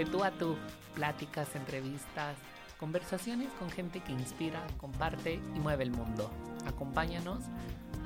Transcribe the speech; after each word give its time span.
De 0.00 0.06
tú 0.06 0.24
a 0.24 0.30
tú, 0.30 0.56
pláticas, 0.94 1.54
entrevistas, 1.54 2.34
conversaciones 2.78 3.52
con 3.58 3.70
gente 3.70 4.00
que 4.00 4.12
inspira, 4.12 4.66
comparte 4.78 5.34
y 5.34 5.58
mueve 5.58 5.84
el 5.84 5.90
mundo. 5.90 6.30
Acompáñanos 6.64 7.44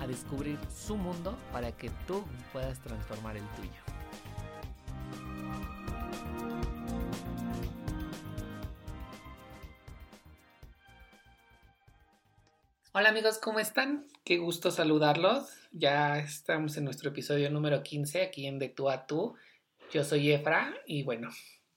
a 0.01 0.07
descubrir 0.09 0.59
su 0.75 0.97
mundo 0.97 1.39
para 1.53 1.71
que 1.71 1.91
tú 2.09 2.25
puedas 2.53 2.81
transformar 2.81 3.37
el 3.37 3.45
tuyo. 3.51 3.71
Hola 12.91 13.11
amigos, 13.11 13.39
¿cómo 13.39 13.61
están? 13.61 14.09
Qué 14.25 14.39
gusto 14.39 14.73
saludarlos. 14.73 15.49
Ya 15.71 16.19
estamos 16.19 16.77
en 16.77 16.87
nuestro 16.87 17.11
episodio 17.11 17.53
número 17.53 17.85
15 17.85 18.23
aquí 18.23 18.49
en 18.49 18.59
De 18.59 18.69
tú 18.69 18.91
a 18.91 19.07
tú. 19.07 19.37
Yo 19.93 20.03
soy 20.03 20.33
Efra 20.33 20.75
y 20.87 21.05
bueno, 21.05 21.31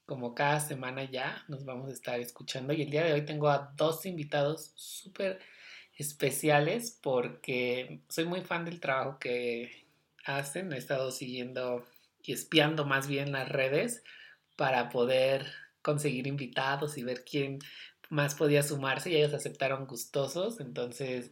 como 0.08 0.34
cada 0.34 0.62
semana 0.62 1.04
ya 1.04 1.44
nos 1.50 1.66
vamos 1.66 1.90
a 1.90 1.94
estar 1.94 2.20
escuchando 2.20 2.74
y 2.74 2.82
el 2.82 2.90
día 2.90 3.04
de 3.04 3.12
hoy 3.12 3.26
tengo 3.26 3.50
a 3.50 3.74
dos 3.76 4.06
invitados 4.06 4.72
súper 4.76 5.40
especiales 5.98 6.98
porque 7.02 8.00
soy 8.08 8.26
muy 8.26 8.42
fan 8.42 8.64
del 8.64 8.80
trabajo 8.80 9.20
que 9.20 9.86
hacen. 10.24 10.72
He 10.72 10.78
estado 10.78 11.12
siguiendo 11.12 11.86
y 12.24 12.32
espiando 12.32 12.86
más 12.86 13.08
bien 13.08 13.34
las 13.34 13.50
redes 13.50 14.02
para 14.56 14.88
poder 14.90 15.46
conseguir 15.82 16.26
invitados 16.26 16.98
y 16.98 17.04
ver 17.04 17.26
quién 17.26 17.60
más 18.10 18.34
podía 18.34 18.64
sumarse 18.64 19.12
y 19.12 19.18
ellos 19.18 19.34
aceptaron 19.34 19.88
gustosos. 19.88 20.62
Entonces, 20.62 21.32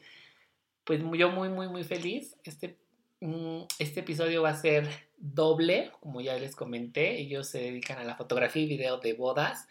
pues 0.83 1.01
yo 1.13 1.31
muy, 1.31 1.47
muy, 1.47 1.69
muy 1.69 1.85
feliz. 1.85 2.35
Este, 2.43 2.77
mm, 3.21 3.61
este 3.79 4.01
episodio 4.01 4.41
va 4.41 4.49
a 4.49 4.57
ser 4.57 4.89
doble, 5.17 5.91
como 5.99 6.21
ya 6.21 6.35
les 6.35 6.55
comenté. 6.55 7.19
Ellos 7.19 7.49
se 7.49 7.59
dedican 7.59 7.99
a 7.99 8.03
la 8.03 8.15
fotografía 8.15 8.63
y 8.63 8.67
video 8.67 8.97
de 8.97 9.13
bodas. 9.13 9.67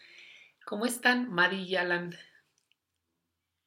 ¿Cómo 0.65 0.85
están, 0.85 1.29
Madi 1.31 1.63
y 1.63 1.75
Alan? 1.75 2.09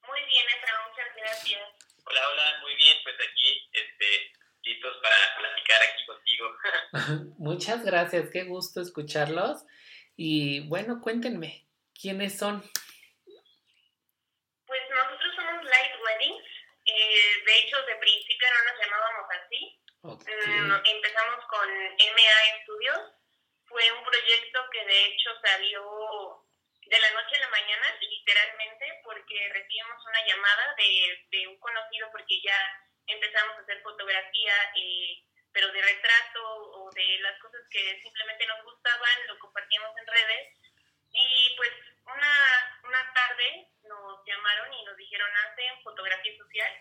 Muy 0.07 0.21
bien, 0.27 0.47
Efra, 0.57 0.73
muchas 0.89 1.17
gracias. 1.17 1.61
Hola, 2.05 2.21
hola, 2.33 2.61
muy 2.63 2.75
bien, 2.75 2.97
pues 3.05 3.17
aquí, 3.17 3.69
este, 3.73 4.33
listos 4.63 4.97
para 5.03 5.17
platicar 5.39 5.83
aquí 5.83 6.07
contigo. 6.07 7.35
muchas 7.39 7.85
gracias, 7.85 8.31
qué 8.31 8.45
gusto 8.45 8.81
escucharlos. 8.81 9.65
Y 10.17 10.67
bueno, 10.69 11.01
cuéntenme, 11.01 11.69
¿quiénes 11.95 12.39
son? 12.39 12.65
de 17.49 17.59
hecho, 17.59 17.77
de 17.83 17.97
principio 17.97 18.49
no 18.53 18.71
nos 18.71 18.81
llamábamos 18.81 19.27
así. 19.31 19.78
Mm, 20.03 20.73
empezamos 20.85 21.45
con 21.47 21.69
MA 21.69 22.63
Studios. 22.63 23.01
Fue 23.67 23.93
un 23.93 24.05
proyecto 24.05 24.61
que 24.71 24.85
de 24.85 25.07
hecho 25.07 25.31
salió 25.43 26.45
de 26.87 26.99
la 26.99 27.11
noche 27.11 27.37
a 27.37 27.41
la 27.41 27.49
mañana, 27.49 27.97
literalmente, 28.01 29.01
porque 29.05 29.51
recibimos 29.53 30.07
una 30.07 30.25
llamada 30.25 30.75
de, 30.77 31.27
de 31.31 31.49
un 31.49 31.59
conocido 31.59 32.09
porque 32.13 32.41
ya 32.41 32.57
empezamos 33.07 33.57
a 33.57 33.61
hacer 33.61 33.83
fotografía, 33.83 34.55
eh, 34.77 35.25
pero 35.53 35.71
de 35.73 35.83
retrato 35.83 36.43
o 36.45 36.91
de 36.93 37.19
las 37.21 37.39
cosas 37.41 37.61
que 37.71 38.01
simplemente 38.03 38.47
nos 38.47 38.63
gustaban, 38.65 39.27
lo 39.27 39.39
compartíamos 39.39 39.97
en 39.99 40.07
redes. 40.07 40.57
Y 41.11 41.55
pues 41.57 41.71
una, 42.05 42.81
una 42.85 43.13
tarde 43.13 43.69
nos 43.83 44.25
llamaron 44.25 44.73
y 44.73 44.85
nos 44.85 44.97
dijeron, 44.97 45.29
hacen 45.45 45.83
fotografía 45.83 46.37
social 46.39 46.73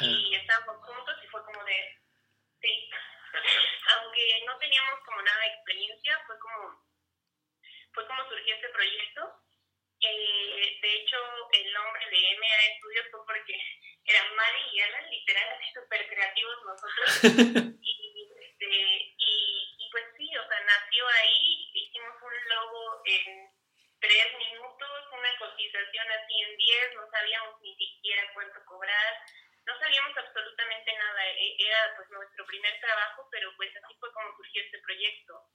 y 0.00 0.34
estábamos 0.34 0.82
juntos 0.84 1.16
y 1.22 1.26
fue 1.28 1.44
como 1.44 1.62
de, 1.64 2.03
sí, 2.64 2.90
aunque 3.94 4.42
no 4.46 4.58
teníamos 4.58 5.00
como 5.04 5.20
nada 5.22 5.40
de 5.40 5.48
experiencia, 5.48 6.18
fue 6.26 6.38
como, 6.38 6.82
fue 7.92 8.06
como 8.06 8.28
surgió 8.28 8.54
este 8.54 8.68
proyecto. 8.70 9.40
Eh, 10.00 10.78
de 10.82 10.94
hecho, 10.96 11.16
el 11.52 11.72
nombre 11.72 12.10
de 12.10 12.38
MA 12.38 12.76
Studios 12.78 13.06
fue 13.10 13.26
porque 13.26 13.56
eran 14.04 14.34
Mari 14.34 14.62
y 14.72 14.80
Alan, 14.80 15.10
literal, 15.10 15.48
así 15.50 15.72
súper 15.72 16.06
creativos 16.08 16.56
nosotros. 16.64 17.22
y, 17.80 18.28
este, 18.40 18.66
y, 19.16 19.76
y 19.78 19.90
pues 19.90 20.04
sí, 20.16 20.36
o 20.36 20.48
sea, 20.48 20.60
nació 20.60 21.08
ahí, 21.08 21.70
hicimos 21.72 22.14
un 22.20 22.48
logo 22.48 23.02
en 23.06 23.50
tres 24.00 24.36
minutos, 24.36 25.06
una 25.12 25.38
cotización 25.38 26.06
así 26.12 26.42
en 26.42 26.56
diez, 26.56 26.94
no 26.96 27.10
sabíamos 27.10 27.60
ni 27.62 27.74
siquiera 27.76 28.30
cuánto 28.34 28.62
cobrar 28.66 29.14
no 29.66 29.78
sabíamos 29.78 30.16
absolutamente 30.16 30.92
nada, 30.96 31.28
e, 31.28 31.56
era 31.58 31.96
pues 31.96 32.08
nuestro 32.10 32.46
primer 32.46 32.80
trabajo, 32.80 33.28
pero 33.30 33.50
pues 33.56 33.70
así 33.76 33.94
fue 33.98 34.12
como 34.12 34.36
surgió 34.36 34.62
este 34.62 34.78
proyecto. 34.80 35.50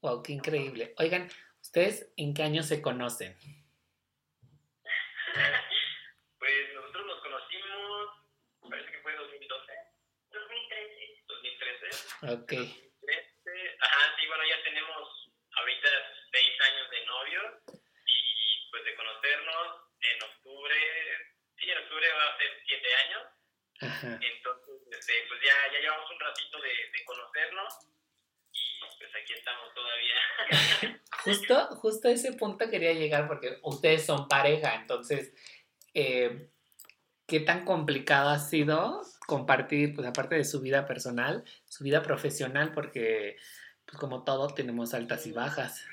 Wow, 0.00 0.22
qué 0.22 0.32
increíble. 0.32 0.94
Oigan, 0.98 1.28
¿ustedes 1.60 2.12
en 2.16 2.34
qué 2.34 2.42
año 2.42 2.62
se 2.62 2.80
conocen? 2.82 3.36
pues 6.38 6.74
nosotros 6.74 7.06
nos 7.06 7.20
conocimos, 7.22 8.08
parece 8.70 8.92
que 8.92 9.00
fue 9.00 9.14
2012. 9.16 9.72
2013. 10.30 11.22
2013. 11.26 11.86
Ok. 12.34 12.52
2013. 12.52 13.76
Ajá, 13.80 14.16
sí, 14.16 14.26
bueno, 14.26 14.44
ya 14.44 14.62
tenemos 14.62 15.32
ahorita 15.52 15.88
seis 16.30 16.60
años 16.60 16.90
de 16.90 17.06
novio 17.06 17.62
y 18.06 18.70
pues 18.70 18.84
de 18.84 18.94
conocernos 18.94 19.82
en 20.00 20.22
octubre 20.22 21.35
sí, 21.66 21.72
en 21.72 21.78
octubre 21.78 22.06
va 22.14 22.32
a 22.32 22.38
ser 22.38 22.62
siete 22.66 22.88
años. 22.94 23.22
Entonces, 24.22 24.74
este, 24.90 25.12
pues 25.28 25.40
ya, 25.42 25.72
ya 25.72 25.80
llevamos 25.80 26.10
un 26.10 26.20
ratito 26.20 26.60
de, 26.60 26.68
de 26.68 27.04
conocernos 27.04 27.74
y 28.52 28.98
pues 28.98 29.10
aquí 29.14 29.32
estamos 29.34 29.74
todavía. 29.74 31.00
justo, 31.24 31.66
justo 31.76 32.08
a 32.08 32.12
ese 32.12 32.32
punto 32.34 32.70
quería 32.70 32.92
llegar 32.92 33.26
porque 33.26 33.58
ustedes 33.62 34.06
son 34.06 34.28
pareja, 34.28 34.76
entonces, 34.76 35.34
eh, 35.92 36.48
¿qué 37.26 37.40
tan 37.40 37.64
complicado 37.64 38.30
ha 38.30 38.38
sido 38.38 39.02
compartir, 39.26 39.94
pues 39.94 40.06
aparte 40.06 40.36
de 40.36 40.44
su 40.44 40.60
vida 40.60 40.86
personal, 40.86 41.44
su 41.66 41.84
vida 41.84 42.02
profesional? 42.02 42.72
Porque, 42.72 43.36
pues 43.84 43.98
como 43.98 44.24
todo, 44.24 44.54
tenemos 44.54 44.94
altas 44.94 45.26
y 45.26 45.32
bajas. 45.32 45.84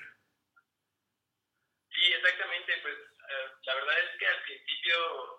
Sí, 1.89 2.13
exactamente, 2.13 2.73
pues 2.81 2.95
eh, 2.95 3.51
la 3.65 3.75
verdad 3.75 3.95
es 3.99 4.19
que 4.19 4.27
al 4.27 4.43
principio 4.43 5.32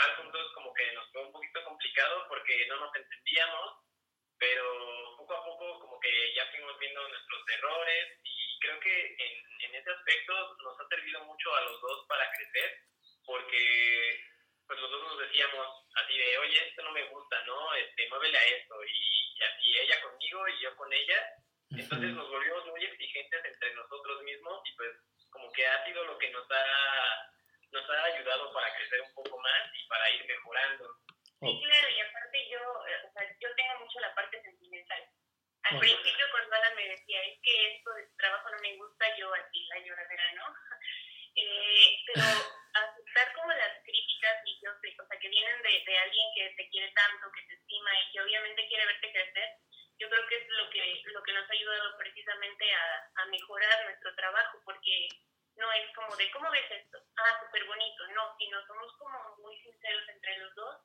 trabajar 0.00 0.16
juntos 0.16 0.52
como 0.54 0.72
que 0.72 0.92
nos 0.92 1.10
fue 1.12 1.22
un 1.22 1.32
poquito 1.32 1.64
complicado 1.64 2.26
porque 2.28 2.66
no 2.68 2.76
nos 2.76 2.94
entendíamos, 2.94 3.76
pero 4.38 5.16
poco 5.18 5.34
a 5.34 5.44
poco 5.44 5.80
como 5.80 6.00
que 6.00 6.34
ya 6.34 6.46
fuimos 6.50 6.78
viendo 6.78 7.06
nuestros 7.08 7.48
errores 7.48 8.18
y 8.24 8.58
creo 8.60 8.80
que 8.80 9.16
en, 9.18 9.44
en 9.60 9.74
ese 9.74 9.90
aspecto 9.90 10.56
nos 10.62 10.80
ha 10.80 10.88
servido 10.88 11.24
mucho 11.24 11.54
a 11.54 11.60
los 11.62 11.80
dos 11.80 12.06
para 12.08 12.30
crecer 12.32 12.80
porque 13.26 14.24
pues 14.66 14.80
los 14.80 14.90
dos 14.90 15.02
nos 15.02 15.18
decíamos 15.18 15.66
así 15.96 16.16
de, 16.16 16.38
oye, 16.38 16.68
esto 16.68 16.82
no 16.82 16.92
me 16.92 17.04
gusta, 17.08 17.42
¿no? 17.44 17.74
Este, 17.74 18.08
muévele 18.08 18.38
a 18.38 18.44
esto 18.44 18.74
y, 18.84 19.42
así 19.42 19.78
ella 19.78 20.00
conmigo 20.02 20.48
y 20.48 20.62
yo 20.62 20.76
con 20.76 20.92
ella. 20.92 21.18
Entonces 21.70 22.10
nos 22.10 22.28
volvimos 22.28 22.66
muy 22.66 22.84
exigentes 22.84 23.44
entre 23.44 23.74
nosotros 23.74 24.22
mismos 24.22 24.60
y 24.64 24.76
pues 24.76 24.90
como 25.30 25.50
que 25.52 25.66
ha 25.66 25.84
sido 25.84 26.04
lo 26.04 26.18
que 26.18 26.30
nos 26.30 26.46
ha 26.50 27.30
nos 27.72 27.90
ha 27.90 28.04
ayudado 28.04 28.52
para 28.52 28.74
crecer 28.74 29.00
un 29.02 29.14
poco 29.14 29.38
más 29.38 29.62
y 29.74 29.86
para 29.88 30.10
ir 30.10 30.26
mejorando. 30.26 30.96
Sí, 31.40 31.60
claro, 31.64 31.88
y 31.88 32.00
aparte 32.00 32.48
yo, 32.50 32.58
eh, 32.86 33.00
o 33.08 33.12
sea, 33.12 33.22
yo 33.40 33.54
tengo 33.54 33.78
mucho 33.80 34.00
la 34.00 34.14
parte 34.14 34.42
sentimental. 34.42 35.08
Al 35.62 35.78
principio 35.78 36.26
cuando 36.32 36.56
Ana 36.56 36.74
me 36.74 36.88
decía, 36.88 37.22
es 37.22 37.38
que 37.42 37.76
esto 37.76 37.92
de 37.94 38.08
trabajo 38.16 38.50
no 38.50 38.58
me 38.60 38.76
gusta, 38.76 39.16
yo 39.16 39.32
así 39.34 39.66
la 39.66 39.78
lloradera, 39.78 40.32
¿no? 40.34 40.44
eh, 41.36 41.96
pero 42.06 42.24
aceptar 42.74 43.32
como 43.34 43.52
las 43.52 43.78
críticas 43.84 44.36
y 44.44 44.60
yo 44.64 44.70
sé, 44.80 44.96
o 45.00 45.06
sea, 45.06 45.18
que 45.18 45.28
vienen 45.28 45.62
de, 45.62 45.84
de 45.86 45.98
alguien 45.98 46.28
que 46.34 46.54
te 46.56 46.68
quiere 46.70 46.90
tanto, 46.92 47.30
que 47.32 47.42
te 47.46 47.54
estima 47.54 47.90
y 48.00 48.12
que 48.12 48.20
obviamente 48.20 48.68
quiere 48.68 48.86
verte 48.86 49.12
crecer, 49.12 49.48
yo 49.98 50.08
creo 50.08 50.26
que 50.28 50.36
es 50.36 50.48
lo 50.48 50.70
que, 50.70 51.02
lo 51.04 51.22
que 51.22 51.32
nos 51.32 51.48
ha 51.48 51.52
ayudado 51.52 51.98
precisamente 51.98 52.72
a, 52.72 53.10
a 53.22 53.26
mejorar 53.26 53.84
nuestro 53.84 54.14
trabajo, 54.14 54.58
porque 54.64 55.08
no 55.56 55.72
es 55.72 55.86
como 55.94 56.16
de, 56.16 56.30
¿cómo 56.32 56.50
ves 56.50 56.70
esto? 56.70 56.98
Ah, 57.16 57.40
súper 57.44 57.66
bonito, 57.66 58.06
no, 58.14 58.34
sino 58.38 58.56
somos 58.66 58.92
como 58.98 59.18
muy 59.42 59.56
sinceros 59.62 60.08
entre 60.08 60.38
los 60.38 60.54
dos. 60.54 60.76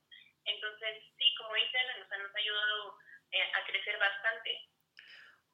Entonces, 0.46 1.04
sí, 1.18 1.26
como 1.38 1.54
dicen, 1.56 1.82
nos, 2.00 2.10
nos 2.10 2.36
ha 2.36 2.40
ayudado 2.40 2.98
eh, 3.32 3.52
a 3.54 3.66
crecer 3.66 3.98
bastante. 3.98 4.52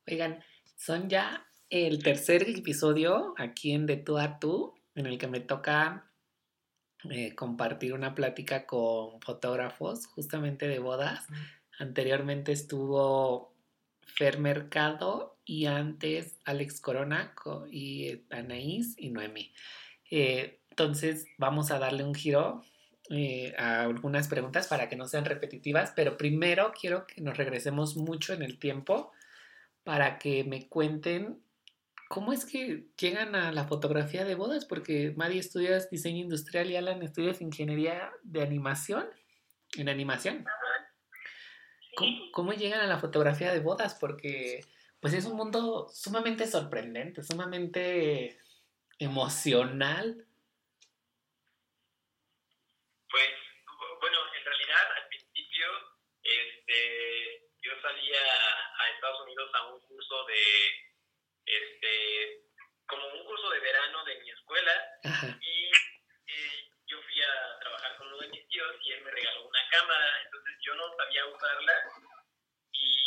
Oigan, 0.07 0.43
son 0.75 1.09
ya 1.09 1.47
el 1.69 2.03
tercer 2.03 2.43
episodio 2.49 3.33
aquí 3.37 3.73
en 3.73 3.85
De 3.85 3.97
Tú 3.97 4.17
a 4.17 4.39
Tú, 4.39 4.75
en 4.95 5.05
el 5.05 5.17
que 5.17 5.27
me 5.27 5.39
toca 5.39 6.11
eh, 7.09 7.33
compartir 7.35 7.93
una 7.93 8.13
plática 8.13 8.65
con 8.67 9.21
fotógrafos 9.21 10.07
justamente 10.07 10.67
de 10.67 10.79
bodas. 10.79 11.25
Anteriormente 11.79 12.51
estuvo 12.51 13.55
Fer 14.01 14.37
Mercado 14.37 15.30
y 15.51 15.65
antes 15.65 16.39
Alex 16.45 16.79
Corona 16.79 17.33
y 17.69 18.21
Anaís 18.29 18.95
y 18.97 19.09
Noemi. 19.09 19.51
Eh, 20.09 20.61
entonces 20.69 21.25
vamos 21.37 21.71
a 21.71 21.79
darle 21.79 22.05
un 22.05 22.15
giro 22.15 22.63
eh, 23.09 23.53
a 23.57 23.81
algunas 23.81 24.29
preguntas 24.29 24.67
para 24.67 24.87
que 24.87 24.95
no 24.95 25.09
sean 25.09 25.25
repetitivas, 25.25 25.91
pero 25.93 26.15
primero 26.15 26.71
quiero 26.79 27.05
que 27.05 27.19
nos 27.19 27.35
regresemos 27.35 27.97
mucho 27.97 28.31
en 28.31 28.43
el 28.43 28.59
tiempo 28.59 29.11
para 29.83 30.19
que 30.19 30.45
me 30.45 30.69
cuenten 30.69 31.43
¿Cómo 32.07 32.33
es 32.33 32.43
que 32.43 32.87
llegan 32.99 33.35
a 33.35 33.53
la 33.53 33.65
fotografía 33.65 34.25
de 34.25 34.35
bodas? 34.35 34.65
Porque 34.65 35.13
Mari 35.15 35.39
estudias 35.39 35.89
diseño 35.89 36.21
industrial 36.21 36.69
y 36.69 36.75
Alan 36.75 37.01
estudias 37.03 37.39
ingeniería 37.39 38.11
de 38.23 38.41
animación, 38.41 39.05
en 39.77 39.87
animación. 39.87 40.45
¿Cómo, 42.33 42.51
llegan 42.51 42.81
a 42.81 42.87
la 42.87 42.99
fotografía 42.99 43.53
de 43.53 43.61
bodas? 43.61 43.95
Porque 43.95 44.65
pues 45.01 45.15
es 45.15 45.25
un 45.25 45.35
mundo 45.35 45.89
sumamente 45.89 46.45
sorprendente, 46.45 47.23
sumamente 47.23 48.39
emocional. 48.99 50.27
Pues, 53.09 53.29
bueno, 53.99 54.17
en 54.37 54.45
realidad 54.45 54.91
al 54.95 55.07
principio 55.07 55.67
este, 56.21 57.49
yo 57.63 57.71
salía 57.81 58.21
a 58.77 58.89
Estados 58.91 59.21
Unidos 59.25 59.49
a 59.55 59.73
un 59.73 59.81
curso 59.81 60.25
de 60.25 60.43
este, 61.45 62.45
como 62.85 63.07
un 63.07 63.25
curso 63.25 63.49
de 63.49 63.59
verano 63.59 64.05
de 64.05 64.21
mi 64.21 64.29
escuela. 64.29 64.71
Y 65.41 65.65
eh, 66.27 66.69
yo 66.85 67.01
fui 67.01 67.21
a 67.23 67.59
trabajar 67.59 67.97
con 67.97 68.07
uno 68.07 68.19
de 68.19 68.27
mis 68.29 68.47
tíos 68.49 68.75
y 68.83 68.91
él 68.91 69.03
me 69.03 69.09
regaló 69.09 69.47
una 69.47 69.67
cámara, 69.71 70.21
entonces 70.25 70.53
yo 70.61 70.75
no 70.75 70.95
sabía 70.95 71.25
usarla 71.25 71.73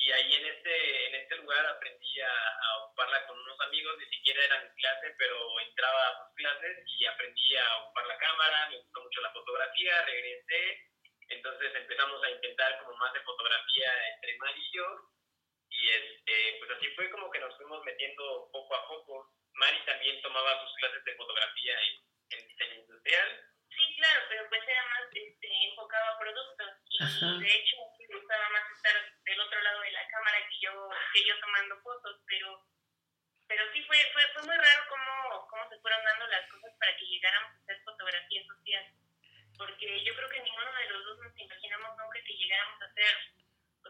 y 0.05 0.13
ahí 0.13 0.35
en 0.35 0.47
este, 0.47 1.07
en 1.07 1.15
este 1.15 1.37
lugar 1.37 1.65
aprendí 1.65 2.21
a, 2.21 2.79
ocuparla 2.85 3.27
con 3.27 3.39
unos 3.39 3.59
amigos, 3.61 3.97
ni 3.99 4.07
siquiera 4.07 4.45
era 4.45 4.63
mi 4.63 4.71
clase, 4.77 5.15
pero 5.19 5.61
entraba 5.61 6.09
a 6.09 6.19
sus 6.19 6.35
clases 6.37 6.85
y 6.87 7.07
aprendí 7.07 7.57
a 7.57 7.77
ocupar 7.79 8.07
la 8.07 8.19
cámara, 8.19 8.69
me 8.69 8.79
gustó 8.79 9.01
mucho 9.01 9.21
la 9.23 9.33
fotografía, 9.33 10.03
regresé, 10.05 10.79
entonces 11.29 11.75
empezamos 11.75 12.23
a 12.23 12.31
intentar 12.31 12.79
como 12.81 12.97
más 12.99 13.15
de 13.15 13.21
fotografía 13.21 13.91
entre 14.15 14.37
Mar 14.37 14.55
y 14.57 14.77
yo 14.77 14.85
y 15.71 15.89
este, 15.89 16.57
pues 16.59 16.71
así 16.77 16.87
fue 16.95 17.11
como 17.11 17.31
que 17.31 17.41
nos 17.41 17.57
fuimos 17.57 17.83
metiendo 17.85 18.51
poco 18.53 18.77
a 18.77 18.87
poco. 18.87 19.33
Mari 19.55 19.85
también 19.87 20.21
tomaba 20.21 20.63
sus 20.63 20.75
clases 20.77 21.03
de 21.05 21.17
fotografía 21.17 21.75
en, 21.81 22.39
en 22.39 22.49
diseño 22.49 22.75
industrial. 22.75 23.41
Sí, 23.71 23.97
claro, 23.97 24.21
pero 24.29 24.49
pues 24.51 24.63
era 24.69 24.83
más 24.87 25.09
este, 25.13 25.49
enfocado 25.65 26.15
a 26.15 26.19
productos. 26.19 26.69
Y 26.91 27.43
de 27.43 27.57
hecho 27.57 27.77
me 28.09 28.17
gustaba 28.19 28.49
más 28.51 28.65
estar 28.77 28.95
del 29.25 29.41
otro 29.41 29.61
lado 29.61 29.81
de 29.81 29.93
la 29.93 30.07
cámara 30.09 30.39
que 30.49 30.59
yo, 30.61 30.91
que 31.13 31.25
yo 31.27 31.41
tomando 31.41 31.81
fotos, 31.83 32.21
pero 32.27 32.65
pero 33.47 33.63
sí 33.73 33.83
fue, 33.85 33.99
fue, 34.13 34.23
fue 34.33 34.43
muy 34.43 34.57
raro 34.57 34.83
cómo, 34.89 35.47
cómo 35.49 35.69
se 35.69 35.79
fueron 35.81 36.03
dando 36.05 36.27
las 36.29 36.49
cosas 36.49 36.73
para 36.81 36.97
que 36.97 37.05
llegáramos 37.05 37.53
a 37.53 37.63
hacer 37.63 37.83
fotografía 37.85 38.43
social. 38.47 38.85
Porque 39.59 40.03
yo 40.03 40.15
creo 40.17 40.29
que 40.29 40.41
ninguno 40.41 40.73
de 40.73 40.91
los 40.91 41.05
dos 41.05 41.19
nos 41.19 41.39
imaginamos 41.39 41.91
nunca 41.97 42.21
que 42.25 42.35
llegáramos 42.35 42.81
a 42.81 42.87
hacer 42.87 43.15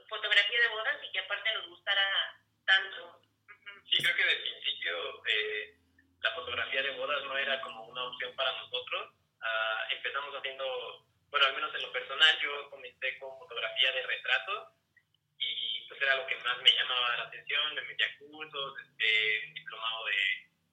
fotografía 0.09 0.61
de 0.61 0.69
bodas 0.69 0.99
y 1.03 1.13
que 1.13 1.19
aparte 1.21 1.55
nos 1.55 1.69
gustara 1.69 2.07
tanto. 2.67 3.21
Sí, 3.89 4.03
creo 4.03 4.17
que 4.17 4.25
de 4.25 4.37
principio 4.37 5.27
eh, 5.27 5.75
la 6.21 6.35
fotografía 6.35 6.83
de 6.83 6.97
bodas 6.99 7.23
no 7.25 7.39
era 7.39 7.61
como 7.63 7.85
una 7.87 8.05
opción 8.05 8.35
para 8.35 8.53
nosotros. 8.53 9.13
Uh, 9.41 9.93
empezamos 9.93 10.35
haciendo, 10.35 11.07
bueno, 11.35 11.49
al 11.49 11.55
menos 11.57 11.75
en 11.75 11.83
lo 11.83 11.91
personal, 11.91 12.39
yo 12.39 12.71
comencé 12.71 13.19
con 13.19 13.37
fotografía 13.41 13.91
de 13.91 14.07
retrato 14.07 14.71
y 15.37 15.85
pues 15.89 16.01
era 16.01 16.15
lo 16.15 16.29
que 16.29 16.37
más 16.37 16.63
me 16.63 16.71
llamaba 16.71 17.17
la 17.17 17.25
atención. 17.25 17.75
Me 17.75 17.83
metí 17.83 18.05
a 18.05 18.19
cursos, 18.19 18.75
este, 18.87 19.51
diplomado 19.53 20.05
de 20.05 20.15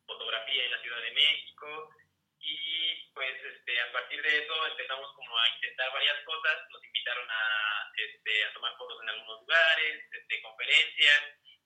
fotografía 0.06 0.66
en 0.66 0.72
la 0.72 0.82
Ciudad 0.84 1.02
de 1.02 1.14
México. 1.14 1.90
Y 2.38 3.10
pues 3.10 3.44
este, 3.44 3.82
a 3.82 3.92
partir 3.92 4.22
de 4.22 4.38
eso 4.38 4.68
empezamos 4.68 5.12
como 5.16 5.36
a 5.36 5.50
intentar 5.50 5.92
varias 5.94 6.24
cosas, 6.26 6.70
nos 6.70 6.86
invitaron 6.86 7.28
a, 7.28 7.92
este, 7.98 8.46
a 8.46 8.54
tomar 8.54 8.78
fotos 8.78 9.02
en 9.02 9.10
algunos 9.10 9.42
lugares, 9.42 10.06
este, 10.14 10.42
conferencias, 10.44 11.22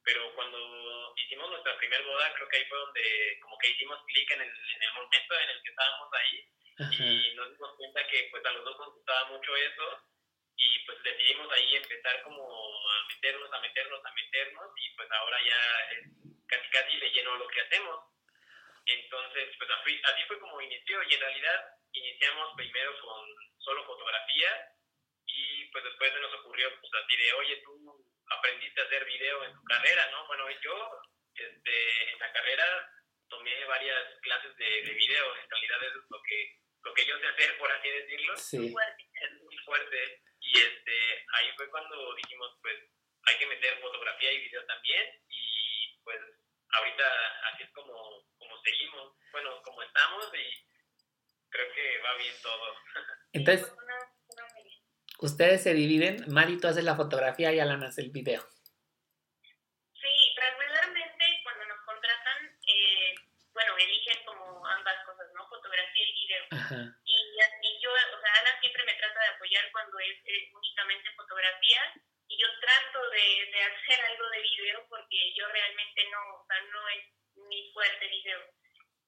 pero 0.05 0.33
cuando 0.35 1.13
hicimos 1.17 1.49
nuestra 1.49 1.75
primera 1.77 2.05
boda 2.05 2.31
creo 2.35 2.47
que 2.47 2.57
ahí 2.57 2.65
fue 2.65 2.77
donde 2.77 3.39
como 3.41 3.57
que 3.57 3.69
hicimos 3.69 4.05
clic 4.05 4.31
en 4.31 4.41
el, 4.41 4.49
en 4.49 4.83
el 4.83 4.93
momento 4.93 5.39
en 5.39 5.49
el 5.49 5.63
que 5.63 5.69
estábamos 5.69 6.09
ahí. 6.13 6.47
Y 6.77 7.35
nos 7.35 7.51
dimos 7.51 7.75
cuenta 7.77 8.05
que 8.07 8.27
pues 8.29 8.45
a 8.45 8.51
los 8.51 8.65
dos 8.65 8.77
nos 8.77 8.93
gustaba 8.93 9.29
mucho 9.29 9.55
eso. 9.55 9.99
Y 10.57 10.79
pues 10.85 11.01
decidimos 11.03 11.51
ahí 11.51 11.75
empezar 11.75 12.21
como 12.21 12.43
a 12.43 13.07
meternos, 13.07 13.51
a 13.51 13.59
meternos, 13.59 14.05
a 14.05 14.11
meternos. 14.13 14.71
Y 14.77 14.95
pues 14.95 15.11
ahora 15.11 15.37
ya 15.41 15.57
es 15.91 16.07
casi 16.47 16.69
casi 16.69 16.97
le 16.97 17.09
lleno 17.11 17.37
lo 17.37 17.47
que 17.47 17.61
hacemos. 17.61 18.05
Entonces, 18.85 19.55
pues 19.57 19.69
así, 19.71 20.23
fue 20.27 20.39
como 20.39 20.61
inició. 20.61 21.01
Y 21.03 21.13
en 21.15 21.21
realidad 21.21 21.65
iniciamos 21.93 22.53
primero 22.55 22.99
con 23.01 23.25
solo 23.57 23.85
fotografía. 23.85 24.49
Y 25.25 25.65
pues 25.71 25.83
después 25.83 26.13
se 26.13 26.19
nos 26.19 26.33
ocurrió 26.35 26.69
pues 26.79 26.93
así 26.93 27.15
de, 27.15 27.33
oye, 27.33 27.61
tú 27.63 28.05
aprendiste 28.29 28.81
a 28.81 28.85
hacer 28.85 29.05
video 29.05 29.43
en 29.43 29.53
tu 29.53 29.63
carrera, 29.63 30.09
¿no? 30.11 30.27
Bueno, 30.27 30.49
yo 30.61 31.01
este, 31.35 32.11
en 32.11 32.19
la 32.19 32.31
carrera 32.31 32.91
tomé 33.29 33.65
varias 33.65 34.19
clases 34.21 34.55
de, 34.57 34.65
de 34.65 34.93
video, 34.93 35.35
en 35.35 35.49
realidad 35.49 35.83
eso 35.83 35.99
es 35.99 36.05
lo 36.09 36.21
que, 36.23 36.59
lo 36.83 36.93
que 36.93 37.05
yo 37.05 37.19
sé 37.19 37.27
hacer, 37.27 37.57
por 37.57 37.71
así 37.71 37.89
decirlo. 37.89 38.37
Sí. 38.37 38.75
Es 39.21 39.31
muy 39.41 39.57
fuerte 39.59 40.21
y 40.39 40.59
este, 40.59 41.25
ahí 41.33 41.51
fue 41.57 41.69
cuando 41.69 42.15
dijimos, 42.15 42.57
pues 42.61 42.77
hay 43.23 43.37
que 43.37 43.47
meter 43.47 43.79
fotografía 43.81 44.31
y 44.31 44.41
video 44.41 44.65
también 44.65 45.23
y 45.29 45.99
pues 46.03 46.19
ahorita 46.69 47.03
así 47.51 47.63
es 47.63 47.71
como 47.71 48.25
seguimos, 48.65 49.13
bueno, 49.31 49.61
como 49.61 49.83
estamos 49.83 50.31
y 50.33 50.65
creo 51.49 51.71
que 51.73 51.97
va 51.99 52.15
bien 52.15 52.33
todo. 52.41 52.75
Entonces, 53.33 53.71
ustedes 55.19 55.63
se 55.63 55.73
dividen, 55.73 56.23
Mari, 56.27 56.59
tú 56.59 56.67
haces 56.67 56.83
la 56.83 56.95
fotografía 56.95 57.53
y 57.53 57.59
Alan 57.59 57.83
hace 57.83 58.01
el 58.01 58.11
video. 58.11 58.41
Sí, 59.93 60.15
regularmente 60.35 61.25
cuando 61.43 61.65
nos 61.65 61.79
contratan, 61.85 62.59
eh, 62.67 63.15
bueno, 63.53 63.77
eligen 63.77 64.25
como 64.25 64.65
ambas 64.67 64.95
cosas, 65.05 65.27
¿no? 65.33 65.47
Fotografía 65.47 66.03
y 66.03 66.13
video. 66.13 66.43
Y, 67.05 67.15
y, 67.67 67.81
yo, 67.81 67.91
o 67.91 68.19
sea, 68.21 68.33
Alan 68.41 68.59
siempre 68.59 68.83
me 68.85 68.93
trata 68.95 69.19
de 69.19 69.27
apoyar 69.35 69.71
cuando 69.71 69.99
es, 69.99 70.17
únicamente 70.53 71.11
fotografía 71.15 71.81
y 72.27 72.41
yo 72.41 72.47
trato 72.59 73.09
de, 73.09 73.51
de 73.51 73.61
hacer 73.63 74.05
algo 74.05 74.29
de 74.29 74.41
video 74.41 74.85
porque 74.89 75.33
yo 75.35 75.47
realmente 75.47 76.09
no, 76.11 76.41
o 76.41 76.45
sea, 76.47 76.59
no 76.71 76.89
es 76.89 77.05
mi 77.47 77.71
fuerte 77.71 78.07
video. 78.07 78.39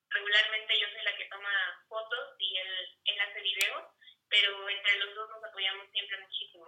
Regularmente 0.09 0.80
yo 0.80 0.88
soy 0.89 1.04
la 1.04 1.18
que 1.18 1.25
toma 1.25 1.51
fotos 1.89 2.36
y 2.39 2.57
él, 2.57 3.00
él 3.06 3.21
hace 3.21 3.42
video, 3.42 3.96
pero 4.29 4.69
entre 4.69 5.00
los 5.00 5.15
dos 5.15 5.29
nos 5.29 5.44
apoyamos 5.44 5.88
siempre 5.91 6.18
muchísimo. 6.21 6.65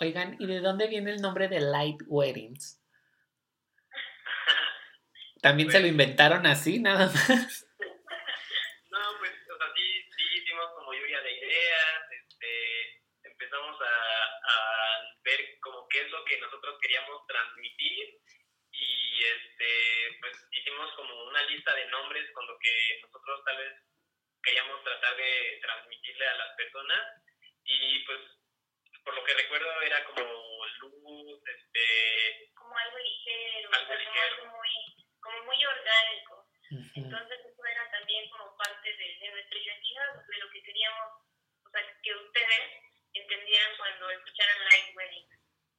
Oigan, 0.00 0.36
¿y 0.40 0.46
de 0.46 0.60
dónde 0.60 0.88
viene 0.88 1.12
el 1.12 1.20
nombre 1.22 1.48
de 1.48 1.60
Light 1.60 2.02
Weddings? 2.06 2.80
¿También 5.42 5.70
se 5.70 5.78
lo 5.78 5.82
pues 5.82 5.92
inventaron 5.92 6.46
así, 6.46 6.78
nada 6.78 7.06
más? 7.06 7.14
no, 8.90 8.98
pues, 9.18 9.32
o 9.50 9.56
sea, 9.58 9.66
sí, 9.74 10.02
sí 10.16 10.22
hicimos 10.38 10.66
como 10.76 10.92
lluvia 10.92 11.20
de 11.20 11.32
ideas, 11.32 12.02
este, 12.10 13.02
empezamos 13.24 13.76
a, 13.80 13.84
a 13.84 15.02
ver 15.24 15.58
como 15.60 15.88
qué 15.88 16.02
es 16.02 16.10
lo 16.10 16.24
que 16.24 16.40
nosotros 16.40 16.78
queríamos 16.80 17.26
transmitir 17.26 18.20
y 18.72 19.22
este 19.22 20.18
pues 20.20 20.48
hicimos 20.50 20.92
como 20.94 21.24
una 21.24 21.42
lista 21.44 21.74
de 21.74 21.86
nombres 21.86 22.30
con 22.32 22.46
lo 22.46 22.58
que 22.58 23.00
nosotros 23.02 23.42
tal 23.44 23.56
vez 23.58 23.72
queríamos 24.42 24.82
tratar 24.82 25.16
de 25.16 25.58
transmitirle 25.62 26.26
a 26.28 26.34
las 26.34 26.56
personas 26.56 27.00
y 27.64 28.04
pues 28.04 28.18
por 29.04 29.14
lo 29.14 29.24
que 29.24 29.34
recuerdo 29.34 29.82
era 29.82 30.04
como 30.04 30.66
luz 30.78 31.40
este 31.46 32.50
como 32.54 32.76
algo 32.76 32.98
ligero 32.98 33.70
algo, 33.72 33.94
ligero. 33.94 34.38
Como, 34.40 34.56
muy, 34.56 35.06
como 35.20 35.42
muy 35.44 35.64
orgánico. 35.64 36.46
Entonces 36.94 37.38
eso 37.44 37.64
era 37.66 37.90
también 37.90 38.28
como 38.30 38.56
parte 38.56 38.96
de, 38.96 39.18
de 39.20 39.30
nuestra 39.30 39.58
identidad 39.58 40.14
de 40.26 40.38
lo 40.38 40.50
que 40.50 40.62
queríamos 40.62 41.12
o 41.64 41.70
sea 41.70 41.82
que 42.02 42.14
ustedes 42.14 42.82
entendieran 43.14 43.76
cuando 43.76 44.10
escucharan 44.10 44.64
Light 44.64 44.96
Wedding. 44.96 45.28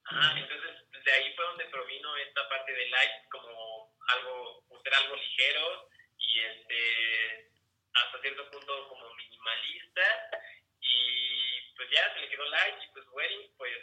Ah 0.06 0.36
entonces 0.38 1.04
de 1.04 1.12
ahí 1.12 1.34
fue 1.36 1.46
donde 1.46 1.66
provino 1.66 2.16
esta 2.18 2.48
parte 2.50 2.72
de 2.72 2.88
light 2.88 3.28
como 3.30 3.94
algo, 4.08 4.64
ser 4.84 4.94
algo 4.94 5.16
ligero 5.16 5.90
y 6.18 6.40
este 6.40 7.53
hasta 7.94 8.22
cierto 8.22 8.50
punto 8.52 8.90
como 8.90 9.14
minimalista 9.16 10.02
y 10.80 11.76
pues 11.76 11.90
ya 11.92 12.14
se 12.14 12.20
le 12.22 12.30
quedó 12.30 12.46
light 12.46 12.76
y 12.84 12.92
pues 12.94 13.06
wedding 13.12 13.52
pues 13.58 13.74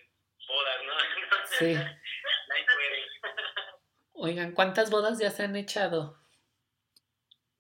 bodas, 0.47 0.85
¿no? 0.85 0.95
Sí. 1.59 1.75
light 1.75 2.69
wedding. 2.77 3.09
Oigan, 4.13 4.53
¿cuántas 4.53 4.91
bodas 4.91 5.19
ya 5.19 5.31
se 5.31 5.45
han 5.45 5.57
echado? 5.57 6.19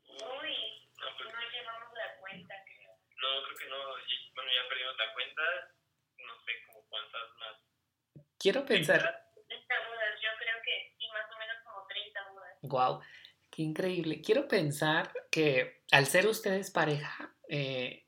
Uy, 0.06 0.88
no, 0.98 1.06
pues, 1.16 1.34
no 1.34 1.40
llevamos 1.50 1.92
la 1.94 2.16
cuenta, 2.20 2.54
creo. 2.64 2.92
No, 3.16 3.44
creo 3.44 3.58
que 3.58 3.68
no, 3.68 3.78
bueno, 4.34 4.50
ya 4.52 4.68
perdimos 4.68 4.96
la 4.98 5.12
cuenta, 5.14 5.42
no 6.18 6.40
sé 6.44 6.52
como 6.66 6.86
cuántas 6.88 7.34
más. 7.38 7.56
Quiero 8.38 8.64
pensar, 8.66 9.30
Wow, 12.62 13.00
qué 13.50 13.62
increíble. 13.62 14.20
Quiero 14.20 14.46
pensar 14.46 15.12
que 15.30 15.79
al 15.92 16.06
ser 16.06 16.26
ustedes 16.26 16.70
pareja, 16.70 17.34
eh, 17.48 18.06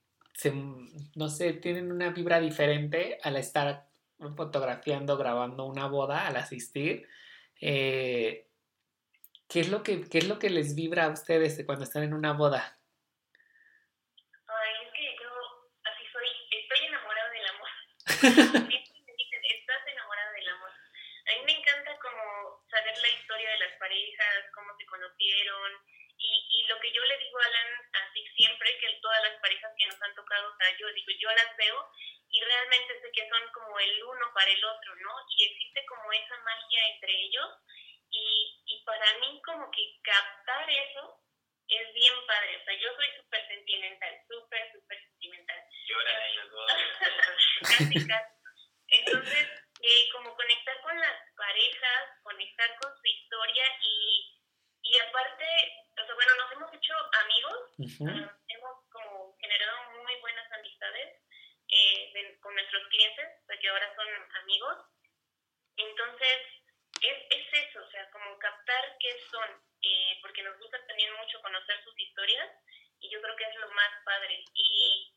no 1.14 1.28
sé, 1.28 1.52
tienen 1.52 1.92
una 1.92 2.10
vibra 2.10 2.40
diferente 2.40 3.18
al 3.22 3.36
estar 3.36 3.86
fotografiando, 4.36 5.16
grabando 5.16 5.64
una 5.64 5.86
boda, 5.86 6.26
al 6.26 6.36
asistir. 6.36 7.08
Eh, 7.60 8.48
¿qué 9.48 9.60
es 9.60 9.68
lo 9.68 9.82
que, 9.82 10.08
qué 10.08 10.18
es 10.18 10.28
lo 10.28 10.38
que 10.38 10.50
les 10.50 10.74
vibra 10.74 11.04
a 11.04 11.10
ustedes 11.10 11.62
cuando 11.66 11.84
están 11.84 12.02
en 12.02 12.14
una 12.14 12.32
boda? 12.32 12.78
Ay, 14.48 14.72
es 14.86 14.92
que 14.96 15.16
yo 15.20 15.30
así 15.84 16.04
soy, 16.12 16.28
estoy 16.50 16.86
enamorada 16.86 17.30
del 17.30 17.46
amor. 17.52 17.70
estás 19.60 19.82
enamorada 19.86 20.32
del 20.32 20.48
amor. 20.48 20.70
A 20.70 21.30
mí 21.36 21.44
me 21.44 21.52
encanta 21.52 21.98
como 22.00 22.64
saber 22.70 22.96
la 22.96 23.08
historia 23.08 23.50
de 23.50 23.58
las 23.58 23.78
parejas, 23.78 24.38
cómo 24.54 24.72
se 24.78 24.86
conocieron, 24.86 25.70
y, 26.18 26.30
y 26.48 26.66
lo 26.68 26.78
que 26.80 26.92
yo 26.92 27.04
le 27.04 27.18
digo 27.18 27.38
a 27.38 27.46
Alan, 27.46 27.70
así 28.06 28.24
siempre, 28.36 28.70
que 28.78 28.98
todas 29.02 29.22
las 29.22 29.40
parejas 29.40 29.72
que 29.76 29.86
nos 29.86 30.00
han 30.02 30.14
tocado, 30.14 30.48
o 30.48 30.56
sea, 30.56 30.68
yo 30.78 30.86
digo, 30.94 31.12
yo 31.18 31.28
las 31.52 31.56
veo 31.56 31.92
y 32.30 32.40
realmente 32.40 33.00
sé 33.00 33.12
que 33.12 33.28
son 33.28 33.52
como 33.52 33.78
el 33.78 34.04
uno 34.04 34.32
para 34.34 34.50
el 34.50 34.64
otro, 34.64 34.96
¿no? 34.96 35.10
Y 35.36 35.44
existe 35.44 35.84
como 35.86 36.12
esa 36.12 36.38
magia 36.38 36.88
entre 36.94 37.12
ellos 37.12 37.48
y, 38.10 38.62
y 38.66 38.84
para 38.84 39.18
mí 39.18 39.40
como 39.44 39.70
que 39.70 40.00
captar 40.02 40.70
eso 40.70 41.18
es 41.68 41.94
bien 41.94 42.14
padre, 42.26 42.56
o 42.60 42.64
sea, 42.64 42.74
yo 42.74 42.94
soy 42.96 43.06
súper 43.16 43.48
sentimental, 43.48 44.20
súper, 44.28 44.72
súper 44.72 45.02
sentimental. 45.04 45.64
Llora 45.86 46.28
en 46.28 46.36
las 46.36 46.48
casi, 47.62 48.06
casi. 48.06 48.34
Entonces, 48.88 49.48
eh, 49.80 50.08
como 50.12 50.36
conectar 50.36 50.80
con 50.82 51.00
las 51.00 51.16
parejas, 51.34 52.08
conectar 52.22 52.76
con 52.78 52.92
su 52.94 53.06
historia 53.06 53.64
y, 53.80 54.38
y 54.82 54.98
aparte, 54.98 55.46
o 55.98 56.04
sea, 56.04 56.14
bueno, 56.14 56.34
nos 56.36 56.52
hemos 56.52 56.74
hecho 56.74 56.94
amigos, 57.24 57.58
ah, 58.06 58.36
hemos 58.48 58.90
como 58.90 59.36
generado 59.40 59.92
muy 60.02 60.14
buenas 60.20 60.52
amistades 60.52 61.22
eh, 61.72 62.38
con 62.40 62.54
nuestros 62.54 62.86
clientes, 62.88 63.28
porque 63.46 63.68
ahora 63.68 63.94
son 63.96 64.08
amigos. 64.42 64.76
Entonces, 65.76 66.38
es, 67.00 67.18
es 67.30 67.46
eso, 67.66 67.82
o 67.82 67.90
sea, 67.90 68.10
como 68.10 68.38
captar 68.38 68.96
qué 69.00 69.18
son, 69.30 69.48
eh, 69.82 70.18
porque 70.20 70.42
nos 70.42 70.58
gusta 70.58 70.78
también 70.86 71.12
mucho 71.16 71.40
conocer 71.40 71.82
sus 71.82 71.98
historias 71.98 72.48
y 73.00 73.10
yo 73.10 73.20
creo 73.22 73.36
que 73.36 73.44
es 73.44 73.56
lo 73.56 73.70
más 73.70 73.90
padre. 74.04 74.44
Y, 74.54 75.16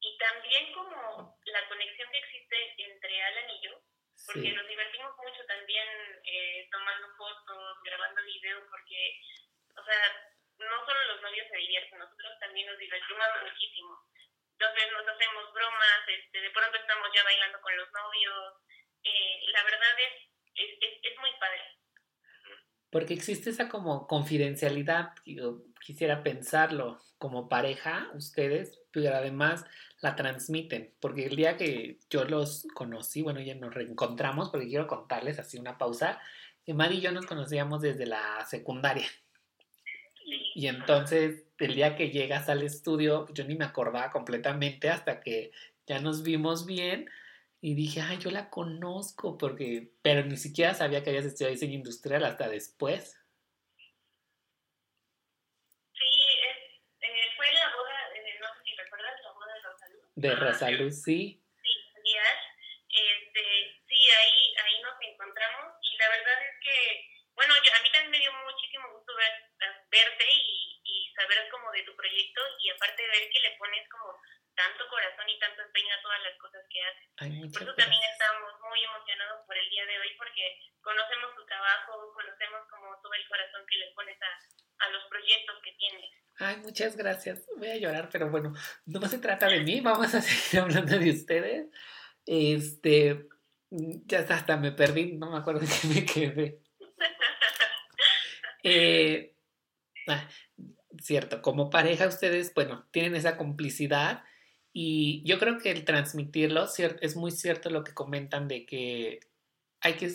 y 0.00 0.18
también 0.18 0.72
como 0.74 1.38
la 1.44 1.68
conexión 1.68 2.10
que 2.12 2.18
existe 2.18 2.74
entre 2.76 3.22
Alan 3.22 3.50
y 3.50 3.62
yo, 3.62 3.80
porque 4.26 4.52
nos 4.52 4.68
divertimos 4.68 5.16
mucho 5.16 5.44
también 5.46 5.88
eh, 6.24 6.68
tomando 6.70 7.08
fotos, 7.16 7.82
grabando 7.82 8.22
videos, 8.22 8.62
porque, 8.70 9.18
o 9.76 9.82
sea, 9.82 10.36
no 10.58 10.84
solo 10.84 11.04
los 11.04 11.22
novios 11.22 11.48
se 11.48 11.56
divierten, 11.56 11.98
nosotros 11.98 12.38
también 12.38 12.66
nos 12.66 12.78
divertimos 12.78 13.26
muchísimo. 13.42 13.98
Entonces 14.60 14.92
nos 14.92 15.08
hacemos 15.08 15.52
bromas, 15.54 16.02
este, 16.06 16.38
de 16.38 16.50
pronto 16.50 16.76
estamos 16.76 17.08
ya 17.14 17.24
bailando 17.24 17.58
con 17.62 17.74
los 17.74 17.90
novios. 17.92 18.54
Eh, 19.02 19.40
la 19.52 19.64
verdad 19.64 20.00
es, 20.00 20.12
es, 20.54 20.98
es, 21.02 21.18
muy 21.18 21.32
padre. 21.40 21.62
Porque 22.92 23.09
existe 23.20 23.50
esa 23.50 23.68
como 23.68 24.06
confidencialidad, 24.06 25.10
yo 25.26 25.62
quisiera 25.84 26.22
pensarlo 26.22 26.98
como 27.18 27.50
pareja, 27.50 28.10
ustedes, 28.14 28.80
pero 28.90 29.14
además 29.14 29.66
la 30.00 30.16
transmiten, 30.16 30.94
porque 31.00 31.26
el 31.26 31.36
día 31.36 31.58
que 31.58 31.98
yo 32.08 32.24
los 32.24 32.66
conocí, 32.74 33.20
bueno, 33.20 33.40
ya 33.40 33.54
nos 33.54 33.74
reencontramos, 33.74 34.48
porque 34.48 34.68
quiero 34.68 34.86
contarles 34.86 35.38
así 35.38 35.58
una 35.58 35.76
pausa, 35.76 36.18
que 36.64 36.72
Mari 36.72 36.96
y 36.96 37.00
yo 37.02 37.12
nos 37.12 37.26
conocíamos 37.26 37.82
desde 37.82 38.06
la 38.06 38.46
secundaria. 38.46 39.06
Y 40.54 40.66
entonces, 40.68 41.44
el 41.58 41.74
día 41.74 41.96
que 41.96 42.10
llegas 42.10 42.48
al 42.48 42.62
estudio, 42.62 43.26
yo 43.34 43.44
ni 43.44 43.54
me 43.54 43.66
acordaba 43.66 44.10
completamente 44.10 44.88
hasta 44.88 45.20
que 45.20 45.52
ya 45.86 46.00
nos 46.00 46.22
vimos 46.22 46.64
bien 46.64 47.10
y 47.60 47.74
dije, 47.74 48.00
ay, 48.00 48.18
yo 48.18 48.30
la 48.30 48.48
conozco, 48.48 49.36
porque, 49.36 49.92
pero 50.02 50.24
ni 50.24 50.36
siquiera 50.36 50.72
sabía 50.74 51.02
que 51.02 51.10
habías 51.10 51.26
estudiado 51.26 51.52
diseño 51.52 51.74
industrial 51.74 52.24
hasta 52.24 52.48
después. 52.48 53.20
Sí, 55.92 56.12
eh, 57.00 57.30
fue 57.36 57.52
la 57.52 57.76
boda, 57.76 58.16
eh, 58.16 58.38
no 58.40 58.48
sé 58.54 58.60
si 58.64 58.76
recuerdas, 58.76 59.12
la 59.22 59.32
boda 59.32 59.54
de 59.54 59.60
Rosalú. 59.60 59.98
De 60.16 60.34
Rosalú, 60.34 60.90
sí. 60.90 61.44
Sí, 61.62 62.16
este, 62.88 63.44
sí, 63.86 64.08
ahí, 64.10 64.54
ahí 64.56 64.82
nos 64.82 64.96
encontramos 65.02 65.74
y 65.82 65.96
la 65.98 66.08
verdad 66.08 66.42
es 66.42 66.56
que, 66.64 67.04
bueno, 67.34 67.54
a 67.54 67.82
mí 67.82 67.92
también 67.92 68.10
me 68.10 68.20
dio 68.20 68.32
muchísimo 68.32 68.88
gusto 68.96 69.14
ver 69.16 69.50
verte 69.90 70.24
y, 70.32 70.80
y 70.84 71.12
saber 71.12 71.48
como 71.50 71.70
de 71.72 71.82
tu 71.82 71.94
proyecto 71.94 72.40
y 72.62 72.70
aparte 72.70 73.06
ver 73.06 73.28
que 73.30 73.40
le 73.40 73.56
pones 73.58 73.88
como 73.90 74.16
tanto 74.60 74.84
corazón 74.92 75.24
y 75.24 75.40
tanto 75.40 75.64
empeño 75.64 75.88
a 75.96 76.02
todas 76.04 76.20
las 76.20 76.36
cosas 76.36 76.60
que 76.68 76.80
haces. 76.84 77.08
por 77.48 77.62
eso 77.64 77.74
también 77.80 78.04
estamos 78.12 78.52
muy 78.68 78.84
emocionados 78.84 79.40
por 79.48 79.56
el 79.56 79.68
día 79.72 79.84
de 79.88 79.96
hoy 79.96 80.12
porque 80.20 80.60
conocemos 80.84 81.32
tu 81.32 81.44
trabajo, 81.48 82.12
conocemos 82.12 82.60
como 82.68 82.92
todo 83.00 83.14
el 83.16 83.24
corazón 83.24 83.64
que 83.64 83.78
le 83.80 83.88
pones 83.96 84.18
a, 84.20 84.84
a 84.84 84.86
los 84.92 85.04
proyectos 85.08 85.56
que 85.64 85.72
tienes. 85.80 86.10
Ay, 86.36 86.56
muchas 86.60 86.96
gracias. 86.96 87.48
Voy 87.56 87.70
a 87.72 87.80
llorar, 87.80 88.08
pero 88.12 88.28
bueno, 88.28 88.52
no 88.84 89.00
se 89.08 89.18
trata 89.18 89.48
de 89.48 89.60
mí, 89.60 89.80
vamos 89.80 90.12
a 90.12 90.20
seguir 90.28 90.60
hablando 90.60 90.98
de 90.98 91.10
ustedes. 91.10 91.68
Este, 92.26 93.28
ya 93.70 94.20
hasta 94.28 94.56
me 94.58 94.72
perdí, 94.72 95.16
no 95.16 95.30
me 95.30 95.38
acuerdo 95.38 95.60
qué 95.64 95.88
me 95.88 96.04
quedé. 96.04 96.60
eh, 98.62 99.30
Ah, 100.10 100.28
cierto, 101.00 101.40
como 101.42 101.70
pareja 101.70 102.06
ustedes, 102.08 102.52
bueno, 102.54 102.86
tienen 102.90 103.14
esa 103.14 103.36
complicidad 103.36 104.24
y 104.72 105.22
yo 105.24 105.38
creo 105.38 105.58
que 105.58 105.70
el 105.70 105.84
transmitirlo 105.84 106.66
es 107.00 107.16
muy 107.16 107.30
cierto 107.32 107.70
lo 107.70 107.82
que 107.82 107.94
comentan 107.94 108.46
de 108.46 108.66
que 108.66 109.20
hay 109.80 109.94
que, 109.94 110.12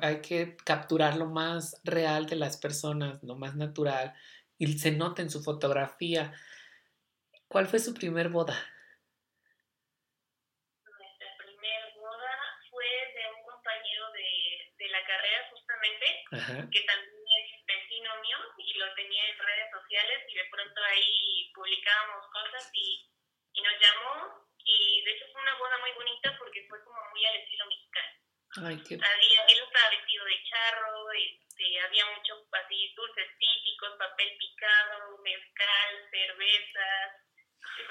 hay 0.00 0.20
que 0.20 0.56
capturar 0.64 1.16
lo 1.16 1.26
más 1.26 1.80
real 1.84 2.26
de 2.26 2.36
las 2.36 2.56
personas, 2.56 3.22
lo 3.22 3.36
más 3.36 3.54
natural 3.54 4.14
y 4.58 4.78
se 4.78 4.90
nota 4.90 5.22
en 5.22 5.30
su 5.30 5.42
fotografía. 5.42 6.32
¿Cuál 7.48 7.66
fue 7.66 7.78
su 7.78 7.94
primer 7.94 8.28
boda? 8.28 8.54
Nuestra 10.84 11.28
primer 11.38 11.94
boda 11.94 12.32
fue 12.70 12.86
de 12.86 13.24
un 13.36 13.42
compañero 13.44 14.04
de, 14.12 14.88
la 14.88 15.04
carrera 15.06 15.48
justamente, 15.50 16.06
que 16.70 16.86
también 16.86 17.01
sociales 19.92 20.24
y 20.28 20.34
de 20.34 20.44
pronto 20.50 20.82
ahí 20.84 21.52
publicábamos 21.54 22.26
cosas 22.32 22.70
y, 22.72 23.10
y 23.52 23.60
nos 23.60 23.74
llamó 23.78 24.48
y 24.64 25.02
de 25.02 25.12
hecho 25.12 25.26
fue 25.32 25.42
una 25.42 25.54
boda 25.56 25.78
muy 25.78 25.92
bonita 25.92 26.34
porque 26.38 26.64
fue 26.68 26.82
como 26.84 26.98
muy 27.10 27.26
al 27.26 27.36
estilo 27.36 27.66
mexicano. 27.66 28.12
Ay, 28.64 28.76
qué... 28.88 28.94
había, 28.94 29.44
él 29.46 29.58
estaba 29.58 29.90
vestido 29.90 30.24
de 30.24 30.44
charro, 30.44 31.12
este, 31.12 31.80
había 31.80 32.06
mucho 32.16 32.46
así 32.52 32.94
dulces 32.94 33.28
típicos, 33.38 33.98
papel 33.98 34.36
picado, 34.38 35.18
mezcal, 35.18 36.08
cervezas, 36.10 37.12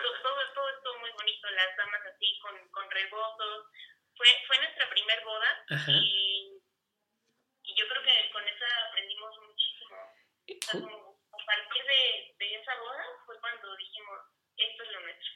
todo, 0.01 0.22
todo, 0.22 0.53
todo 0.53 0.70
estuvo 0.70 1.00
muy 1.00 1.12
bonito, 1.12 1.50
las 1.50 1.77
damas 1.77 2.01
así 2.13 2.39
con, 2.41 2.70
con 2.70 2.89
rebosos. 2.89 3.67
Fue, 4.15 4.27
fue 4.48 4.58
nuestra 4.58 4.89
primer 4.89 5.24
boda 5.24 5.65
y, 5.88 6.62
y 7.63 7.75
yo 7.75 7.88
creo 7.88 8.03
que 8.03 8.31
con 8.31 8.48
esa 8.48 8.88
aprendimos 8.88 9.38
muchísimo 9.39 9.96
a 9.98 11.11
partir 11.51 11.84
de, 11.84 12.36
de, 12.39 12.55
esa 12.55 12.75
boda 12.79 13.03
fue 13.25 13.39
cuando 13.41 13.75
dijimos, 13.75 14.20
esto 14.55 14.84
es 14.84 14.91
lo 14.91 15.00
nuestro. 15.01 15.31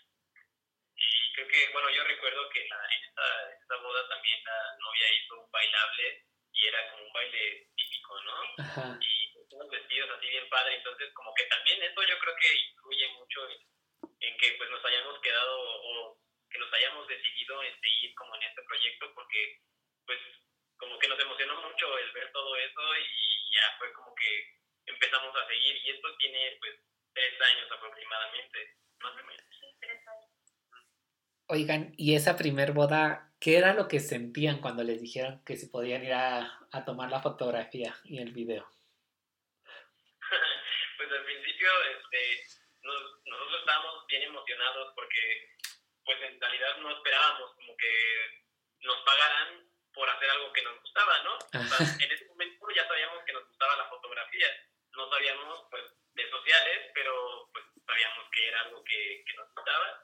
Y 0.96 1.34
creo 1.34 1.48
que, 1.48 1.70
bueno, 1.74 1.90
yo 1.90 2.04
recuerdo 2.06 2.50
que 2.50 2.68
la, 2.70 2.80
en, 2.96 3.04
esta, 3.04 3.52
esta 3.52 3.76
boda 3.78 4.08
también 4.08 4.42
la 4.46 4.78
novia 4.80 5.08
hizo 5.14 5.42
un 5.42 5.52
bailable 5.52 6.26
y 6.54 6.68
era 6.68 6.90
como 6.92 7.04
un 7.04 7.12
baile 7.12 7.68
típico, 7.76 8.22
¿no? 8.22 8.36
Ajá. 8.60 9.00
Y 9.02 9.50
todos 9.50 9.70
vestidos 9.70 10.10
así 10.18 10.30
bien 10.30 10.48
padre, 10.50 10.76
entonces 10.76 11.14
como 11.14 11.34
que 11.34 11.44
también 11.46 11.84
eso 11.84 12.02
yo 12.04 12.18
creo 12.18 12.36
que 12.40 12.56
influye 12.56 13.08
mucho 13.10 13.50
en, 13.50 13.60
en 14.22 14.38
que 14.38 14.52
pues 14.54 14.70
nos 14.70 14.86
hayamos 14.86 15.20
quedado 15.20 15.60
o 15.60 16.18
que 16.50 16.60
nos 16.60 16.74
hayamos 16.74 17.08
decidido 17.08 17.62
en 17.62 17.80
seguir 17.82 18.16
como 18.16 18.36
en 18.36 18.44
este 18.44 18.64
proyecto 18.64 19.14
porque 19.14 19.60
pues 20.06 20.20
como 20.78 20.98
que 20.98 21.08
nos 21.08 21.20
emocionó 21.20 21.62
mucho 21.62 21.98
el 22.00 22.12
ver 22.12 22.32
todo 22.32 22.56
eso 22.56 22.98
y 22.98 23.54
ya 23.54 23.76
fue 23.78 23.92
como 23.94 24.16
que 24.16 24.56
empezamos 24.86 25.36
a 25.36 25.48
seguir 25.48 25.78
y 25.84 25.92
esto 25.92 26.08
tiene 26.18 26.58
pues 26.60 26.74
tres 27.14 27.34
años 27.42 27.72
aproximadamente, 27.72 28.78
más 29.00 29.14
o 29.14 29.26
menos. 29.26 29.46
Oigan, 31.48 31.94
¿y 31.98 32.16
esa 32.16 32.38
primer 32.38 32.72
boda, 32.72 33.32
qué 33.40 33.58
era 33.58 33.74
lo 33.74 33.88
que 33.88 34.00
sentían 34.00 34.60
cuando 34.62 34.84
les 34.84 35.00
dijeron 35.00 35.44
que 35.46 35.58
se 35.58 35.68
podían 35.68 36.04
ir 36.04 36.14
a, 36.14 36.60
a 36.72 36.86
tomar 36.86 37.12
la 37.12 37.22
fotografía 37.22 37.96
y 38.04 38.20
el 38.20 38.32
video? 38.32 38.68
pues 40.98 41.12
al 41.12 41.24
principio 41.24 41.70
este, 42.00 42.44
nosotros 42.82 43.60
estábamos 43.60 44.08
bien 44.08 44.24
emocionados 44.24 44.94
porque 44.96 45.56
pues 46.04 46.18
en 46.22 46.42
realidad 46.42 46.78
no 46.78 46.98
esperábamos 46.98 47.54
como 47.54 47.78
que 47.78 48.44
nos 48.80 48.98
pagaran 49.06 49.70
por 49.94 50.10
hacer 50.10 50.30
algo 50.30 50.52
que 50.52 50.64
nos 50.64 50.80
gustaba, 50.82 51.24
¿no? 51.24 51.38
en 51.54 52.12
ese 52.12 52.26
momento 52.26 52.68
ya 52.76 52.88
sabíamos 52.88 53.24
que 53.26 53.34
nos 53.34 53.48
gustaba 53.48 53.78
la 53.78 53.90
fotografía 53.90 54.48
no 54.96 55.10
sabíamos 55.10 55.68
pues 55.70 55.84
de 56.14 56.30
sociales, 56.30 56.92
pero 56.94 57.50
pues 57.52 57.66
sabíamos 57.86 58.30
que 58.32 58.48
era 58.48 58.62
algo 58.62 58.84
que, 58.84 59.24
que 59.26 59.34
nos 59.34 59.54
gustaba. 59.54 60.04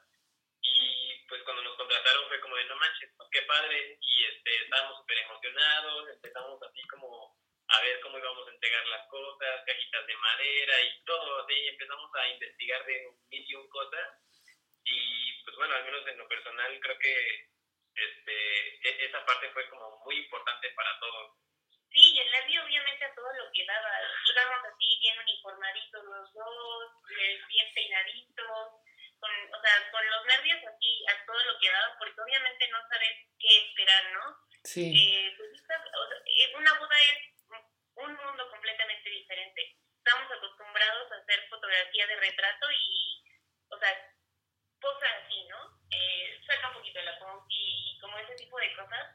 Y 0.60 1.26
pues 1.28 1.42
cuando 1.42 1.62
nos 1.62 1.76
contrataron 1.76 2.28
fue 2.28 2.40
como 2.40 2.56
de 2.56 2.64
no 2.66 2.76
manches, 2.76 3.10
pues, 3.16 3.28
qué 3.32 3.42
padre. 3.42 3.98
Y 4.00 4.24
este, 4.24 4.62
estábamos 4.64 4.98
súper 4.98 5.18
emocionados, 5.18 6.08
empezamos 6.10 6.62
así 6.62 6.82
como 6.88 7.36
a 7.68 7.80
ver 7.80 8.00
cómo 8.00 8.18
íbamos 8.18 8.46
a 8.46 8.50
entregar 8.50 8.86
las 8.88 9.08
cosas, 9.08 9.64
cajitas 9.66 10.06
de 10.06 10.16
madera 10.16 10.82
y 10.82 11.04
todo, 11.04 11.42
así 11.42 11.68
empezamos 11.68 12.10
a 12.14 12.28
investigar 12.28 12.84
de 12.84 13.08
mil 13.30 13.44
y 13.48 13.54
un 13.54 13.68
cosas 13.68 14.08
y 14.84 15.42
pues 15.44 15.56
bueno, 15.56 15.74
al 15.74 15.84
menos 15.84 16.06
en 16.06 16.18
lo 16.18 16.28
personal 16.28 16.80
creo 16.80 16.98
que 16.98 17.48
este, 17.94 18.88
e, 18.88 19.06
esa 19.06 19.24
parte 19.24 19.50
fue 19.50 19.68
como 19.70 19.98
muy 20.04 20.16
importante 20.16 20.70
para 20.72 20.98
todos. 21.00 21.36
Sí, 21.92 22.18
el 22.18 22.30
nervio 22.30 22.64
obviamente 22.64 23.04
a 23.04 23.14
todo 23.14 23.32
lo 23.34 23.52
que 23.52 23.66
daba, 23.66 23.90
íbamos 24.24 24.64
así 24.64 24.98
bien 25.00 25.18
uniformaditos 25.18 26.04
los 26.04 26.32
dos, 26.32 26.92
bien 27.48 27.68
peinaditos, 27.74 28.68
con, 29.20 29.30
o 29.30 29.60
sea, 29.60 29.90
con 29.90 30.04
los 30.08 30.24
nervios 30.24 30.58
así 30.66 31.04
a 31.06 31.26
todo 31.26 31.38
lo 31.44 31.58
que 31.60 31.70
daba, 31.70 31.96
porque 31.98 32.20
obviamente 32.20 32.68
no 32.68 32.78
sabes 32.88 33.12
qué 33.38 33.68
esperar, 33.68 34.04
¿no? 34.12 34.36
Sí. 34.64 34.88
Eh, 34.88 35.34
pues, 35.36 35.50
eh, 35.52 36.56
una 36.56 36.72
boda 36.78 36.96
es 36.98 37.32
un 37.94 38.14
mundo 38.14 38.50
completamente 38.50 39.10
diferente. 39.10 39.76
Estamos 39.98 40.32
acostumbrados 40.32 41.12
a 41.12 41.16
hacer 41.16 41.46
fotografía 41.48 42.06
de 42.06 42.16
retrato 42.16 42.66
y, 42.72 43.22
o 43.68 43.78
sea, 43.78 43.92
posa 44.80 45.06
así, 45.22 45.44
¿no? 45.44 45.78
Eh, 45.90 46.40
saca 46.46 46.68
un 46.68 46.74
poquito 46.74 46.98
de 46.98 47.04
la 47.04 47.18
y 47.48 47.98
como 48.00 48.18
ese 48.18 48.34
tipo 48.34 48.58
de 48.58 48.74
cosas. 48.74 49.14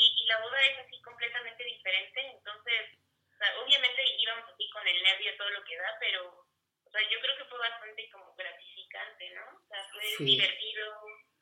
Y, 0.00 0.04
y 0.16 0.26
la 0.26 0.40
boda 0.40 0.56
es 0.64 0.78
así 0.80 0.96
completamente 1.02 1.62
diferente, 1.62 2.20
entonces, 2.32 2.96
o 2.96 3.36
sea, 3.36 3.48
obviamente 3.60 4.00
íbamos 4.16 4.48
así 4.48 4.64
con 4.72 4.86
el 4.88 5.02
nervio 5.02 5.36
todo 5.36 5.50
lo 5.50 5.62
que 5.64 5.76
da, 5.76 5.92
pero, 6.00 6.24
o 6.24 6.90
sea, 6.90 7.02
yo 7.04 7.20
creo 7.20 7.36
que 7.36 7.44
fue 7.44 7.58
bastante 7.58 8.08
como 8.10 8.34
gratificante, 8.34 9.30
¿no? 9.36 9.60
O 9.60 9.66
sea, 9.68 9.84
fue 9.92 10.24
divertido. 10.24 10.84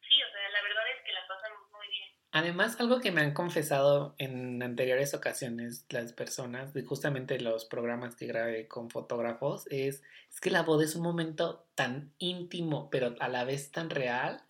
Sí, 0.03 0.23
o 0.23 0.31
sea, 0.33 0.49
la 0.51 0.63
verdad 0.63 0.91
es 0.91 1.05
que 1.05 1.13
la 1.13 1.27
pasamos 1.29 1.71
muy 1.71 1.87
bien. 1.89 2.09
Además, 2.33 2.79
algo 2.81 3.01
que 3.01 3.13
me 3.13 3.21
han 3.21 3.33
confesado 3.33 4.15
en 4.19 4.63
anteriores 4.63 5.15
ocasiones 5.15 5.87
las 5.89 6.13
personas, 6.13 6.75
de 6.75 6.83
justamente 6.83 7.41
los 7.41 7.65
programas 7.65 8.17
que 8.17 8.27
grabé 8.27 8.69
con 8.69 8.91
fotógrafos, 8.91 9.67
es, 9.71 10.03
es 10.31 10.41
que 10.41 10.51
la 10.51 10.63
boda 10.63 10.85
es 10.85 10.95
un 10.95 11.03
momento 11.03 11.69
tan 11.75 12.15
íntimo, 12.19 12.91
pero 12.91 13.15
a 13.21 13.29
la 13.29 13.45
vez 13.45 13.71
tan 13.71 13.89
real, 13.89 14.43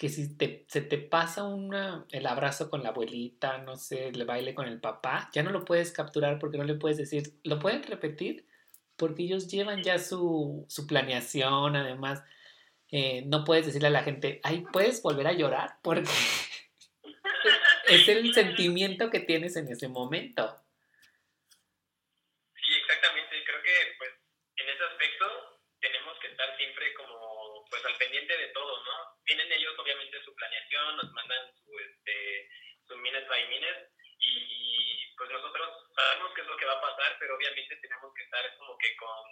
que 0.00 0.08
si 0.08 0.34
te, 0.34 0.64
se 0.66 0.80
te 0.80 0.96
pasa 0.96 1.44
una, 1.44 2.06
el 2.10 2.26
abrazo 2.26 2.70
con 2.70 2.82
la 2.82 2.88
abuelita, 2.88 3.58
no 3.58 3.76
sé, 3.76 4.08
el 4.08 4.24
baile 4.24 4.54
con 4.54 4.66
el 4.66 4.80
papá, 4.80 5.28
ya 5.34 5.42
no 5.42 5.50
lo 5.50 5.66
puedes 5.66 5.92
capturar 5.92 6.38
porque 6.38 6.56
no 6.56 6.64
le 6.64 6.76
puedes 6.76 6.96
decir, 6.96 7.34
lo 7.44 7.58
pueden 7.58 7.82
repetir 7.82 8.46
porque 8.96 9.24
ellos 9.24 9.48
llevan 9.48 9.82
ya 9.82 9.98
su, 9.98 10.64
su 10.70 10.86
planeación, 10.86 11.76
además, 11.76 12.24
eh, 12.90 13.24
no 13.26 13.44
puedes 13.44 13.66
decirle 13.66 13.88
a 13.88 13.90
la 13.90 14.02
gente, 14.02 14.40
ay, 14.42 14.64
puedes 14.72 15.02
volver 15.02 15.26
a 15.26 15.34
llorar 15.34 15.76
porque 15.82 16.08
es 17.88 18.08
el 18.08 18.32
sentimiento 18.34 19.10
que 19.10 19.20
tienes 19.20 19.54
en 19.56 19.68
ese 19.68 19.88
momento. 19.88 20.56
Sí, 22.56 22.72
exactamente. 22.74 23.44
Creo 23.44 23.62
que 23.62 23.74
pues 23.98 24.10
en 24.56 24.66
ese 24.66 24.82
aspecto 24.82 25.26
tenemos 25.78 26.18
que 26.20 26.28
estar 26.28 26.56
siempre 26.56 26.94
como 26.94 27.20
pues 27.70 27.84
al 27.84 27.96
pendiente 27.96 28.36
de 28.36 28.48
todo, 28.48 28.84
¿no? 28.84 29.16
Tienen 29.24 29.50
ellos 29.52 29.78
obviamente 29.78 30.22
su 30.24 30.34
planeación, 30.34 30.96
nos 30.96 31.12
mandan 31.12 31.54
su, 31.54 31.78
este, 31.78 32.50
su 32.86 32.96
minute 32.96 33.26
by 33.28 33.48
minute 33.48 33.88
y 34.18 35.14
pues 35.16 35.30
nosotros 35.30 35.68
sabemos 35.94 36.32
qué 36.34 36.39
es 36.39 36.39
lo 36.50 36.56
que 36.56 36.66
va 36.66 36.74
a 36.74 36.80
pasar, 36.80 37.16
pero 37.18 37.36
obviamente 37.36 37.76
tenemos 37.76 38.12
que 38.14 38.22
estar 38.24 38.56
como 38.58 38.76
que 38.78 38.96
con 38.96 39.24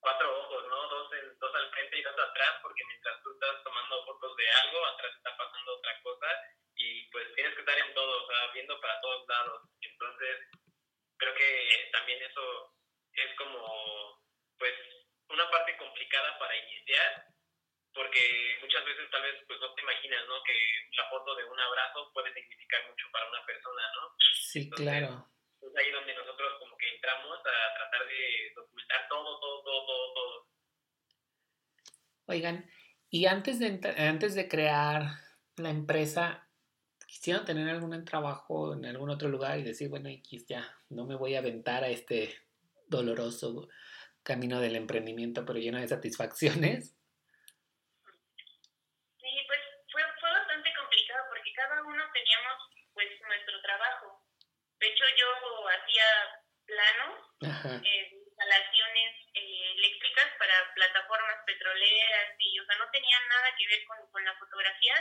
cuatro 0.00 0.40
ojos, 0.40 0.66
¿no? 0.68 0.88
Dos, 0.88 1.10
dos 1.38 1.54
al 1.54 1.70
frente 1.70 1.98
y 1.98 2.02
dos 2.02 2.18
atrás, 2.18 2.58
porque 2.62 2.84
mientras 2.88 3.22
tú 3.22 3.32
estás 3.32 3.62
tomando 3.62 4.04
fotos 4.04 4.36
de 4.36 4.50
algo, 4.50 4.84
atrás 4.86 5.12
está 5.14 5.36
pasando 5.36 5.76
otra 5.76 6.00
cosa 6.02 6.26
y 6.74 7.08
pues 7.10 7.32
tienes 7.34 7.54
que 7.54 7.60
estar 7.60 7.78
en 7.78 7.94
todo, 7.94 8.24
o 8.24 8.26
sea, 8.26 8.52
viendo 8.52 8.80
para 8.80 9.00
todos 9.00 9.28
lados. 9.28 9.62
Entonces, 9.80 10.36
creo 11.18 11.34
que 11.34 11.88
también 11.92 12.22
eso 12.22 12.74
es 13.12 13.36
como, 13.36 14.20
pues, 14.58 14.74
una 15.28 15.48
parte 15.50 15.76
complicada 15.76 16.38
para 16.38 16.56
iniciar, 16.56 17.26
porque 17.94 18.58
muchas 18.60 18.84
veces 18.84 19.10
tal 19.10 19.22
vez 19.22 19.36
pues 19.46 19.60
no 19.60 19.74
te 19.74 19.82
imaginas, 19.82 20.26
¿no? 20.26 20.42
Que 20.42 20.54
la 20.96 21.08
foto 21.10 21.34
de 21.36 21.44
un 21.44 21.60
abrazo 21.60 22.10
puede 22.12 22.32
significar 22.32 22.88
mucho 22.88 23.06
para 23.12 23.28
una 23.28 23.44
persona, 23.44 23.82
¿no? 23.94 24.16
Sí, 24.34 24.70
claro. 24.70 25.31
Es 25.72 25.78
ahí 25.78 25.90
donde 25.90 26.14
nosotros 26.14 26.52
como 26.58 26.76
que 26.76 26.94
entramos 26.94 27.38
a 27.38 27.74
tratar 27.74 28.06
de 28.06 28.52
documentar 28.54 29.08
todo, 29.08 29.40
todo, 29.40 29.64
todo, 29.64 29.86
todo, 29.86 30.14
todo. 30.14 30.46
Oigan, 32.26 32.70
y 33.08 33.24
antes 33.24 33.58
de, 33.58 33.80
antes 33.96 34.34
de 34.34 34.48
crear 34.48 35.02
la 35.56 35.70
empresa, 35.70 36.46
quisieron 37.06 37.46
tener 37.46 37.70
algún 37.70 38.04
trabajo 38.04 38.74
en 38.74 38.84
algún 38.84 39.08
otro 39.08 39.30
lugar 39.30 39.58
y 39.58 39.62
decir, 39.62 39.88
bueno, 39.88 40.10
X 40.10 40.46
ya, 40.46 40.76
no 40.90 41.06
me 41.06 41.14
voy 41.14 41.36
a 41.36 41.38
aventar 41.38 41.84
a 41.84 41.88
este 41.88 42.36
doloroso 42.86 43.70
camino 44.22 44.60
del 44.60 44.76
emprendimiento, 44.76 45.46
pero 45.46 45.58
lleno 45.58 45.80
de 45.80 45.88
satisfacciones? 45.88 46.94
Sí, 49.20 49.30
pues 49.46 49.60
fue, 49.90 50.02
fue 50.20 50.30
bastante 50.30 50.70
complicado 50.78 51.24
porque 51.30 51.52
cada 51.54 51.82
uno 51.82 52.04
teníamos 52.12 52.68
pues 52.92 53.08
nuestro 53.26 53.62
trabajo. 53.62 54.22
De 54.82 54.88
hecho, 54.88 55.04
yo 55.16 55.68
hacía 55.68 56.06
planos, 56.66 57.14
eh, 57.86 58.10
instalaciones 58.10 59.10
eh, 59.32 59.72
eléctricas 59.78 60.26
para 60.40 60.74
plataformas 60.74 61.38
petroleras 61.46 62.34
y, 62.36 62.58
o 62.58 62.66
sea, 62.66 62.76
no 62.78 62.90
tenía 62.90 63.20
nada 63.28 63.54
que 63.56 63.68
ver 63.68 63.84
con, 63.86 64.10
con 64.10 64.24
la 64.24 64.34
fotografía 64.34 64.94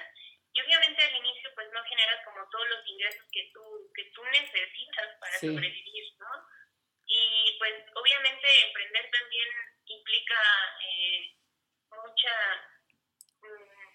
y 0.53 0.61
obviamente 0.61 1.01
al 1.01 1.15
inicio 1.15 1.49
pues 1.55 1.67
no 1.73 1.83
generas 1.85 2.23
como 2.25 2.47
todos 2.51 2.69
los 2.69 2.85
ingresos 2.85 3.25
que 3.31 3.49
tú, 3.51 3.91
que 3.95 4.03
tú 4.13 4.23
necesitas 4.25 5.17
para 5.19 5.39
sobrevivir, 5.39 6.13
¿no? 6.19 6.29
Y 7.07 7.57
pues 7.57 7.73
obviamente 7.95 8.47
emprender 8.67 9.09
también 9.09 9.49
implica 9.87 10.41
eh, 10.85 11.37
mucha, 11.89 12.35
mm, 13.41 13.89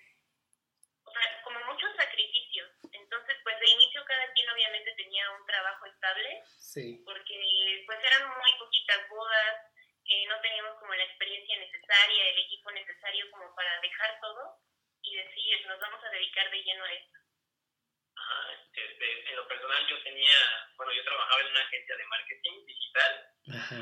o 1.05 1.13
sea, 1.13 1.43
como 1.45 1.61
muchos 1.67 1.95
sacrificios. 1.95 2.26
De 3.67 3.73
inicio 3.73 4.05
cada 4.05 4.33
quien 4.33 4.49
obviamente 4.49 4.95
tenía 4.95 5.29
un 5.33 5.45
trabajo 5.45 5.87
estable, 5.87 6.41
sí. 6.47 7.03
porque 7.05 7.83
pues 7.85 7.99
eran 7.99 8.31
muy 8.31 8.53
poquitas 8.61 9.09
bodas, 9.09 9.57
eh, 10.07 10.25
no 10.29 10.41
teníamos 10.41 10.79
como 10.79 10.95
la 10.95 11.03
experiencia 11.03 11.59
necesaria, 11.59 12.31
el 12.31 12.39
equipo 12.47 12.71
necesario 12.71 13.29
como 13.33 13.53
para 13.57 13.81
dejar 13.81 14.21
todo 14.21 14.63
y 15.03 15.17
decir, 15.17 15.67
nos 15.67 15.81
vamos 15.81 15.99
a 16.05 16.11
dedicar 16.11 16.49
de 16.49 16.63
lleno 16.63 16.85
a 16.85 16.93
esto? 16.93 17.19
Este, 18.77 19.31
en 19.31 19.37
lo 19.37 19.49
personal 19.49 19.87
yo 19.89 20.01
tenía, 20.05 20.39
bueno, 20.77 20.93
yo 20.93 21.03
trabajaba 21.03 21.41
en 21.41 21.49
una 21.49 21.67
agencia 21.67 21.97
de 21.97 22.05
marketing 22.07 22.67
digital. 22.67 23.31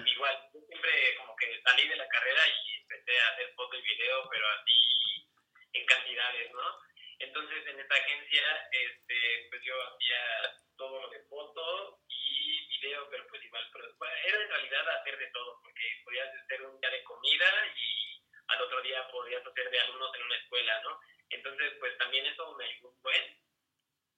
Igual, 0.06 0.48
yo 0.54 0.60
siempre 0.66 1.16
como 1.16 1.36
que 1.36 1.60
salí 1.60 1.88
de 1.88 1.96
la 1.96 2.08
carrera 2.08 2.42
y 2.48 2.80
empecé 2.80 3.20
a 3.20 3.28
hacer 3.32 3.52
foto 3.54 3.76
y 3.76 3.82
video, 3.82 4.28
pero 4.30 4.48
así 4.48 5.28
en 5.74 5.84
cantidades, 5.84 6.52
¿no? 6.52 6.80
Entonces 7.24 7.66
en 7.66 7.80
esta 7.80 7.94
agencia, 7.94 8.68
este, 8.70 9.46
pues 9.50 9.62
yo 9.64 9.74
hacía 9.82 10.20
todo 10.76 11.02
lo 11.02 11.08
de 11.08 11.24
foto 11.24 12.00
y 12.08 12.66
video, 12.68 13.08
pero 13.10 13.26
pues 13.28 13.42
igual, 13.42 13.64
pero 13.72 13.87
era 14.26 14.42
en 14.42 14.48
realidad 14.50 14.88
hacer 15.00 15.18
de 15.18 15.30
todo, 15.30 15.60
porque 15.62 15.82
podías 16.04 16.28
hacer 16.34 16.62
un 16.62 16.78
día 16.80 16.90
de 16.90 17.02
comida 17.04 17.46
y 17.74 18.22
al 18.48 18.60
otro 18.60 18.82
día 18.82 19.08
podías 19.08 19.46
hacer 19.46 19.70
de 19.70 19.80
alumnos 19.80 20.14
en 20.14 20.22
una 20.22 20.37
escuela, 20.37 20.82
¿no? 20.82 21.00
Entonces, 21.30 21.72
pues 21.80 21.96
también 21.98 22.26
eso 22.26 22.54
me 22.56 22.64
ayudó 22.64 22.90
un 22.90 23.02
buen. 23.02 23.40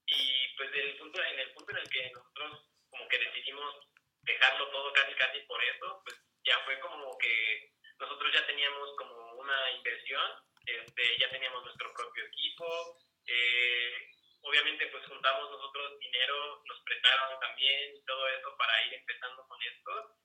Y 0.06 0.48
pues 0.56 0.70
el 0.74 0.96
punto, 0.98 1.22
en 1.22 1.38
el 1.38 1.52
punto 1.52 1.72
en 1.72 1.78
el 1.78 1.88
que 1.88 2.10
nosotros 2.10 2.70
como 2.90 3.08
que 3.08 3.18
decidimos 3.18 3.74
dejarlo 4.22 4.68
todo 4.70 4.92
casi 4.92 5.14
casi 5.14 5.40
por 5.42 5.62
eso, 5.62 6.02
pues 6.04 6.16
ya 6.44 6.58
fue 6.64 6.78
como 6.80 7.16
que 7.18 7.72
nosotros 7.98 8.32
ya 8.32 8.46
teníamos 8.46 8.94
como 8.96 9.34
una 9.34 9.70
inversión, 9.72 10.45
este, 10.66 11.18
ya 11.18 11.30
teníamos 11.30 11.64
nuestro 11.64 11.92
propio 11.94 12.24
equipo, 12.24 12.98
eh, 13.26 14.10
obviamente 14.42 14.86
pues 14.88 15.04
juntamos 15.06 15.50
nosotros 15.50 15.98
dinero, 15.98 16.62
nos 16.66 16.80
prestaron 16.82 17.40
también 17.40 18.04
todo 18.06 18.28
eso 18.28 18.56
para 18.56 18.84
ir 18.86 18.94
empezando 18.94 19.46
con 19.48 19.58
esto. 19.62 20.16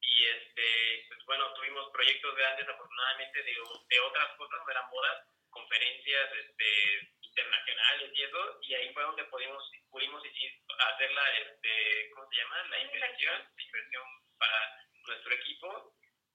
Y 0.00 0.24
este, 0.26 1.04
pues 1.08 1.24
bueno, 1.26 1.52
tuvimos 1.54 1.90
proyectos 1.90 2.34
grandes 2.36 2.68
afortunadamente 2.68 3.42
de, 3.42 3.54
de 3.88 4.00
otras 4.00 4.36
cosas, 4.36 4.60
no 4.64 4.70
eran 4.70 4.90
bodas, 4.90 5.26
conferencias 5.50 6.30
este, 6.34 7.14
internacionales 7.20 8.10
y 8.14 8.22
eso, 8.22 8.58
y 8.62 8.74
ahí 8.74 8.92
fue 8.92 9.02
donde 9.02 9.24
pudimos, 9.24 9.62
pudimos 9.90 10.22
hacer 10.22 11.12
la, 11.12 11.30
este, 11.38 12.10
¿cómo 12.14 12.28
se 12.28 12.36
llama? 12.36 12.62
La 12.70 12.80
inversión, 12.80 13.48
inversión 13.56 14.04
para 14.38 14.86
nuestro 15.06 15.34
equipo. 15.34 15.94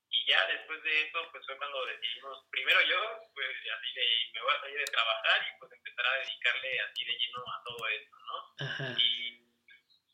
Y 0.09 0.25
ya 0.25 0.45
después 0.47 0.81
de 0.83 1.01
eso, 1.03 1.19
pues 1.31 1.45
fue 1.45 1.57
cuando 1.57 1.85
decidimos, 1.85 2.45
primero 2.51 2.81
yo, 2.81 3.29
pues 3.33 3.49
así 3.49 3.93
de, 3.93 4.31
me 4.33 4.41
voy 4.41 4.53
a 4.53 4.59
salir 4.61 4.77
de 4.77 4.85
trabajar 4.85 5.41
y 5.47 5.59
pues 5.59 5.71
empezar 5.71 6.05
a 6.05 6.17
dedicarle 6.17 6.79
así 6.81 7.05
de 7.05 7.17
lleno 7.17 7.39
a 7.39 7.63
todo 7.63 7.87
eso, 7.87 8.15
¿no? 8.25 8.97
Y, 8.97 9.45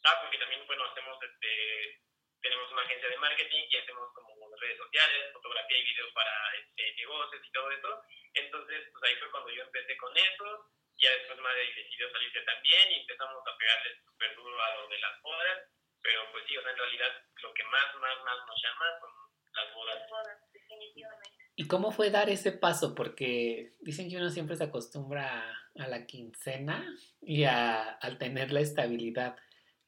ah, 0.04 0.20
porque 0.22 0.38
también, 0.38 0.66
bueno, 0.68 0.86
hacemos, 0.86 1.18
este, 1.24 2.02
tenemos 2.42 2.72
una 2.72 2.82
agencia 2.84 3.10
de 3.10 3.18
marketing 3.18 3.64
y 3.70 3.78
hacemos 3.78 4.14
como 4.14 4.36
redes 4.60 4.78
sociales, 4.78 5.34
fotografía 5.34 5.78
y 5.78 5.84
video 5.84 6.14
para 6.14 6.56
este, 6.56 6.94
negocios 6.96 7.42
y 7.46 7.52
todo 7.52 7.72
eso. 7.72 8.02
Entonces, 8.34 8.90
pues 8.92 9.04
ahí 9.04 9.16
fue 9.20 9.32
cuando 9.32 9.52
yo 9.52 9.64
empecé 9.64 9.98
con 9.98 10.16
eso. 10.18 10.72
Ya 10.98 11.12
después 11.12 11.40
Madre 11.40 11.74
decidió 11.76 12.12
salirse 12.12 12.42
también 12.42 12.92
y 12.92 13.00
empezamos 13.02 13.44
a 13.46 13.58
pegarle 13.58 14.00
súper 14.06 14.36
duro 14.36 14.64
a 14.64 14.76
lo 14.76 14.88
de 14.88 15.00
las 15.00 15.22
bodas. 15.22 15.60
pero 16.02 16.32
pues 16.32 16.46
sí, 16.48 16.58
o 16.58 16.62
sea, 16.62 16.72
en 16.72 16.78
realidad 16.78 17.24
lo 17.42 17.54
que 17.54 17.64
más, 17.64 17.96
más, 17.96 18.24
más 18.24 18.38
nos 18.46 18.62
llama 18.62 19.00
son 19.00 19.25
las 19.56 19.74
bodas. 19.74 20.00
Las 20.00 20.10
bodas, 20.10 20.52
definitivamente. 20.54 21.36
¿Y 21.56 21.68
cómo 21.68 21.92
fue 21.92 22.10
dar 22.10 22.30
ese 22.30 22.52
paso? 22.52 22.94
Porque 22.94 23.72
dicen 23.80 24.10
que 24.10 24.18
uno 24.18 24.30
siempre 24.30 24.58
se 24.58 24.66
acostumbra 24.66 25.58
a, 25.80 25.88
la 25.88 26.06
quincena 26.06 26.86
y 27.22 27.46
a, 27.46 27.92
al 27.92 28.18
tener 28.18 28.52
la 28.52 28.60
estabilidad. 28.60 29.38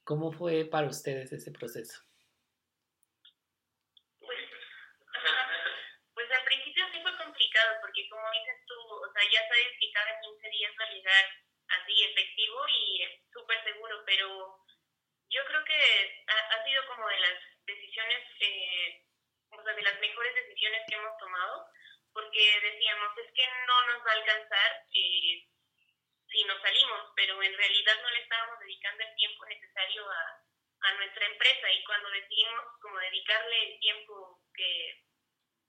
¿Cómo 0.03 0.31
fue 0.31 0.63
para 0.63 0.87
ustedes 0.87 1.33
ese 1.33 1.51
proceso? 1.51 1.99
Pues, 4.19 4.39
pues 6.13 6.27
al 6.31 6.45
principio 6.45 6.85
sí 6.93 7.01
fue 7.01 7.17
complicado 7.17 7.75
porque 7.81 8.07
como 8.09 8.23
dices 8.31 8.63
tú, 8.65 8.79
o 8.79 9.11
sea, 9.11 9.23
ya 9.27 9.43
sabes 9.47 9.75
que 9.79 9.91
cada 9.91 10.19
15 10.21 10.49
días 10.49 10.71
va 10.79 10.85
a 10.85 10.93
llegar 10.93 11.25
así 11.67 11.93
efectivo 12.03 12.57
y 12.69 13.01
es 13.03 13.11
súper 13.33 13.61
seguro, 13.63 14.03
pero 14.05 14.63
yo 15.29 15.41
creo 15.45 15.63
que 15.65 16.23
ha, 16.27 16.63
sido 16.63 16.87
como 16.87 17.07
de 17.07 17.19
las 17.19 17.39
decisiones, 17.65 18.23
eh, 18.39 19.06
o 19.51 19.63
sea, 19.63 19.73
de 19.73 19.81
las 19.81 19.99
mejores 19.99 20.35
decisiones 20.35 20.83
que 20.87 20.95
hemos 20.95 21.17
tomado, 21.17 21.67
porque 22.13 22.59
decíamos, 22.61 23.17
es 23.17 23.31
que 23.33 23.47
no 23.67 23.87
nos 23.87 24.05
va 24.05 24.11
a 24.11 24.15
alcanzar 24.15 24.85
eh, 24.93 25.45
si 26.29 26.43
nos 26.43 26.61
salimos, 26.61 27.11
pero 27.15 27.41
en 27.41 27.57
realidad 27.57 28.01
no 28.01 28.09
le 28.09 28.21
estábamos 28.21 28.59
dedicando 28.59 29.03
el 29.03 29.15
tiempo 29.15 29.45
necesario 29.45 30.09
a, 30.09 30.43
a 30.81 30.93
nuestra 30.95 31.25
empresa. 31.25 31.71
Y 31.71 31.83
cuando 31.83 32.09
decidimos 32.09 32.63
como 32.81 32.99
dedicarle 32.99 33.73
el 33.73 33.79
tiempo 33.79 34.41
que, 34.53 35.03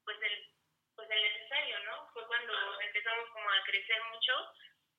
pues 0.04 0.16
el, 0.22 0.50
pues 0.94 1.10
el 1.10 1.22
necesario, 1.22 1.78
¿no? 1.84 2.10
Fue 2.12 2.26
cuando 2.26 2.80
empezamos 2.80 3.28
como 3.30 3.50
a 3.50 3.64
crecer 3.64 4.02
mucho. 4.10 4.32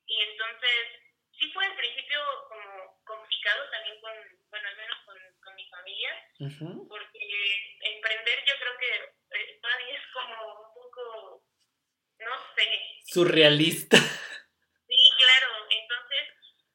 Y 0.05 0.21
entonces 0.21 1.01
sí 1.37 1.51
fue 1.51 1.65
al 1.65 1.75
principio 1.75 2.19
como 2.47 2.78
complicado 3.09 3.69
también 3.71 3.99
con, 3.99 4.13
bueno, 4.49 4.69
al 4.69 4.77
menos 4.77 4.97
con, 5.05 5.17
con 5.41 5.55
mi 5.55 5.65
familia, 5.69 6.13
porque 6.87 7.21
emprender 7.81 8.37
yo 8.45 8.53
creo 8.61 8.77
que 8.77 8.91
eh, 9.33 9.59
todavía 9.61 9.97
es 9.97 10.05
como 10.13 10.37
un 10.61 10.73
poco, 10.73 11.43
no 12.19 12.33
sé. 12.55 12.69
Surrealista. 13.05 13.97
Sí, 13.97 15.01
claro. 15.17 15.49
Entonces, 15.69 16.23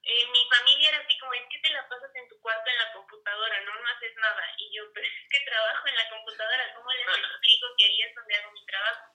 eh, 0.02 0.26
mi 0.30 0.42
familia 0.50 0.88
era 0.90 0.98
así 0.98 1.18
como, 1.18 1.34
es 1.34 1.46
que 1.50 1.58
te 1.62 1.72
la 1.72 1.88
pasas 1.88 2.10
en 2.14 2.28
tu 2.28 2.40
cuarto 2.40 2.70
en 2.70 2.78
la 2.78 2.92
computadora, 2.92 3.60
no, 3.62 3.74
no 3.74 3.88
haces 3.88 4.14
nada. 4.16 4.44
Y 4.58 4.74
yo, 4.74 4.90
pero 4.92 5.06
es 5.06 5.14
que 5.30 5.46
trabajo 5.46 5.86
en 5.88 5.96
la 5.96 6.08
computadora, 6.10 6.74
¿cómo 6.74 6.90
les 6.92 7.06
explico 7.06 7.66
que 7.78 7.84
ahí 7.86 8.02
es 8.02 8.14
donde 8.14 8.34
hago 8.34 8.52
mi 8.52 8.66
trabajo? 8.66 9.06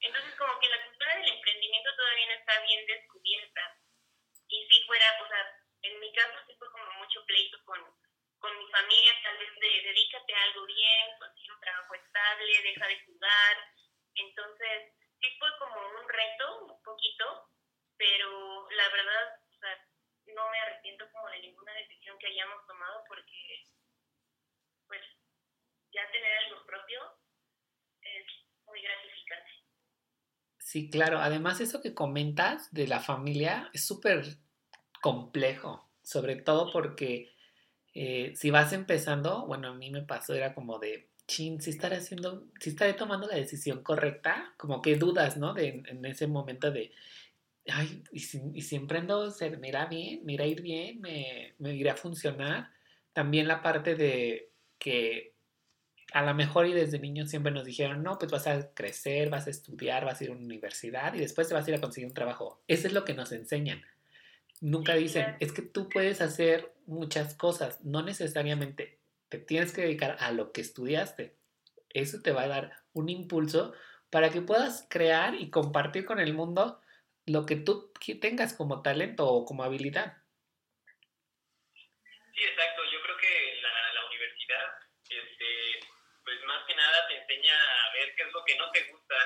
Entonces, 0.00 0.34
como 0.34 0.58
que 0.58 0.68
la 0.68 0.82
cultura 0.86 1.16
del 1.16 1.28
emprendimiento 1.28 1.90
todavía 1.96 2.26
no 2.26 2.32
está 2.32 2.60
bien 2.62 2.86
descubierta 2.86 3.78
y 4.48 4.68
si 4.68 4.84
fuera, 4.84 5.06
o 5.22 5.28
sea, 5.28 5.61
en 5.82 6.00
mi 6.00 6.12
caso 6.12 6.38
sí 6.46 6.54
fue 6.58 6.70
como 6.70 6.90
mucho 6.98 7.24
pleito 7.26 7.58
con, 7.64 7.80
con 8.38 8.58
mi 8.58 8.66
familia, 8.70 9.12
tal 9.22 9.38
vez 9.38 9.50
de 9.60 9.82
dedícate 9.88 10.34
a 10.34 10.42
algo 10.44 10.66
bien, 10.66 11.18
consigue 11.18 11.52
un 11.52 11.60
trabajo 11.60 11.94
estable, 11.94 12.62
deja 12.62 12.86
de 12.86 13.00
jugar. 13.04 13.56
Entonces, 14.14 14.92
sí 15.20 15.28
fue 15.38 15.48
como 15.58 15.74
un 15.74 16.08
reto, 16.08 16.64
un 16.66 16.82
poquito, 16.82 17.50
pero 17.96 18.70
la 18.70 18.88
verdad, 18.90 19.40
no 20.26 20.50
me 20.50 20.60
arrepiento 20.60 21.10
como 21.12 21.28
de 21.28 21.40
ninguna 21.40 21.72
decisión 21.74 22.18
que 22.18 22.28
hayamos 22.28 22.66
tomado 22.66 23.04
porque, 23.08 23.64
pues, 24.86 25.02
ya 25.92 26.10
tener 26.10 26.38
algo 26.38 26.64
propio 26.64 27.00
es 28.00 28.26
muy 28.66 28.80
gratificante. 28.82 29.50
Sí, 30.58 30.90
claro. 30.90 31.18
Además, 31.18 31.60
eso 31.60 31.82
que 31.82 31.94
comentas 31.94 32.72
de 32.72 32.86
la 32.86 33.00
familia 33.00 33.68
es 33.74 33.86
súper 33.86 34.22
complejo, 35.02 35.90
sobre 36.02 36.36
todo 36.36 36.72
porque 36.72 37.32
eh, 37.92 38.32
si 38.36 38.50
vas 38.50 38.72
empezando, 38.72 39.46
bueno, 39.46 39.68
a 39.68 39.74
mí 39.74 39.90
me 39.90 40.02
pasó, 40.02 40.32
era 40.32 40.54
como 40.54 40.78
de, 40.78 41.10
chin, 41.26 41.60
si 41.60 41.70
estaré 41.70 41.96
haciendo, 41.96 42.46
si 42.60 42.70
estaré 42.70 42.94
tomando 42.94 43.26
la 43.26 43.36
decisión 43.36 43.82
correcta, 43.82 44.54
como 44.56 44.80
que 44.80 44.96
dudas, 44.96 45.36
¿no? 45.36 45.54
De, 45.54 45.82
en 45.86 46.04
ese 46.06 46.26
momento 46.26 46.70
de, 46.70 46.92
ay, 47.68 48.04
y 48.12 48.20
si, 48.20 48.40
y 48.54 48.62
si 48.62 48.76
emprendo, 48.76 49.30
se 49.30 49.50
bien, 49.50 50.24
me 50.24 50.48
ir 50.48 50.62
bien, 50.62 51.00
me, 51.00 51.54
me 51.58 51.74
irá 51.74 51.92
a 51.92 51.96
funcionar. 51.96 52.70
También 53.12 53.48
la 53.48 53.60
parte 53.60 53.94
de 53.96 54.52
que 54.78 55.34
a 56.12 56.22
lo 56.22 56.34
mejor 56.34 56.66
y 56.66 56.72
desde 56.74 56.98
niños 56.98 57.30
siempre 57.30 57.52
nos 57.52 57.64
dijeron, 57.64 58.02
no, 58.02 58.18
pues 58.18 58.30
vas 58.30 58.46
a 58.46 58.72
crecer, 58.74 59.30
vas 59.30 59.46
a 59.46 59.50
estudiar, 59.50 60.04
vas 60.04 60.20
a 60.20 60.24
ir 60.24 60.30
a 60.30 60.34
una 60.34 60.44
universidad 60.44 61.14
y 61.14 61.18
después 61.18 61.48
te 61.48 61.54
vas 61.54 61.66
a 61.66 61.70
ir 61.70 61.76
a 61.76 61.80
conseguir 61.80 62.08
un 62.08 62.14
trabajo. 62.14 62.62
Eso 62.68 62.86
es 62.86 62.92
lo 62.92 63.04
que 63.04 63.14
nos 63.14 63.32
enseñan. 63.32 63.82
Nunca 64.62 64.94
dicen, 64.94 65.36
es 65.40 65.50
que 65.50 65.62
tú 65.62 65.88
puedes 65.88 66.20
hacer 66.20 66.72
muchas 66.86 67.34
cosas, 67.34 67.84
no 67.84 68.00
necesariamente 68.00 69.00
te 69.28 69.38
tienes 69.38 69.72
que 69.72 69.80
dedicar 69.80 70.16
a 70.20 70.30
lo 70.30 70.52
que 70.52 70.60
estudiaste. 70.60 71.36
Eso 71.88 72.22
te 72.22 72.30
va 72.30 72.42
a 72.42 72.48
dar 72.48 72.76
un 72.92 73.08
impulso 73.08 73.74
para 74.08 74.30
que 74.30 74.40
puedas 74.40 74.86
crear 74.88 75.34
y 75.34 75.50
compartir 75.50 76.04
con 76.04 76.20
el 76.20 76.32
mundo 76.32 76.80
lo 77.26 77.44
que 77.44 77.56
tú 77.56 77.92
tengas 78.20 78.54
como 78.54 78.82
talento 78.82 79.26
o 79.26 79.44
como 79.44 79.64
habilidad. 79.64 80.18
Sí, 81.74 82.44
exacto. 82.44 82.82
Yo 82.84 83.02
creo 83.02 83.16
que 83.16 83.60
la, 83.62 83.94
la 83.94 84.06
universidad, 84.06 84.78
este, 85.10 85.88
pues 86.22 86.36
más 86.46 86.64
que 86.68 86.76
nada 86.76 87.08
te 87.08 87.18
enseña 87.18 87.54
a 87.58 87.92
ver 87.94 88.14
qué 88.14 88.22
es 88.22 88.32
lo 88.32 88.44
que 88.44 88.56
no 88.58 88.70
te 88.70 88.84
gusta 88.92 89.16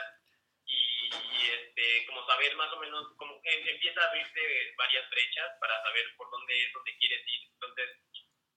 y 1.10 1.50
este, 1.50 2.06
como 2.06 2.26
saber 2.26 2.54
más 2.56 2.72
o 2.72 2.80
menos, 2.80 3.06
como 3.16 3.40
empieza 3.44 4.00
a 4.00 4.08
abrirse 4.08 4.74
varias 4.76 5.08
brechas 5.10 5.50
para 5.60 5.82
saber 5.82 6.04
por 6.16 6.30
dónde 6.30 6.62
es 6.62 6.72
donde 6.72 6.96
quieres 6.98 7.22
ir. 7.26 7.40
Entonces, 7.52 7.90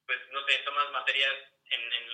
pues 0.06 0.20
no 0.32 0.46
sé, 0.46 0.58
tomas 0.60 0.92
materias 0.92 1.36
en, 1.70 1.82
en 1.82 2.08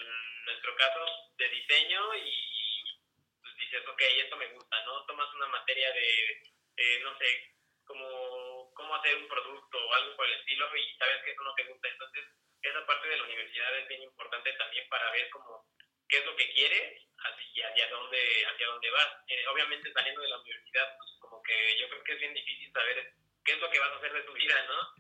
nuestro 0.45 0.76
caso 0.76 1.06
de 1.38 1.50
diseño 1.50 2.15
y 2.15 3.00
pues 3.41 3.56
dices, 3.58 3.88
ok, 3.88 4.02
esto 4.02 4.38
me 4.38 4.48
gusta, 4.48 4.84
¿no? 4.86 5.06
Tomas 5.06 5.34
una 5.34 5.48
materia 5.48 5.91
de, 5.91 6.43
eh, 6.78 7.00
no 7.04 7.17
sé, 7.17 7.56
como 7.86 8.74
cómo 8.74 8.95
hacer 8.95 9.15
un 9.15 9.28
producto 9.28 9.78
o 9.78 9.93
algo 9.93 10.15
por 10.15 10.26
el 10.26 10.34
estilo 10.39 10.76
y 10.76 10.95
sabes 10.98 11.24
que 11.24 11.32
eso 11.32 11.43
no 11.43 11.54
te 11.56 11.63
gusta. 11.63 11.88
Entonces, 11.88 12.26
esa 12.62 12.86
parte 12.86 13.08
de 13.08 13.17
la 13.17 13.24
universidad 13.24 13.78
es 13.80 13.88
bien 13.88 14.04
importante 14.04 14.52
también 14.54 14.88
para 14.89 15.12
ver 15.12 15.30
cómo 15.30 15.65
qué 16.15 16.21
es 16.21 16.25
lo 16.28 16.36
que 16.38 16.49
quieres 16.54 17.01
y 17.54 17.62
hacia 17.62 17.89
dónde, 17.89 18.45
hacia 18.45 18.67
dónde 18.67 18.89
vas. 18.89 19.10
Eh, 19.28 19.47
obviamente 19.47 19.91
saliendo 19.91 20.21
de 20.21 20.30
la 20.30 20.39
universidad, 20.39 20.95
pues 20.97 21.10
como 21.19 21.43
que 21.43 21.78
yo 21.78 21.89
creo 21.89 22.04
que 22.04 22.13
es 22.13 22.19
bien 22.19 22.34
difícil 22.34 22.71
saber 22.71 23.13
qué 23.43 23.51
es 23.51 23.60
lo 23.60 23.69
que 23.69 23.80
vas 23.80 23.91
a 23.91 23.97
hacer 23.97 24.13
de 24.13 24.21
tu 24.21 24.34
vida, 24.34 24.63
¿no? 24.63 24.93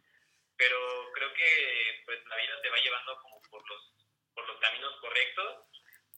Pero 0.57 1.11
creo 1.13 1.33
que 1.33 2.01
pues 2.05 2.19
la 2.25 2.35
vida 2.35 2.61
te 2.61 2.69
va 2.69 2.77
llevando 2.79 3.17
como 3.21 3.41
por 3.49 3.69
los, 3.69 3.93
por 4.33 4.47
los 4.47 4.59
caminos 4.59 4.99
correctos 4.99 5.67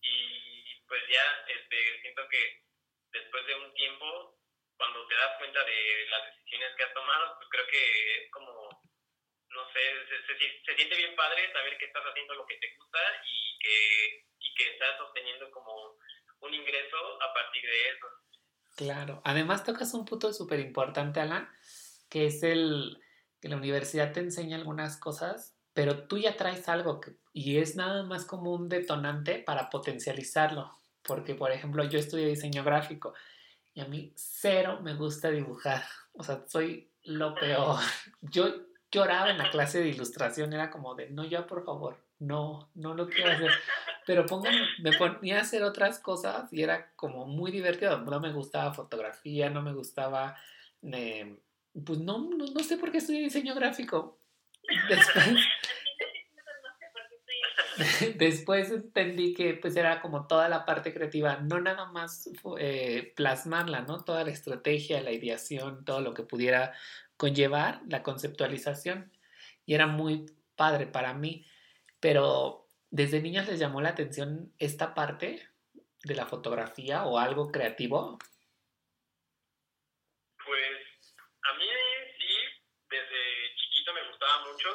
y 0.02 0.82
pues 0.88 1.04
ya 1.10 1.46
este, 1.48 2.02
siento 2.02 2.28
que 2.30 2.64
después 3.12 3.46
de 3.46 3.56
un 3.56 3.74
tiempo, 3.74 4.40
cuando 4.78 5.06
te 5.08 5.16
das 5.16 5.38
cuenta 5.38 5.64
de 5.64 6.06
las 6.10 6.26
decisiones 6.26 6.76
que 6.76 6.84
has 6.84 6.94
tomado, 6.94 7.36
pues 7.38 7.50
creo 7.50 7.68
que 7.68 8.24
es 8.24 8.32
como, 8.32 8.84
no 9.50 9.74
sé, 9.74 10.08
se, 10.08 10.26
se, 10.26 10.64
se 10.66 10.76
siente 10.76 10.96
bien 10.96 11.16
padre 11.16 11.52
saber 11.52 11.78
que 11.78 11.86
estás 11.86 12.04
haciendo 12.04 12.34
lo 12.34 12.48
que 12.48 12.58
te 12.58 12.74
gusta 12.76 13.22
y 13.26 13.60
que 13.60 14.28
que 14.58 14.72
estás 14.72 15.00
obteniendo 15.08 15.50
como 15.52 15.72
un 16.42 16.54
ingreso 16.54 16.98
a 17.22 17.34
partir 17.34 17.64
de 17.64 17.90
eso. 17.90 18.08
Claro, 18.76 19.22
además 19.24 19.64
tocas 19.64 19.94
un 19.94 20.06
punto 20.06 20.32
súper 20.34 20.60
importante, 20.60 21.20
Alan, 21.20 21.50
que 22.10 22.28
es 22.28 22.44
el 22.44 23.02
que 23.42 23.50
la 23.50 23.58
universidad 23.58 24.14
te 24.14 24.20
enseña 24.20 24.58
algunas 24.58 24.98
cosas, 24.98 25.56
pero 25.74 26.08
tú 26.08 26.18
ya 26.18 26.38
traes 26.38 26.68
algo 26.70 27.00
que, 27.02 27.16
y 27.34 27.58
es 27.58 27.76
nada 27.76 28.04
más 28.04 28.26
como 28.26 28.54
un 28.54 28.70
detonante 28.70 29.40
para 29.40 29.70
potencializarlo, 29.70 30.72
porque 31.04 31.36
por 31.36 31.52
ejemplo 31.52 31.84
yo 31.84 32.00
estudié 32.00 32.28
diseño 32.28 32.64
gráfico 32.64 33.14
y 33.74 33.82
a 33.82 33.86
mí 33.86 34.12
cero 34.16 34.80
me 34.82 34.96
gusta 34.96 35.30
dibujar, 35.30 35.84
o 36.14 36.24
sea, 36.24 36.44
soy 36.48 36.92
lo 37.04 37.36
peor. 37.36 37.80
Yo 38.22 38.68
lloraba 38.92 39.30
en 39.32 39.38
la 39.38 39.50
clase 39.52 39.80
de 39.80 39.90
ilustración, 39.90 40.54
era 40.54 40.70
como 40.70 40.96
de, 40.96 41.10
no, 41.10 41.26
ya 41.26 41.46
por 41.46 41.64
favor, 41.64 41.98
no, 42.20 42.70
no 42.76 42.94
lo 42.94 43.08
quiero 43.08 43.32
hacer. 43.32 43.52
Pero 44.08 44.26
me 44.80 44.94
ponía 44.94 45.38
a 45.38 45.42
hacer 45.42 45.64
otras 45.64 46.00
cosas 46.00 46.52
y 46.54 46.64
era 46.64 46.94
como 46.96 47.26
muy 47.26 47.52
divertido. 47.52 48.00
No 48.00 48.22
me 48.22 48.32
gustaba 48.32 48.74
fotografía, 48.74 49.50
no 49.50 49.62
me 49.62 49.74
gustaba, 49.74 50.38
eh, 50.82 51.38
pues 51.86 52.00
no, 52.00 52.30
no, 52.30 52.64
sé 52.64 52.78
por 52.78 52.90
qué 52.90 53.00
estudié 53.00 53.20
diseño 53.24 53.54
gráfico. 53.54 54.18
Después, 54.90 55.38
después 58.18 58.72
entendí 58.72 59.34
que 59.34 59.54
pues 59.56 59.76
era 59.76 60.02
como 60.02 60.26
toda 60.26 60.50
la 60.50 60.66
parte 60.66 60.94
creativa, 60.94 61.38
no 61.38 61.60
nada 61.60 61.86
más 61.86 62.30
eh, 62.60 63.14
plasmarla, 63.16 63.82
¿no? 63.82 64.04
Toda 64.04 64.24
la 64.24 64.32
estrategia, 64.32 65.02
la 65.02 65.12
ideación, 65.12 65.84
todo 65.84 66.00
lo 66.02 66.14
que 66.14 66.24
pudiera 66.24 66.74
conllevar 67.18 67.82
la 67.90 68.04
conceptualización. 68.04 69.12
Y 69.66 69.74
era 69.74 69.86
muy 69.86 70.26
padre 70.56 70.88
para 70.88 71.14
mí. 71.14 71.46
Pero 72.00 72.67
desde 72.90 73.22
niños 73.22 73.48
les 73.48 73.60
llamó 73.60 73.82
la 73.82 73.90
atención 73.90 74.54
esta 74.60 74.94
parte 74.94 75.50
de 76.04 76.16
la 76.16 76.26
fotografía 76.26 77.06
o 77.06 77.20
algo 77.20 77.52
creativo. 77.52 78.18
Pues 80.46 81.16
a 81.44 81.54
mí 81.54 81.66
sí, 82.18 82.34
desde 82.90 83.56
chiquito 83.56 83.94
me 83.94 84.08
gustaba 84.10 84.46
mucho. 84.46 84.70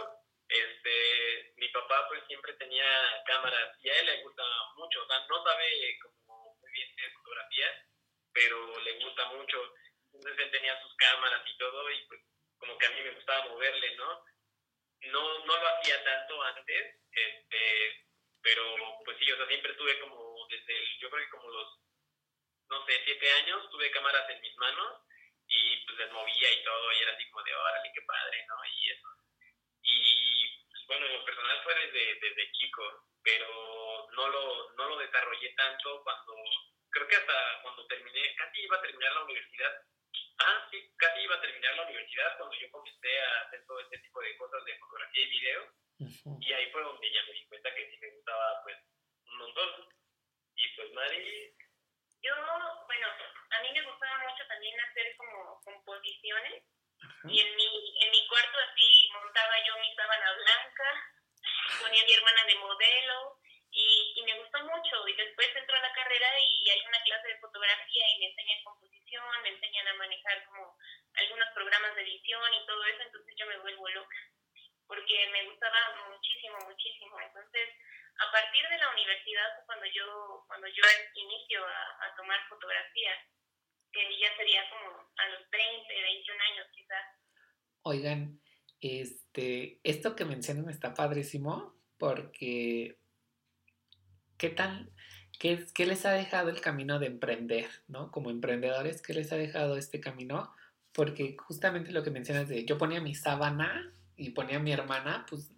Este, 0.49 1.55
mi 1.57 1.69
papá 1.69 2.09
él 2.15 2.23
siempre 2.27 2.53
tenía 2.55 2.85
cámaras 3.25 3.79
y 3.83 3.89
a 3.89 4.01
él 4.01 4.07
le 4.07 4.23
gusta 4.23 4.43
mucho, 4.77 5.03
o 5.03 5.07
sea, 5.07 5.27
no 5.27 5.43
sabe 5.43 5.99
como 6.03 6.57
muy 6.61 6.71
bien 6.73 6.95
de 6.95 7.11
fotografía, 7.13 7.67
pero 8.35 8.81
le 8.81 9.05
gusta 9.05 9.33
mucho. 9.33 9.59
Entonces 10.13 10.45
él 10.45 10.51
tenía 10.51 10.83
sus 10.83 10.95
cámaras 10.97 11.41
y 11.47 11.57
todo 11.57 11.91
y 11.91 12.07
pues 12.07 12.21
como 12.59 12.77
que 12.77 12.87
a 12.87 12.91
mí 12.91 13.01
me 13.01 13.15
gustaba 13.15 13.49
moverle, 13.49 13.97
¿no? 13.97 14.25
No, 15.11 15.39
no 15.45 15.57
lo 15.57 15.69
hacía 15.69 16.03
tanto 16.05 16.43
antes, 16.43 16.97
este, 17.11 18.07
pero 18.41 18.63
pues 19.05 19.19
sí, 19.19 19.31
o 19.31 19.37
sea, 19.37 19.47
siempre 19.47 19.75
tuve 19.75 19.99
como 20.01 20.47
desde, 20.49 20.77
el, 20.77 20.99
yo 20.99 21.11
creo 21.11 21.25
que 21.25 21.31
como 21.31 21.49
los, 21.51 21.79
no 22.71 22.87
sé, 22.87 23.01
siete 23.05 23.33
años, 23.33 23.69
tuve 23.71 23.91
cámaras 23.91 24.29
en 24.31 24.41
mis 24.41 24.57
manos 24.57 25.01
y 25.49 25.77
pues 25.85 25.99
les 25.99 26.13
movía 26.13 26.51
y 26.53 26.65
todo 26.65 26.93
y 26.93 27.03
era 27.03 27.13
así 27.13 27.29
como 27.31 27.45
de, 27.45 27.55
órale, 27.55 27.93
qué 27.93 28.03
padre, 28.03 28.47
¿no? 28.47 28.55
Y 28.65 28.91
eso. 28.91 29.09
Y 29.83 30.87
bueno, 30.87 31.07
en 31.07 31.13
lo 31.15 31.25
personal 31.25 31.63
fue 31.65 31.75
desde, 31.75 32.15
desde 32.21 32.53
chico, 32.53 33.07
pero 33.23 34.09
no 34.13 34.29
lo, 34.29 34.73
no 34.73 34.89
lo 34.89 34.99
desarrollé 34.99 35.53
tanto 35.55 36.03
cuando, 36.03 36.35
creo 36.91 37.09
que 37.09 37.17
hasta 37.17 37.63
cuando 37.63 37.87
terminé, 37.87 38.35
casi 38.37 38.63
iba 38.63 38.77
a 38.77 38.83
terminar 38.83 39.13
la 39.15 39.25
universidad, 39.25 39.83
Ah, 40.39 40.69
sí, 40.71 40.79
casi 40.97 41.21
iba 41.21 41.37
a 41.37 41.41
terminar 41.41 41.75
la 41.77 41.85
universidad 41.85 42.37
cuando 42.39 42.57
yo 42.57 42.71
comencé 42.71 43.21
a 43.21 43.41
hacer 43.43 43.65
todo 43.67 43.81
este 43.81 43.99
tipo 43.99 44.21
de 44.21 44.37
cosas 44.37 44.65
de 44.65 44.79
fotografía 44.79 45.23
y 45.23 45.31
video. 45.31 45.73
Y 46.41 46.53
ahí 46.53 46.71
fue 46.73 46.83
donde 46.83 47.13
ya 47.13 47.23
me 47.25 47.33
di 47.33 47.47
cuenta 47.47 47.75
que 47.75 47.91
sí 47.91 47.99
me 48.01 48.11
gustaba, 48.11 48.63
pues, 48.65 48.77
un 49.27 49.39
montón. 49.39 49.89
Y 50.57 50.69
pues, 50.77 50.93
Mari. 50.93 51.55
Yo, 52.23 52.35
bueno, 52.87 53.07
a 53.51 53.63
mí 53.63 53.73
me 53.73 53.83
gustaba 53.83 54.19
mucho 54.29 54.47
también 54.47 54.81
hacer 54.81 55.17
como 55.17 55.61
composiciones. 55.65 56.63
Y 57.25 57.41
en 57.41 57.57
mi, 57.57 57.67
en 58.01 58.11
mi 58.11 58.29
cuarto 58.29 58.59
así 58.59 59.11
montaba 59.13 59.55
yo 59.67 59.79
mi 59.79 59.95
sábana 59.95 60.33
blanca, 60.35 60.89
ponía 61.81 62.03
a 62.03 62.07
mi 62.07 62.13
hermana 62.15 62.45
de 62.47 62.55
modelo 62.57 63.39
y, 63.71 64.13
y, 64.17 64.23
me 64.23 64.39
gustó 64.39 64.59
mucho. 64.65 65.09
Y 65.09 65.15
después 65.15 65.49
entró 65.57 65.77
a 65.77 65.81
la 65.81 65.93
carrera 65.93 66.29
y 66.41 66.71
hay 66.71 66.81
una 66.87 67.03
clase 67.03 67.29
de 67.29 67.39
fotografía 67.41 68.05
y 68.15 68.19
me 68.21 68.27
enseñan 68.27 68.63
composición, 68.63 68.92
me 69.43 69.49
enseñan 69.51 69.89
a 69.89 69.95
manejar 69.95 70.45
como 70.47 70.77
algunos 71.15 71.49
programas 71.55 71.95
de 71.95 72.03
edición 72.03 72.55
y 72.55 72.67
todo 72.67 72.85
eso, 72.85 73.03
entonces 73.03 73.35
yo 73.37 73.47
me 73.47 73.59
vuelvo 73.59 73.89
loca, 73.91 74.17
porque 74.87 75.29
me 75.33 75.45
gustaba 75.51 76.09
muchísimo, 76.09 76.57
muchísimo. 76.67 77.21
Entonces, 77.21 77.69
a 78.19 78.31
partir 78.31 78.69
de 78.69 78.79
la 78.79 78.91
universidad 78.91 79.65
cuando 79.67 79.87
yo, 79.87 80.45
cuando 80.47 80.67
yo 80.69 80.85
inicio 81.15 81.67
a, 81.67 82.07
a 82.07 82.17
tomar 82.17 82.41
fotografía, 82.49 83.13
que 83.93 84.19
ya 84.19 84.37
sería 84.37 84.69
como 84.71 85.13
a 85.17 85.29
los 85.29 85.51
20, 85.51 86.03
21 86.03 86.43
años 86.53 86.67
quizás. 86.73 87.07
Oigan, 87.83 88.41
este, 88.81 89.81
esto 89.85 90.17
que 90.17 90.25
mencionan 90.25 90.71
está 90.71 90.95
padrísimo 90.95 91.75
porque 91.99 92.99
¿qué 94.39 94.51
tal? 94.51 94.91
¿Qué, 95.43 95.67
¿Qué, 95.75 95.87
les 95.87 96.07
ha 96.07 96.13
dejado 96.13 96.51
el 96.51 96.61
camino 96.61 97.01
de 97.01 97.07
emprender, 97.07 97.67
¿no? 97.89 98.13
Como 98.13 98.31
emprendedores, 98.31 99.03
¿qué 99.03 99.13
les 99.13 99.33
ha 99.33 99.37
dejado 99.37 99.77
este 99.77 99.99
camino? 99.99 100.55
Porque 100.93 101.37
justamente 101.37 101.91
lo 101.91 102.05
que 102.05 102.13
mencionas 102.13 102.49
de 102.49 102.65
yo 102.65 102.79
ponía 102.79 103.01
mi 103.01 103.17
sábana 103.17 103.93
y 104.17 104.31
ponía 104.31 104.59
a 104.59 104.61
mi 104.61 104.71
hermana, 104.71 105.27
pues 105.29 105.51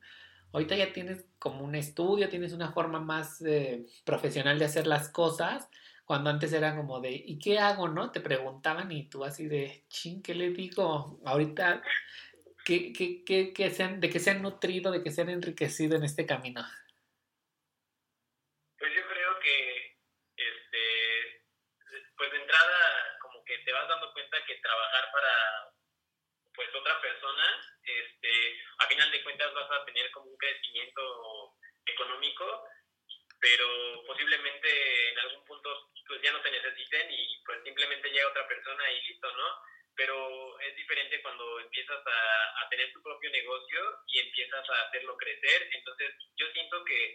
ahorita 0.53 0.75
ya 0.75 0.95
tienes 0.95 1.27
como 1.39 1.63
un 1.63 1.75
estudio, 1.75 2.31
tienes 2.31 2.55
una 2.55 2.73
forma 2.73 2.99
más 2.99 3.43
eh, 3.43 3.85
profesional 4.07 4.59
de 4.59 4.65
hacer 4.65 4.87
las 4.87 5.11
cosas, 5.11 5.69
cuando 6.07 6.31
antes 6.31 6.55
era 6.55 6.75
como 6.75 7.01
de, 7.03 7.13
¿y 7.13 7.39
qué 7.39 7.59
hago, 7.59 7.87
no? 7.87 8.11
Te 8.11 8.21
preguntaban 8.21 8.91
y 8.91 9.11
tú 9.11 9.23
así 9.23 9.49
de, 9.49 9.85
ching, 9.91 10.23
¿qué 10.23 10.35
le 10.35 10.49
digo? 10.49 11.21
Ahorita, 11.27 11.83
¿qué, 12.65 12.91
qué, 12.95 13.23
qué, 13.23 13.53
qué 13.53 13.69
se 13.69 13.83
han, 13.83 14.01
¿de 14.01 14.09
qué 14.09 14.19
se 14.19 14.31
han 14.31 14.41
nutrido, 14.41 14.91
de 14.91 15.03
qué 15.03 15.11
se 15.11 15.21
han 15.21 15.29
enriquecido 15.29 15.95
en 15.95 16.05
este 16.05 16.25
camino? 16.25 16.65
Te 23.59 23.73
vas 23.73 23.89
dando 23.89 24.13
cuenta 24.13 24.45
que 24.47 24.57
trabajar 24.57 25.11
para 25.13 25.75
pues 26.55 26.69
otra 26.75 27.01
persona, 27.01 27.77
este, 27.83 28.63
a 28.79 28.87
final 28.87 29.11
de 29.11 29.23
cuentas 29.25 29.53
vas 29.55 29.71
a 29.71 29.85
tener 29.85 30.11
como 30.13 30.31
un 30.31 30.37
crecimiento 30.37 31.55
económico, 31.85 32.65
pero 33.41 34.03
posiblemente 34.07 35.11
en 35.11 35.19
algún 35.19 35.45
punto 35.45 35.91
pues 36.07 36.23
ya 36.23 36.33
no 36.33 36.41
te 36.43 36.51
necesiten 36.51 37.11
y 37.11 37.43
pues 37.45 37.63
simplemente 37.65 38.11
llega 38.11 38.29
otra 38.29 38.47
persona 38.47 38.91
y 38.93 39.03
listo, 39.03 39.31
¿no? 39.37 39.63
Pero 39.97 40.61
es 40.61 40.77
diferente 40.77 41.23
cuando 41.23 41.61
empiezas 41.61 42.01
a, 42.07 42.65
a 42.65 42.69
tener 42.69 42.93
tu 42.93 43.03
propio 43.03 43.31
negocio 43.31 43.81
y 44.07 44.21
empiezas 44.21 44.69
a 44.69 44.83
hacerlo 44.87 45.17
crecer, 45.17 45.69
entonces 45.73 46.15
yo 46.37 46.47
siento 46.53 46.85
que 46.85 47.15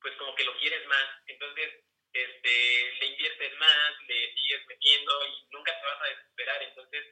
pues 0.00 0.14
como 0.16 0.34
que 0.34 0.44
lo 0.44 0.56
quieres 0.58 0.86
más, 0.86 1.08
entonces 1.26 1.84
este, 2.12 2.92
le 3.00 3.06
inviertes 3.06 3.58
más, 3.58 3.92
le 4.08 4.34
sigues 4.34 4.66
metiendo 4.66 5.26
y 5.26 5.46
nunca 5.50 5.78
te 5.78 5.86
vas 5.86 6.00
a 6.02 6.08
desesperar. 6.08 6.62
Entonces, 6.62 7.04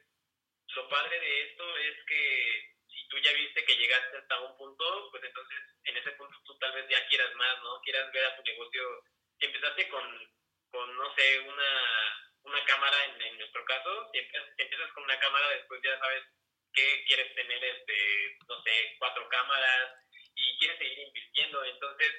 lo 0.75 0.89
padre 0.89 1.19
de 1.19 1.41
esto 1.43 1.77
es 1.77 1.95
que 2.05 2.75
si 2.87 3.07
tú 3.07 3.17
ya 3.19 3.31
viste 3.33 3.63
que 3.65 3.75
llegaste 3.75 4.17
hasta 4.17 4.39
un 4.41 4.57
punto, 4.57 5.09
pues 5.11 5.23
entonces 5.23 5.57
en 5.85 5.97
ese 5.97 6.11
punto 6.11 6.37
tú 6.45 6.57
tal 6.59 6.73
vez 6.73 6.87
ya 6.89 7.07
quieras 7.07 7.33
más, 7.35 7.61
¿no? 7.63 7.81
Quieras 7.81 8.11
ver 8.11 8.25
a 8.25 8.35
tu 8.35 8.43
negocio. 8.43 9.03
Si 9.39 9.45
empezaste 9.45 9.87
con, 9.89 10.33
con 10.71 10.95
no 10.97 11.15
sé, 11.15 11.39
una, 11.39 12.31
una 12.43 12.63
cámara 12.65 13.05
en, 13.05 13.21
en 13.21 13.37
nuestro 13.37 13.63
caso, 13.65 14.09
si 14.11 14.19
empiezas, 14.19 14.91
con 14.93 15.03
una 15.03 15.19
cámara, 15.19 15.49
después 15.49 15.81
ya 15.83 15.97
sabes 15.99 16.23
que 16.73 17.03
quieres 17.05 17.33
tener, 17.35 17.63
este, 17.63 18.37
no 18.47 18.61
sé, 18.63 18.95
cuatro 18.99 19.27
cámaras 19.29 19.93
y 20.35 20.57
quieres 20.59 20.77
seguir 20.77 20.99
invirtiendo. 20.99 21.63
Entonces, 21.63 22.11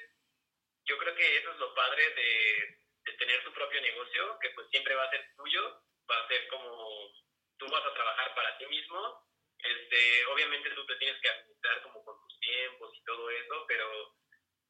yo 0.85 0.97
creo 0.97 1.15
que 1.15 1.37
eso 1.37 1.51
es 1.51 1.57
lo 1.57 1.73
padre 1.73 2.09
de, 2.13 2.77
tener 3.17 3.43
tu 3.43 3.53
propio 3.53 3.79
negocio, 3.81 4.39
que 4.39 4.49
pues 4.51 4.67
siempre 4.71 4.95
va 4.95 5.03
a 5.03 5.09
ser 5.09 5.23
tuyo, 5.35 5.83
va 6.09 6.17
a 6.17 6.27
ser 6.27 6.47
como 6.47 7.11
tú 7.57 7.67
vas 7.69 7.85
a 7.85 7.93
trabajar 7.93 8.33
para 8.33 8.57
ti 8.57 8.65
mismo. 8.65 9.27
Este, 9.59 10.25
obviamente 10.25 10.71
tú 10.71 10.85
te 10.87 10.95
tienes 10.95 11.21
que 11.21 11.29
administrar 11.29 11.83
como 11.83 12.03
con 12.03 12.19
tus 12.21 12.39
tiempos 12.39 12.91
y 12.95 13.03
todo 13.03 13.29
eso, 13.29 13.65
pero 13.67 14.15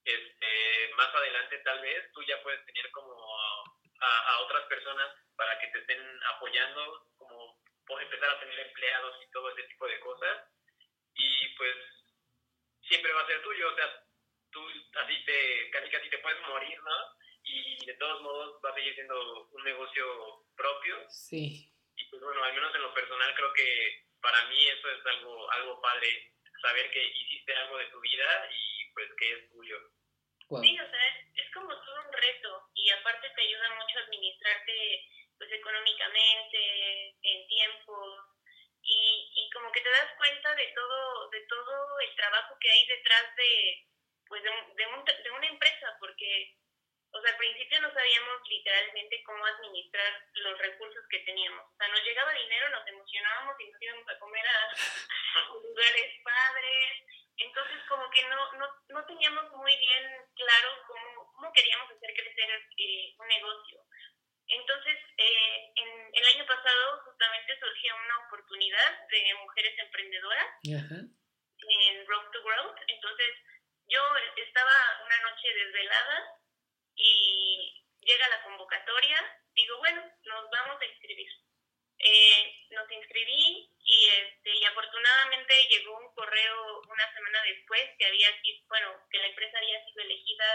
este, 0.04 0.94
más 0.96 1.16
adelante 1.16 1.58
tal 1.60 1.80
vez 1.82 2.12
tú 2.14 2.22
ya 2.24 2.42
puedes 2.44 2.66
tener 2.66 2.92
como 2.92 3.14
a, 4.02 4.34
a 4.34 4.40
otras 4.42 4.66
personas 4.66 5.16
para 5.38 5.58
que 5.60 5.68
te 5.68 5.80
estén 5.80 6.24
apoyando, 6.36 7.08
como 7.18 7.62
puedes 7.86 8.06
empezar 8.06 8.32
a 8.32 8.40
tener 8.40 8.60
empleados 8.60 9.16
y 9.24 9.32
todo 9.32 9.50
ese 9.52 9.64
tipo 9.64 9.88
de 9.88 10.00
cosas. 10.02 10.48
Y 11.16 11.48
pues 11.56 11.76
siempre 12.82 13.14
va 13.14 13.22
a 13.22 13.28
ser 13.28 13.42
tuyo, 13.42 13.72
o 13.72 13.76
sea, 13.76 14.04
tú 14.52 14.62
así 15.04 15.26
te, 15.26 15.70
casi 15.72 15.90
casi 15.90 16.10
te 16.10 16.18
puedes 16.20 16.42
morir, 16.48 16.80
¿no? 16.84 16.98
Y 17.44 17.86
de 17.86 17.94
todos 17.96 18.22
modos 18.22 18.60
va 18.64 18.70
a 18.70 18.76
seguir 18.76 18.94
siendo 18.94 19.48
un 19.48 19.64
negocio 19.64 20.46
propio. 20.56 20.98
Sí. 21.10 21.72
Y 21.96 22.06
pues 22.06 22.22
bueno, 22.22 22.44
al 22.44 22.54
menos 22.54 22.74
en 22.76 22.82
lo 22.82 22.94
personal 22.94 23.34
creo 23.36 23.54
que 23.54 24.06
para 24.22 24.46
mí 24.46 24.68
eso 24.68 24.90
es 24.90 25.06
algo, 25.06 25.52
algo 25.52 25.82
padre, 25.82 26.32
saber 26.62 26.92
que 26.92 27.04
hiciste 27.04 27.56
algo 27.56 27.78
de 27.78 27.88
tu 27.88 28.00
vida 28.00 28.50
y 28.52 28.94
pues 28.94 29.10
que 29.18 29.34
es 29.34 29.50
tuyo. 29.50 29.78
Sí, 30.62 30.78
o 30.80 30.90
sea, 30.90 31.08
es, 31.08 31.46
es, 31.46 31.54
como 31.54 31.70
todo 31.70 32.02
un 32.08 32.14
reto 32.14 32.70
y 32.76 32.90
aparte 32.90 33.30
te 33.30 33.42
ayuda 33.42 33.70
mucho 33.76 33.98
a 33.98 34.02
administrarte 34.02 35.08
pues 35.38 35.50
económicamente, 35.54 37.16
en 37.24 37.48
tiempo 37.48 37.96
y, 38.84 39.32
y 39.34 39.50
como 39.52 39.72
que 39.72 39.82
te 39.82 39.90
das 39.90 40.12
cuenta 40.18 40.54
de 40.56 40.68
todo, 40.76 41.30
de 41.30 41.42
todo 41.48 42.00
el 42.02 42.16
trabajo 42.16 42.58
que 42.60 42.70
hay 42.70 42.86
detrás 42.86 43.36
de, 43.38 43.88
pues 44.32 44.42
de, 44.44 44.50
de, 44.50 44.86
un, 44.88 45.04
de 45.04 45.32
una 45.32 45.48
empresa, 45.48 45.92
porque, 46.00 46.56
o 47.12 47.22
sea, 47.22 47.32
al 47.32 47.38
principio 47.38 47.82
no 47.82 47.94
sabíamos 47.94 48.48
literalmente 48.48 49.24
cómo 49.24 49.46
administrar 49.46 50.24
los 50.36 50.58
recursos 50.58 51.04
que 51.12 51.20
teníamos. 51.20 51.68
O 51.68 51.76
sea, 51.76 51.90
nos 51.90 52.02
llegaba 52.02 52.32
dinero, 52.32 52.70
nos 52.70 52.88
emocionábamos 52.88 53.60
y 53.60 53.70
nos 53.70 53.82
íbamos 53.82 54.08
a 54.08 54.20
comer 54.20 54.46
a, 54.48 54.72
lugares 55.52 56.24
padres. 56.24 57.04
Entonces, 57.44 57.78
como 57.90 58.10
que 58.10 58.24
no, 58.24 58.54
no, 58.54 58.68
no 58.88 59.06
teníamos 59.06 59.52
muy 59.52 59.76
bien 59.76 60.26
claro 60.34 60.70
cómo, 60.88 61.34
cómo 61.36 61.52
queríamos 61.52 61.92
hacer 61.92 62.14
crecer 62.16 62.50
eh, 62.78 63.14
un 63.20 63.28
negocio. 63.28 63.84
Entonces, 64.48 64.98
eh, 65.18 65.72
en 65.76 66.10
el 66.14 66.26
año 66.36 66.46
pasado 66.46 67.02
justamente 67.04 67.60
surgió 67.60 67.96
una 67.96 68.28
oportunidad 68.28 69.08
de 69.10 69.34
mujeres 69.44 69.78
emprendedoras 69.78 70.48
en 70.64 72.08
Road 72.08 72.32
to 72.32 72.44
Growth. 72.44 72.78
Entonces, 72.88 73.36
yo 73.92 74.02
estaba 74.38 75.04
una 75.06 75.18
noche 75.30 75.54
desvelada 75.54 76.40
y 76.96 77.86
llega 78.00 78.30
la 78.30 78.44
convocatoria, 78.44 79.18
digo, 79.54 79.78
bueno, 79.80 80.02
nos 80.24 80.50
vamos 80.50 80.82
a 80.82 80.86
inscribir. 80.86 81.30
Eh, 82.00 82.66
nos 82.72 82.90
inscribí 82.90 83.70
y, 83.84 84.08
este, 84.08 84.56
y 84.56 84.66
afortunadamente 84.66 85.68
llegó 85.70 86.00
un 86.00 86.16
correo 86.16 86.82
una 86.88 87.14
semana 87.14 87.44
después 87.44 87.82
que 88.00 88.06
había 88.06 88.42
sido, 88.42 88.66
bueno, 88.70 89.08
que 89.12 89.20
la 89.20 89.28
empresa 89.28 89.58
había 89.60 89.86
sido 89.86 90.02
elegida 90.02 90.46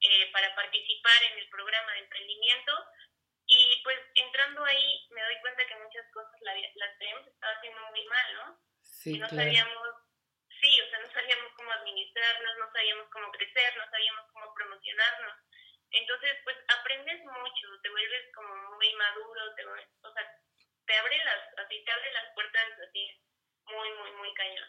eh, 0.00 0.30
para 0.32 0.54
participar 0.54 1.22
en 1.24 1.38
el 1.38 1.48
programa 1.50 1.92
de 1.92 1.98
emprendimiento 1.98 2.72
y 3.46 3.80
pues 3.84 3.98
entrando 4.14 4.64
ahí 4.64 5.06
me 5.10 5.22
doy 5.22 5.38
cuenta 5.40 5.66
que 5.66 5.76
muchas 5.76 6.04
cosas 6.12 6.32
las 6.40 6.94
habíamos 7.00 7.26
estado 7.26 7.56
haciendo 7.56 7.80
muy 7.90 8.04
mal, 8.06 8.34
¿no? 8.34 8.60
Sí, 8.82 9.18
no 9.18 9.28
sabíamos 9.28 10.05
sí, 10.60 10.80
o 10.80 10.90
sea, 10.90 11.00
no 11.00 11.10
sabíamos 11.12 11.52
cómo 11.56 11.70
administrarnos, 11.72 12.52
no 12.58 12.72
sabíamos 12.72 13.06
cómo 13.10 13.30
crecer, 13.32 13.76
no 13.76 13.84
sabíamos 13.90 14.24
cómo 14.32 14.54
promocionarnos. 14.54 15.34
Entonces, 15.90 16.30
pues 16.44 16.56
aprendes 16.68 17.24
mucho, 17.24 17.66
te 17.82 17.90
vuelves 17.90 18.24
como 18.34 18.54
muy 18.76 18.92
maduro, 18.94 19.54
te, 19.54 19.64
o 19.64 20.12
sea, 20.12 20.24
te 20.86 20.94
abre 20.94 21.16
las, 21.24 21.64
así 21.64 21.84
te 21.84 21.92
abre 21.92 22.12
las 22.12 22.34
puertas 22.34 22.64
así, 22.88 23.08
muy, 23.66 23.88
muy, 23.98 24.10
muy 24.18 24.34
cañón. 24.34 24.68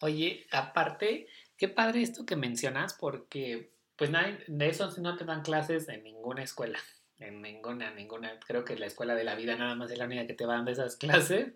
Oye, 0.00 0.46
aparte, 0.50 1.28
qué 1.56 1.68
padre 1.68 2.02
esto 2.02 2.26
que 2.26 2.36
mencionas, 2.36 2.94
porque 2.94 3.72
pues 3.96 4.10
nadie, 4.10 4.44
de 4.48 4.68
eso 4.68 4.90
no 4.98 5.16
te 5.16 5.24
dan 5.24 5.42
clases 5.42 5.88
en 5.88 6.02
ninguna 6.02 6.42
escuela, 6.42 6.78
en 7.18 7.40
ninguna, 7.40 7.90
ninguna, 7.92 8.38
creo 8.40 8.64
que 8.64 8.76
la 8.76 8.86
escuela 8.86 9.14
de 9.14 9.24
la 9.24 9.36
vida 9.36 9.56
nada 9.56 9.74
más 9.76 9.90
es 9.90 9.98
la 9.98 10.06
única 10.06 10.26
que 10.26 10.34
te 10.34 10.46
van 10.46 10.64
de 10.64 10.72
esas 10.72 10.96
clases. 10.98 11.54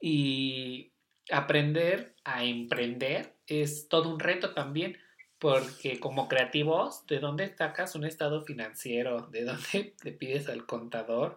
Y 0.00 0.95
aprender 1.30 2.14
a 2.24 2.44
emprender 2.44 3.34
es 3.46 3.88
todo 3.88 4.08
un 4.10 4.20
reto 4.20 4.54
también, 4.54 4.98
porque 5.38 6.00
como 6.00 6.28
creativos, 6.28 7.06
¿de 7.06 7.18
dónde 7.18 7.54
sacas 7.56 7.94
un 7.94 8.04
estado 8.04 8.42
financiero? 8.42 9.28
¿De 9.28 9.44
dónde 9.44 9.94
le 10.02 10.12
pides 10.12 10.48
al 10.48 10.66
contador 10.66 11.36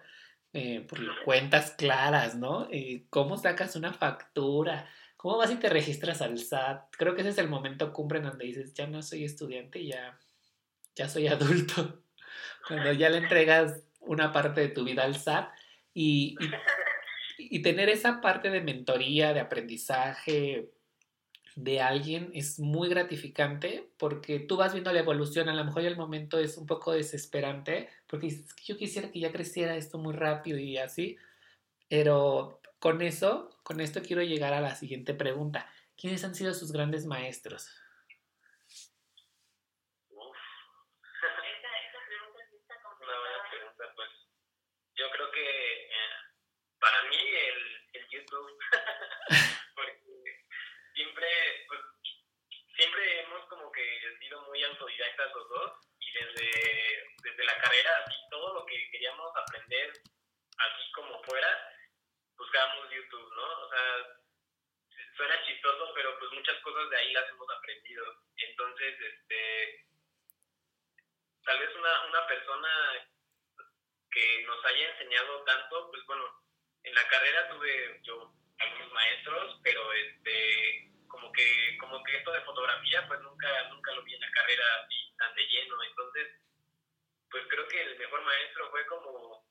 eh, 0.54 0.86
por 0.88 1.00
cuentas 1.24 1.72
claras, 1.72 2.36
¿no? 2.36 2.68
Eh, 2.72 3.06
¿Cómo 3.10 3.38
sacas 3.38 3.76
una 3.76 3.94
factura? 3.94 4.90
¿Cómo 5.18 5.38
vas 5.38 5.52
y 5.52 5.58
te 5.58 5.70
registras 5.70 6.22
al 6.22 6.40
SAT? 6.40 6.96
Creo 6.98 7.14
que 7.14 7.22
ese 7.22 7.32
es 7.32 7.38
el 7.38 7.50
momento 7.50 7.92
cumbre 7.92 8.20
en 8.20 8.26
donde 8.26 8.46
dices, 8.46 8.74
ya 8.74 8.88
no 8.88 9.02
soy 9.02 9.26
estudiante, 9.26 9.86
ya, 9.86 10.18
ya 10.96 11.10
soy 11.10 11.28
adulto. 11.28 12.04
Cuando 12.68 12.94
ya 12.94 13.10
le 13.10 13.18
entregas 13.18 13.84
una 14.00 14.32
parte 14.32 14.62
de 14.62 14.70
tu 14.70 14.84
vida 14.86 15.04
al 15.04 15.16
SAT 15.16 15.50
y 15.94 16.36
tener 17.62 17.90
esa 17.90 18.22
parte 18.22 18.50
de 18.50 18.62
mentoría, 18.62 19.34
de 19.34 19.40
aprendizaje, 19.40 20.70
de 21.56 21.82
alguien 21.82 22.32
es 22.34 22.60
muy 22.60 22.88
gratificante 22.88 23.90
porque 23.98 24.40
tú 24.40 24.56
vas 24.56 24.72
viendo 24.74 24.94
la 24.94 25.00
evolución, 25.00 25.50
a 25.50 25.54
lo 25.54 25.66
mejor 25.66 25.84
el 25.84 25.98
momento 25.98 26.40
es 26.40 26.58
un 26.58 26.66
poco 26.66 26.94
desesperante 26.94 27.90
porque 28.08 28.30
yo 28.64 28.78
quisiera 28.78 29.12
que 29.12 29.20
ya 29.20 29.32
creciera 29.32 29.76
esto 29.76 29.98
muy 29.98 30.14
rápido 30.14 30.58
y 30.58 30.78
así, 30.78 31.18
pero 31.90 32.62
con 32.80 33.02
eso, 33.02 33.50
con 33.64 33.82
esto 33.82 34.02
quiero 34.02 34.24
llegar 34.24 34.54
a 34.54 34.62
la 34.62 34.76
siguiente 34.76 35.14
pregunta. 35.14 35.70
¿Quiénes 35.98 36.24
han 36.24 36.34
sido 36.34 36.54
sus 36.54 36.72
grandes 36.72 37.06
maestros? 37.06 37.70
Pues, 43.96 44.10
yo 44.96 45.06
creo 45.12 45.32
que 45.32 45.42
eh, 45.42 46.12
para 46.80 47.04
mí 47.10 47.18
el, 47.18 48.02
el 48.02 48.10
YouTube 48.12 48.60
siempre, 51.00 51.28
pues, 51.68 51.80
siempre 52.76 53.22
hemos 53.22 53.46
como 53.48 53.72
que 53.72 53.82
sido 54.20 54.49
muy 54.68 54.94
los 55.34 55.50
dos 55.50 55.72
y 56.00 56.12
desde, 56.12 57.16
desde 57.24 57.44
la 57.46 57.58
carrera, 57.60 58.04
así 58.06 58.16
todo 58.30 58.54
lo 58.56 58.66
que 58.66 58.90
queríamos 58.92 59.32
aprender, 59.36 59.94
así 60.58 60.92
como 60.94 61.24
fuera, 61.24 61.76
buscábamos 62.38 62.90
YouTube, 62.92 63.36
¿no? 63.36 63.62
O 63.62 63.70
sea, 63.70 64.20
suena 65.16 65.46
chistoso, 65.46 65.94
pero 65.94 66.18
pues 66.20 66.32
muchas 66.34 66.60
cosas 66.60 66.90
de 66.90 66.98
ahí 66.98 67.14
las 67.14 67.30
hemos 67.30 67.50
aprendido. 67.50 68.04
Entonces, 68.36 69.00
este, 69.00 69.86
tal 71.46 71.60
vez 71.60 71.76
una, 71.76 72.06
una 72.08 72.28
persona 72.28 73.08
que 74.12 74.44
nos 74.44 74.66
haya 74.66 74.90
enseñado 74.92 75.44
tanto, 75.46 75.90
pues 75.92 76.04
bueno, 76.06 76.26
en 76.84 76.96
la 76.96 77.08
carrera 77.08 77.50
tuve 77.50 78.02
yo 78.04 78.34
algunos 78.60 78.92
maestros, 78.92 79.60
pero 79.64 79.94
este 79.94 80.89
como 81.10 81.32
que 81.32 81.78
como 81.80 82.02
que 82.04 82.18
esto 82.18 82.32
de 82.32 82.42
fotografía 82.42 83.06
pues 83.08 83.20
nunca 83.22 83.70
nunca 83.70 83.92
lo 83.94 84.04
vi 84.04 84.14
en 84.14 84.22
la 84.22 84.32
carrera 84.32 84.64
así 84.84 85.14
tan 85.18 85.36
de 85.36 85.44
lleno. 85.48 85.84
Entonces 85.84 86.28
pues 87.30 87.44
creo 87.50 87.68
que 87.68 87.82
el 87.82 87.98
mejor 87.98 88.22
maestro 88.24 88.70
fue 88.72 88.86
como 88.88 89.46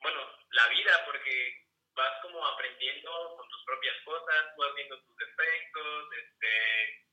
bueno 0.00 0.20
la 0.50 0.68
vida 0.68 1.04
porque 1.06 1.64
vas 1.94 2.20
como 2.22 2.44
aprendiendo 2.44 3.36
con 3.36 3.48
tus 3.48 3.64
propias 3.64 3.96
cosas 4.04 4.44
vas 4.58 4.74
viendo 4.74 5.00
tus 5.02 5.16
defectos 5.16 6.12
este 6.12 7.06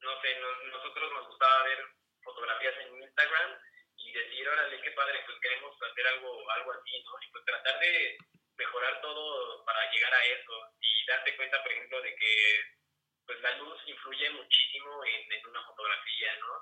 no 0.00 0.20
sé 0.20 0.38
nosotros 0.70 1.12
nos 1.12 1.26
gustaba 1.28 1.64
ver 1.64 1.84
fotografías 2.22 2.74
en 2.78 3.02
Instagram 3.02 3.58
y 3.96 4.12
decir 4.12 4.48
órale 4.48 4.80
qué 4.82 4.90
padre 4.92 5.22
pues 5.26 5.38
queremos 5.40 5.74
hacer 5.82 6.06
algo 6.06 6.50
algo 6.50 6.72
así 6.72 7.02
no 7.02 7.12
y 7.22 7.30
pues 7.32 7.44
tratar 7.44 7.80
de 7.80 8.18
mejorar 8.56 9.00
todo 9.00 9.64
para 9.64 9.90
llegar 9.90 10.14
a 10.14 10.24
eso 10.24 10.52
y 10.80 11.06
darte 11.06 11.36
cuenta 11.36 11.62
por 11.62 11.72
ejemplo 11.72 12.02
de 12.02 12.14
que 12.14 12.75
pues 13.26 13.40
la 13.40 13.56
luz 13.58 13.78
influye 13.86 14.30
muchísimo 14.30 15.04
en, 15.04 15.32
en 15.32 15.46
una 15.46 15.62
fotografía, 15.64 16.36
¿no? 16.36 16.52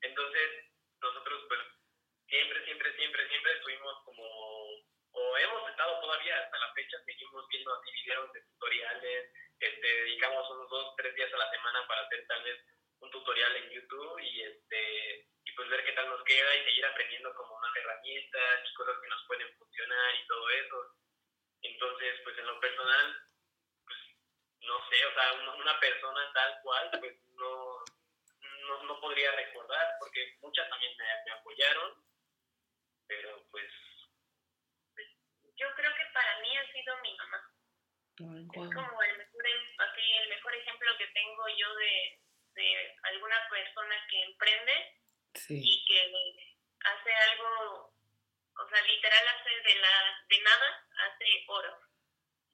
Entonces, 0.00 0.50
nosotros 1.00 1.44
pues 1.48 1.60
siempre, 2.28 2.64
siempre, 2.64 2.96
siempre, 2.96 3.28
siempre 3.28 3.52
estuvimos 3.52 4.04
como, 4.04 4.24
o 5.12 5.38
hemos 5.38 5.70
estado 5.70 6.00
todavía 6.00 6.38
hasta 6.40 6.58
la 6.58 6.72
fecha, 6.72 6.96
seguimos 7.04 7.46
viendo 7.48 7.74
así 7.74 7.92
videos 7.92 8.32
de 8.32 8.40
tutoriales, 8.42 9.32
este, 9.60 9.86
dedicamos 9.86 10.50
unos 10.50 10.68
dos, 10.70 10.94
tres 10.96 11.14
días 11.14 11.32
a 11.32 11.38
la 11.38 11.50
semana 11.50 11.86
para 11.86 12.02
hacer 12.02 12.26
tal 12.26 12.42
vez 12.42 12.58
un 13.00 13.10
tutorial 13.10 13.56
en 13.56 13.70
YouTube 13.70 14.18
y 14.20 14.42
este 14.42 15.28
y 15.44 15.52
pues 15.52 15.68
ver 15.68 15.84
qué 15.84 15.92
tal 15.92 16.08
nos 16.08 16.24
queda 16.24 16.56
y 16.56 16.64
seguir 16.64 16.86
aprendiendo 16.86 17.34
como 17.34 17.60
más 17.60 17.76
herramientas 17.76 18.60
y 18.64 18.74
cosas 18.74 18.96
que 19.02 19.08
nos 19.08 19.26
pueden 19.26 19.54
funcionar 19.58 20.14
y 20.14 20.26
todo 20.26 20.50
eso. 20.50 20.94
Entonces, 21.62 22.20
pues 22.24 22.38
en 22.38 22.46
lo 22.46 22.60
personal, 22.60 23.16
no 24.66 24.88
sé, 24.88 25.06
o 25.06 25.14
sea, 25.14 25.32
una, 25.54 25.80
persona 25.80 26.32
tal 26.32 26.60
cual, 26.62 26.90
pues 27.00 27.14
no, 27.34 27.84
no, 28.84 29.00
podría 29.00 29.32
recordar, 29.32 29.96
porque 29.98 30.36
muchas 30.40 30.68
también 30.68 30.96
me, 30.96 31.32
apoyaron, 31.32 31.94
pero 33.06 33.46
pues... 33.50 33.70
Yo 35.56 35.72
creo 35.76 35.94
que 35.94 36.04
para 36.12 36.40
mí 36.40 36.56
ha 36.56 36.72
sido 36.72 36.96
mi 36.98 37.16
mamá. 37.16 37.50
Es 38.16 38.74
como 38.74 39.02
el 39.02 39.18
mejor, 39.18 39.44
así, 39.78 40.12
el 40.22 40.28
mejor 40.28 40.54
ejemplo 40.54 40.96
que 40.98 41.06
tengo 41.08 41.48
yo 41.48 41.74
de, 41.74 42.20
de 42.54 42.96
alguna 43.02 43.48
persona 43.48 43.96
que 44.08 44.22
emprende 44.22 45.00
y 45.48 45.84
que 45.86 46.54
hace 46.80 47.14
algo, 47.14 47.92
o 48.56 48.68
sea, 48.68 48.82
literal 48.82 49.28
hace 49.28 49.50
de, 49.50 49.74
la, 49.80 50.24
de 50.28 50.40
nada, 50.40 50.86
hace 51.06 51.44
oro. 51.48 51.83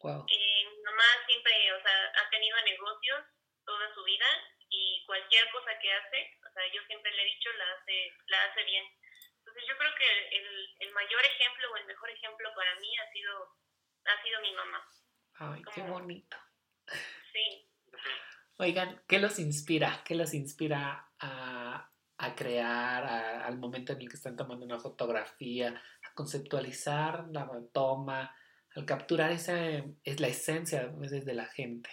Wow. 0.01 0.27
Eh, 0.29 0.65
mi 0.69 0.83
mamá 0.83 1.05
siempre, 1.27 1.73
o 1.73 1.83
sea, 1.83 2.13
ha 2.17 2.31
tenido 2.31 2.57
negocios 2.63 3.21
toda 3.65 3.95
su 3.95 4.03
vida 4.05 4.27
y 4.71 5.05
cualquier 5.07 5.51
cosa 5.51 5.79
que 5.81 5.93
hace, 5.93 6.39
o 6.49 6.53
sea, 6.53 6.63
yo 6.73 6.83
siempre 6.87 7.13
le 7.13 7.23
he 7.23 7.33
dicho, 7.37 7.51
la 7.53 7.65
hace, 7.75 8.13
la 8.27 8.45
hace 8.45 8.65
bien. 8.65 8.85
Entonces 9.39 9.65
yo 9.69 9.77
creo 9.77 9.93
que 9.97 10.37
el, 10.37 10.77
el 10.79 10.93
mayor 10.93 11.25
ejemplo 11.25 11.73
o 11.73 11.77
el 11.77 11.87
mejor 11.87 12.11
ejemplo 12.11 12.49
para 12.55 12.75
mí 12.81 12.97
ha 12.99 13.13
sido, 13.13 13.57
ha 14.07 14.23
sido 14.23 14.41
mi 14.41 14.53
mamá. 14.53 14.87
Ay, 15.35 15.63
qué 15.75 15.83
bonito. 15.83 16.37
Sí. 17.33 17.69
Oigan, 18.59 19.03
¿qué 19.09 19.19
los 19.19 19.39
inspira? 19.39 20.03
¿Qué 20.05 20.15
los 20.15 20.35
inspira 20.35 21.11
a, 21.19 21.91
a 22.19 22.35
crear 22.35 23.07
al 23.07 23.59
momento 23.59 23.93
en 23.93 24.03
el 24.03 24.09
que 24.09 24.17
están 24.17 24.37
tomando 24.37 24.67
una 24.67 24.79
fotografía, 24.79 25.83
a 26.03 26.15
conceptualizar 26.15 27.25
la 27.31 27.49
toma, 27.73 28.37
al 28.81 28.87
capturar 28.87 29.31
esa 29.31 29.55
es 30.05 30.21
la 30.21 30.29
esencia 30.29 30.89
veces 30.97 31.25
de 31.27 31.35
la 31.35 31.45
gente? 31.47 31.91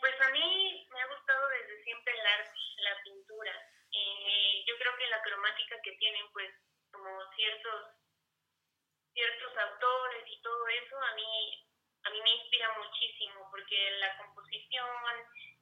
pues 0.00 0.14
a 0.20 0.30
mí 0.30 0.86
me 0.90 1.00
ha 1.00 1.06
gustado 1.06 1.48
desde 1.48 1.82
siempre 1.84 2.12
el 2.12 2.26
arte, 2.26 2.58
la 2.78 3.02
pintura. 3.02 3.54
Eh, 3.92 4.64
yo 4.66 4.74
creo 4.78 4.96
que 4.98 5.06
la 5.08 5.22
cromática 5.22 5.76
que 5.82 5.92
tienen, 5.98 6.26
pues, 6.32 6.50
como 6.92 7.08
ciertos 7.34 7.94
ciertos 9.12 9.52
autores 9.56 10.24
y 10.26 10.42
todo 10.42 10.68
eso, 10.68 10.96
a 11.02 11.14
mí 11.14 11.66
a 12.04 12.10
mí 12.10 12.20
me 12.22 12.34
inspira 12.36 12.68
muchísimo 12.78 13.48
porque 13.50 13.90
la 13.98 14.16
composición, 14.18 14.86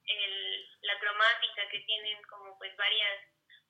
el, 0.05 0.67
la 0.81 0.99
cromática 0.99 1.67
que 1.69 1.79
tienen 1.79 2.21
como 2.29 2.57
pues 2.57 2.75
varias 2.77 3.21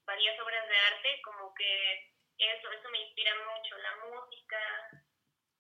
varias 0.06 0.40
obras 0.42 0.68
de 0.68 0.78
arte, 0.78 1.22
como 1.24 1.54
que 1.54 2.15
eso, 2.38 2.72
eso 2.72 2.90
me 2.90 3.02
inspira 3.02 3.34
mucho, 3.36 3.78
la 3.78 3.96
música, 4.08 4.60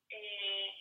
eh, 0.09 0.73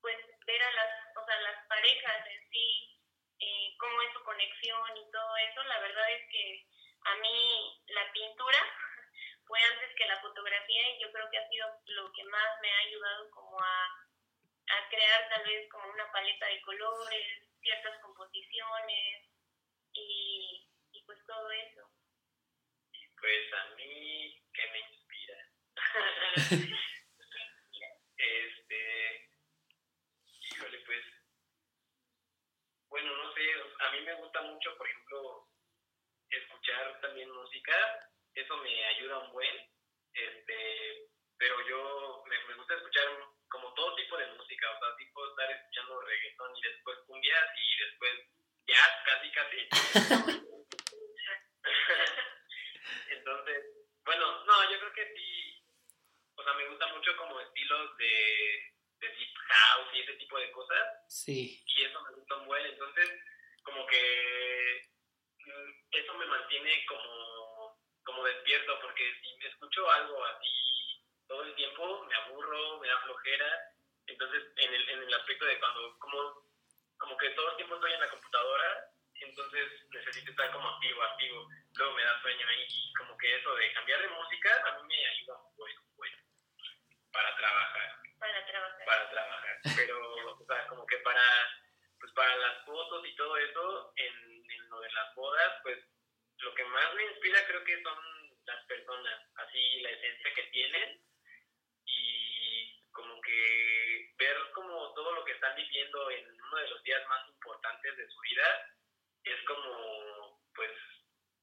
pues 0.00 0.16
ver 0.46 0.62
a 0.62 0.72
las, 0.72 1.16
o 1.16 1.26
sea, 1.26 1.40
las 1.40 1.66
parejas 1.66 2.26
en 2.26 2.50
sí, 2.50 2.98
eh, 3.38 3.74
cómo 3.78 4.02
es 4.02 4.12
su 4.12 4.22
conexión 4.24 4.96
y 4.96 5.10
todo 5.10 5.36
eso, 5.36 5.62
la 5.64 5.78
verdad 5.80 6.10
es 6.12 6.28
que 6.30 6.66
a 7.04 7.16
mí 7.16 7.82
la 7.88 8.12
pintura 8.12 8.58
fue 9.46 9.62
antes 9.62 9.94
que 9.96 10.06
la 10.06 10.20
fotografía 10.20 10.90
y 10.90 11.02
yo 11.02 11.12
creo 11.12 11.30
que 11.30 11.38
ha 11.38 11.48
sido 11.48 11.66
lo 11.86 12.12
que 12.12 12.24
más 12.24 12.60
me 12.60 12.72
ha 12.72 12.78
ayudado 12.78 13.30
como 13.30 13.60
a, 13.60 13.84
a 14.68 14.88
crear 14.88 15.28
tal 15.28 15.44
vez 15.44 15.68
como 15.70 15.90
una 15.90 16.10
paleta 16.12 16.46
de 16.46 16.62
colores, 16.62 17.26
ciertas 17.60 18.00
composiciones 18.00 19.28
y, 19.92 20.66
y 20.92 21.02
pues 21.04 21.18
todo 21.26 21.50
eso. 21.50 21.90
Pues 23.20 23.52
a 23.52 23.66
mí, 23.74 24.42
que 24.54 24.66
me 24.68 24.99
este, 28.16 29.30
híjole, 30.52 30.78
pues, 30.86 31.04
bueno, 32.88 33.16
no 33.16 33.34
sé, 33.34 33.42
a 33.80 33.90
mí 33.92 34.00
me 34.02 34.14
gusta 34.14 34.42
mucho, 34.42 34.76
por 34.76 34.88
ejemplo, 34.88 35.48
escuchar 36.28 37.00
también 37.00 37.30
música, 37.30 38.10
eso 38.34 38.56
me 38.58 38.84
ayuda 38.86 39.18
un 39.18 39.32
buen, 39.32 39.56
este, 40.14 41.08
pero 41.38 41.66
yo 41.68 42.22
me, 42.28 42.44
me 42.44 42.54
gusta 42.54 42.74
escuchar 42.74 43.08
como 43.48 43.74
todo 43.74 43.96
tipo 43.96 44.16
de 44.16 44.26
música, 44.32 44.70
o 44.70 44.78
sea, 44.78 44.96
tipo 44.96 45.28
estar 45.28 45.50
escuchando 45.50 46.00
reggaetón 46.02 46.56
y 46.56 46.62
después 46.62 46.98
cumbias 47.06 47.44
y 47.56 47.76
después 47.84 48.12
jazz, 48.66 48.92
casi, 49.04 49.30
casi. 49.32 49.68
Entonces, 53.10 53.64
bueno, 54.04 54.44
no, 54.44 54.70
yo 54.70 54.78
creo 54.78 54.92
que 54.92 55.12
sí 55.14 55.29
o 56.40 56.44
sea, 56.44 56.54
me 56.54 56.66
gusta 56.68 56.86
mucho 56.88 57.16
como 57.16 57.38
estilos 57.38 57.96
de, 57.98 58.72
de 59.00 59.08
deep 59.08 59.34
house 59.36 59.88
y 59.92 60.00
ese 60.00 60.14
tipo 60.14 60.38
de 60.38 60.50
cosas. 60.52 60.88
Sí. 61.08 61.62
Y 61.66 61.84
eso 61.84 62.00
me 62.02 62.16
gusta 62.16 62.36
un 62.36 62.46
buen, 62.46 62.64
entonces, 62.64 63.10
como 63.62 63.86
que 63.86 64.88
mm, 65.44 65.70
eso 65.92 66.14
me 66.14 66.26
mantiene 66.26 66.84
como, 66.86 67.78
como 68.04 68.24
despierto, 68.24 68.78
porque 68.80 69.12
si 69.20 69.46
escucho 69.46 69.90
algo 69.90 70.24
así 70.24 71.04
todo 71.28 71.42
el 71.42 71.54
tiempo, 71.54 72.04
me 72.06 72.14
aburro, 72.14 72.80
me 72.80 72.88
da 72.88 72.98
flojera. 73.02 73.74
Entonces, 74.06 74.42
en 74.56 74.74
el, 74.74 74.88
en 74.88 75.02
el 75.02 75.14
aspecto 75.14 75.44
de 75.44 75.58
cuando, 75.60 75.98
como, 75.98 76.48
como 76.96 77.16
que 77.18 77.30
todo 77.30 77.50
el 77.50 77.56
tiempo 77.56 77.74
estoy 77.74 77.92
en 77.92 78.00
la 78.00 78.10
computadora, 78.10 78.90
entonces 79.14 79.68
necesito 79.90 80.30
estar 80.30 80.50
como 80.52 80.68
activo, 80.68 81.02
activo. 81.02 81.48
Luego 81.74 81.94
me 81.94 82.02
da 82.02 82.20
sueño 82.22 82.48
ahí, 82.48 82.66
y 82.66 82.92
como 82.94 83.16
que 83.18 83.36
eso 83.36 83.54
de 83.54 83.72
cambiar 83.74 84.00
de 84.00 84.08
música 84.08 84.62
a 84.66 84.78
mí 84.78 84.88
me 84.88 85.06
ayuda 85.06 85.40
bueno, 85.56 85.79
para 87.12 87.36
trabajar. 87.36 87.96
Para 88.18 88.46
trabajar. 88.46 88.84
Para 88.86 89.10
trabajar. 89.10 89.60
Pero, 89.76 90.32
o 90.32 90.46
sea, 90.46 90.66
como 90.68 90.86
que 90.86 90.96
para, 90.98 91.22
pues 91.98 92.12
para 92.12 92.36
las 92.36 92.64
fotos 92.64 93.06
y 93.06 93.14
todo 93.16 93.36
eso, 93.36 93.92
en, 93.96 94.50
en 94.50 94.68
lo 94.70 94.80
de 94.80 94.92
las 94.92 95.14
bodas, 95.14 95.52
pues 95.62 95.78
lo 96.38 96.54
que 96.54 96.64
más 96.64 96.94
me 96.94 97.04
inspira 97.04 97.46
creo 97.46 97.64
que 97.64 97.82
son 97.82 97.98
las 98.46 98.64
personas, 98.66 99.20
así 99.36 99.80
la 99.80 99.90
esencia 99.90 100.34
que 100.34 100.42
tienen 100.44 101.02
y 101.84 102.82
como 102.92 103.20
que 103.20 104.12
ver 104.16 104.36
como 104.54 104.92
todo 104.94 105.12
lo 105.12 105.24
que 105.24 105.32
están 105.32 105.54
viviendo 105.56 106.10
en 106.10 106.40
uno 106.40 106.56
de 106.56 106.68
los 106.68 106.82
días 106.82 107.06
más 107.08 107.28
importantes 107.28 107.96
de 107.96 108.08
su 108.08 108.20
vida 108.20 108.76
es 109.24 109.42
como, 109.46 110.40
pues, 110.54 110.72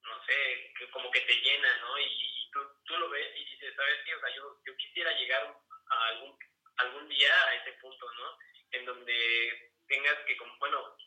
no 0.01 0.25
sé, 0.25 0.73
que 0.77 0.89
como 0.91 1.11
que 1.11 1.21
te 1.21 1.35
llena, 1.35 1.77
¿no? 1.77 1.99
Y, 1.99 2.36
tú, 2.85 2.97
lo 2.97 3.09
ves 3.09 3.27
y 3.35 3.45
dices, 3.45 3.75
¿sabes 3.75 3.99
qué? 4.05 4.15
O 4.15 4.19
sea, 4.19 4.35
yo, 4.35 4.57
yo 4.65 4.75
quisiera 4.77 5.11
llegar 5.13 5.55
a 5.89 6.07
algún, 6.07 6.37
algún 6.77 7.09
día 7.09 7.43
a 7.45 7.55
ese 7.55 7.73
punto, 7.73 8.11
¿no? 8.13 8.37
En 8.71 8.85
donde 8.85 9.71
tengas 9.87 10.17
que, 10.25 10.37
bueno, 10.59 10.97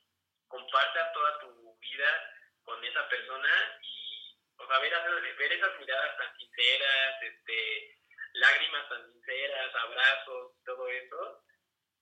compartas 0.48 1.12
toda 1.12 1.40
tu 1.40 1.78
vida 1.78 2.34
con 2.62 2.84
esa 2.84 3.09
persona 3.09 3.78
y, 3.82 4.38
o 4.57 4.66
sea, 4.66 4.78
ver, 4.78 5.36
ver 5.36 5.53
esas 5.53 5.78
miradas 5.78 6.16
tan 6.16 6.36
sinceras, 6.36 7.22
este, 7.22 7.98
lágrimas 8.34 8.88
tan 8.88 9.12
sinceras, 9.12 9.74
abrazos, 9.74 10.53
todo 10.64 10.88
eso, 10.88 11.44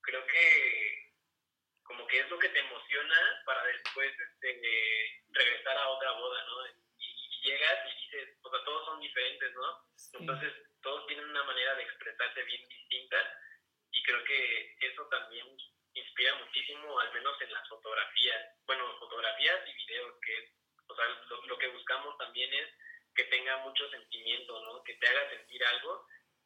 creo 0.01 0.25
que 0.25 1.09
como 1.83 2.05
que 2.05 2.19
es 2.19 2.29
lo 2.29 2.37
que 2.37 2.49
te 2.49 2.59
emociona 2.59 3.43
para 3.45 3.63
después 3.63 4.13
este, 4.19 5.23
regresar 5.31 5.77
a 5.77 5.89
otra 5.89 6.11
boda, 6.11 6.45
¿no? 6.45 6.65
Llegas 7.49 7.79
y 7.83 8.05
dices, 8.05 8.37
o 8.43 8.49
sea, 8.51 8.63
todos 8.63 8.85
son 8.85 8.99
diferentes, 8.99 9.53
¿no? 9.55 9.81
Sí. 9.95 10.17
Entonces, 10.19 10.53
todos 10.83 11.07
tienen 11.07 11.25
una 11.25 11.43
manera 11.45 11.73
de 11.73 11.83
expresarse 11.83 12.43
bien 12.43 12.67
distinta 12.69 13.17
y 13.91 14.03
creo 14.03 14.23
que 14.23 14.77
eso 14.81 15.07
también 15.09 15.47
inspira 15.95 16.35
muchísimo, 16.35 16.99
al 16.99 17.11
menos 17.11 17.41
en 17.41 17.51
las 17.51 17.67
fotografías. 17.67 18.39
Bueno, 18.67 18.85
fotografías 18.99 19.67
y 19.67 19.73
videos, 19.73 20.13
que 20.21 20.53
o 20.85 20.95
sea, 20.95 21.05
lo, 21.27 21.41
lo 21.47 21.57
que 21.57 21.69
buscamos 21.69 22.15
también 22.19 22.53
es 22.53 22.69
que 23.15 23.23
tenga 23.23 23.57
mucho 23.65 23.89
sentimiento, 23.89 24.61
¿no? 24.61 24.83
Que 24.83 24.93
te 24.93 25.07
haga 25.07 25.29
sentir 25.31 25.65
algo 25.65 26.05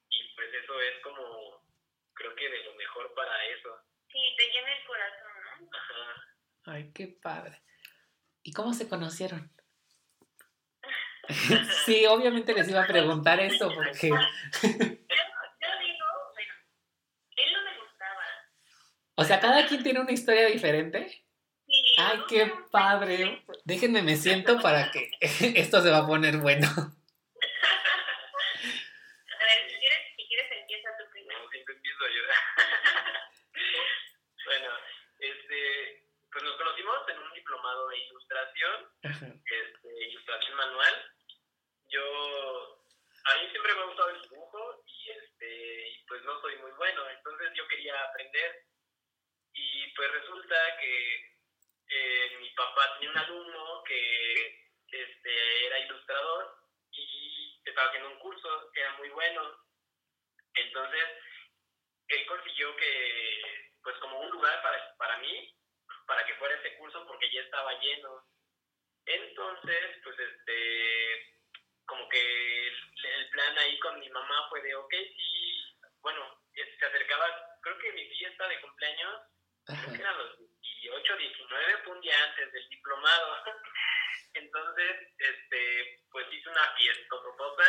y 0.09 0.35
pues 0.35 0.53
eso 0.53 0.81
es 0.81 1.01
como, 1.03 1.67
creo 2.13 2.33
que 2.33 2.49
de 2.49 2.63
lo 2.63 2.75
mejor 2.75 3.13
para 3.13 3.45
eso. 3.47 3.77
Sí, 4.09 4.35
te 4.37 4.47
llena 4.51 4.77
el 4.77 4.85
corazón, 4.85 5.33
¿no? 5.43 5.77
Ajá. 5.77 6.35
Ay, 6.65 6.93
qué 6.93 7.07
padre. 7.21 7.61
¿Y 8.41 8.53
cómo 8.53 8.73
se 8.73 8.87
conocieron? 8.87 9.51
Sí, 11.85 12.05
obviamente 12.05 12.53
les 12.53 12.67
iba 12.69 12.83
a 12.83 12.87
preguntar 12.87 13.39
eso 13.39 13.71
porque... 13.73 14.09
Yo, 14.09 14.15
yo 14.15 14.19
digo, 15.79 16.05
bueno, 16.33 16.53
él 17.37 17.53
no 17.53 17.63
me 17.63 17.77
gustaba. 17.79 18.25
O 19.15 19.23
sea, 19.23 19.39
cada 19.39 19.65
quien 19.67 19.83
tiene 19.83 20.01
una 20.01 20.11
historia 20.11 20.47
diferente. 20.47 21.23
Sí, 21.65 21.95
Ay, 21.97 22.19
qué 22.27 22.51
padre. 22.71 23.43
Déjenme, 23.63 24.01
me 24.01 24.15
siento 24.15 24.59
para 24.59 24.91
que 24.91 25.11
esto 25.55 25.81
se 25.81 25.89
va 25.89 25.99
a 25.99 26.07
poner 26.07 26.37
bueno. 26.37 26.67
A 26.67 26.71
ver, 29.45 29.69
si 29.69 29.75
quieres, 29.79 29.99
si 30.15 30.27
quieres 30.27 30.51
empieza 30.51 30.89
tú 30.97 31.03
primero. 31.11 31.39
No, 31.41 31.49
siempre 31.49 31.75
empiezo 31.75 32.07
yo. 32.07 32.21
bueno, 34.45 34.69
este, 35.19 36.03
pues 36.31 36.43
nos 36.43 36.55
conocimos 36.57 36.97
en 37.09 37.19
un 37.19 37.33
diplomado 37.33 37.87
de 37.89 37.97
ilustración, 37.97 38.89
este, 39.01 40.07
ilustración 40.09 40.57
manual. 40.57 41.12
Yo, 41.93 42.81
a 43.25 43.37
mí 43.37 43.49
siempre 43.51 43.73
me 43.75 43.81
ha 43.81 43.85
gustado 43.85 44.09
el 44.09 44.21
dibujo 44.23 44.83
y 44.87 45.11
este, 45.11 46.03
pues 46.07 46.23
no 46.23 46.41
soy 46.41 46.57
muy 46.57 46.71
bueno, 46.71 47.07
entonces 47.07 47.51
yo 47.53 47.67
quería 47.67 48.01
aprender 48.01 48.65
y 49.53 49.93
pues 49.93 50.11
resulta 50.11 50.77
que 50.79 51.33
eh, 51.89 52.37
mi 52.39 52.49
papá 52.55 52.95
tenía 52.95 53.11
un 53.11 53.17
alumno 53.19 53.83
que 53.83 54.71
este, 54.89 55.67
era 55.67 55.79
ilustrador 55.81 56.55
y 56.89 57.61
estaba 57.63 57.89
haciendo 57.89 58.09
un 58.09 58.19
curso 58.19 58.71
que 58.73 58.81
era 58.81 58.93
muy 58.97 59.09
bueno. 59.09 59.55
Entonces, 60.55 61.03
él 62.07 62.25
consiguió 62.25 62.75
que, 62.75 63.71
pues 63.83 63.95
como 63.97 64.19
un 64.19 64.31
lugar 64.31 64.63
para, 64.63 64.95
para 64.97 65.17
mí, 65.19 65.55
para 66.07 66.25
que 66.25 66.33
fuera 66.37 66.55
ese 66.55 66.75
curso 66.77 67.05
porque 67.05 67.31
ya 67.31 67.41
estaba 67.41 67.79
lleno. 67.79 68.25
Entonces, 69.05 70.01
pues 70.03 70.17
este, 70.17 71.33
como 71.85 72.07
que 72.09 72.67
el, 72.67 73.05
el 73.05 73.29
plan 73.29 73.57
ahí 73.57 73.79
con 73.79 73.99
mi 73.99 74.09
mamá 74.09 74.47
fue 74.49 74.61
de, 74.61 74.75
ok, 74.75 74.91
sí, 74.91 75.77
bueno, 76.01 76.41
se 76.53 76.85
acercaba, 76.85 77.25
creo 77.61 77.77
que 77.79 77.91
mi 77.93 78.05
fiesta 78.09 78.47
de 78.47 78.61
cumpleaños, 78.61 79.21
creo 79.65 79.79
que 79.81 79.87
Ajá. 79.87 80.01
eran 80.01 80.17
los 80.17 80.37
18, 80.83 81.17
19, 81.17 81.77
fue 81.83 81.93
un 81.93 82.01
día 82.01 82.23
antes 82.25 82.51
del 82.51 82.69
diplomado. 82.69 83.37
Entonces, 84.33 85.13
este, 85.17 86.03
pues 86.11 86.25
hice 86.31 86.49
una 86.49 86.67
fiesta 86.75 87.03
tototota 87.09 87.65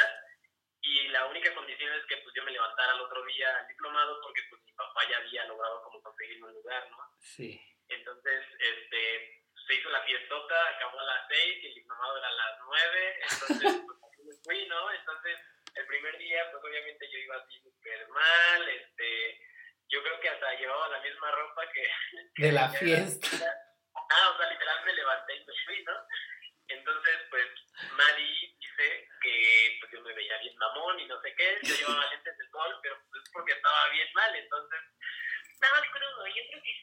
y 0.81 1.09
la 1.09 1.27
única 1.27 1.55
condición 1.55 1.93
es 1.95 2.05
que 2.07 2.17
pues 2.19 2.35
yo 2.35 2.43
me 2.45 2.53
levantara 2.53 2.93
al 2.93 3.01
otro 3.01 3.25
día 3.25 3.57
al 3.59 3.69
diplomado 3.69 4.21
porque 4.23 4.43
pues 4.51 4.63
mi 4.65 4.73
papá 4.73 5.09
ya 5.09 5.19
había 5.19 5.45
logrado 5.47 5.83
como 5.83 6.03
conseguirme 6.03 6.49
un 6.49 6.55
lugar, 6.55 6.91
¿no? 6.91 6.99
Sí. 7.21 7.61
Entonces, 7.89 8.45
este, 8.59 9.44
se 9.67 9.75
hizo 9.75 9.91
la 9.91 10.03
fiestota, 10.03 10.69
acabó 10.69 11.01
a 11.01 11.05
las 11.05 11.29
6 11.29 11.59
y 11.63 11.67
el 11.67 11.75
diplomado 11.75 12.19
era 12.19 12.29
a 12.29 12.33
las 12.33 12.59
9, 12.67 13.21
entonces 13.23 13.83
pues 13.87 13.99
así 14.03 14.23
me 14.23 14.35
fui, 14.45 14.67
¿no? 14.67 14.93
Entonces, 14.93 15.39
el 15.75 15.87
primer 15.87 16.19
día, 16.19 16.51
pues 16.51 16.63
obviamente 16.65 17.11
yo 17.11 17.19
iba 17.19 17.37
así 17.37 17.61
súper 17.61 18.09
mal, 18.09 18.69
este, 18.69 19.41
yo 19.89 20.03
creo 20.03 20.21
que 20.21 20.29
hasta 20.29 20.55
llevaba 20.55 20.89
la 20.89 21.01
misma 21.01 21.31
ropa 21.31 21.63
que... 21.73 22.43
De 22.43 22.53
la 22.53 22.69
fiesta. 22.71 23.29
Ah, 24.11 24.31
o 24.31 24.39
sea, 24.39 24.51
literal 24.51 24.85
me 24.85 24.93
levanté 24.93 25.37
y 25.37 25.45
me 25.45 25.53
fui, 25.65 25.85
¿no? 25.85 25.93
Entonces, 26.69 27.17
pues, 27.31 27.47
Mari 27.93 28.57
dice 28.59 29.09
que 29.23 29.77
pues, 29.81 29.93
yo 29.93 30.01
me 30.01 30.15
veía 30.15 30.39
bien 30.39 30.57
mamón 30.57 30.99
y 31.01 31.07
no 31.07 31.21
sé 31.21 31.35
qué, 31.37 31.59
yo 31.63 31.75
llevaba 31.75 32.11
lentes 32.11 32.39
de 32.39 32.49
sol, 32.51 32.79
pero 32.83 32.97
pues 33.11 33.23
es 33.25 33.31
porque 33.33 33.53
estaba 33.53 33.89
bien 33.91 34.09
mal, 34.15 34.35
entonces, 34.35 34.81
Estaba 35.55 35.81
crudo, 35.93 36.27
yo 36.27 36.43
creo 36.51 36.63
que 36.63 36.73
sí. 36.73 36.83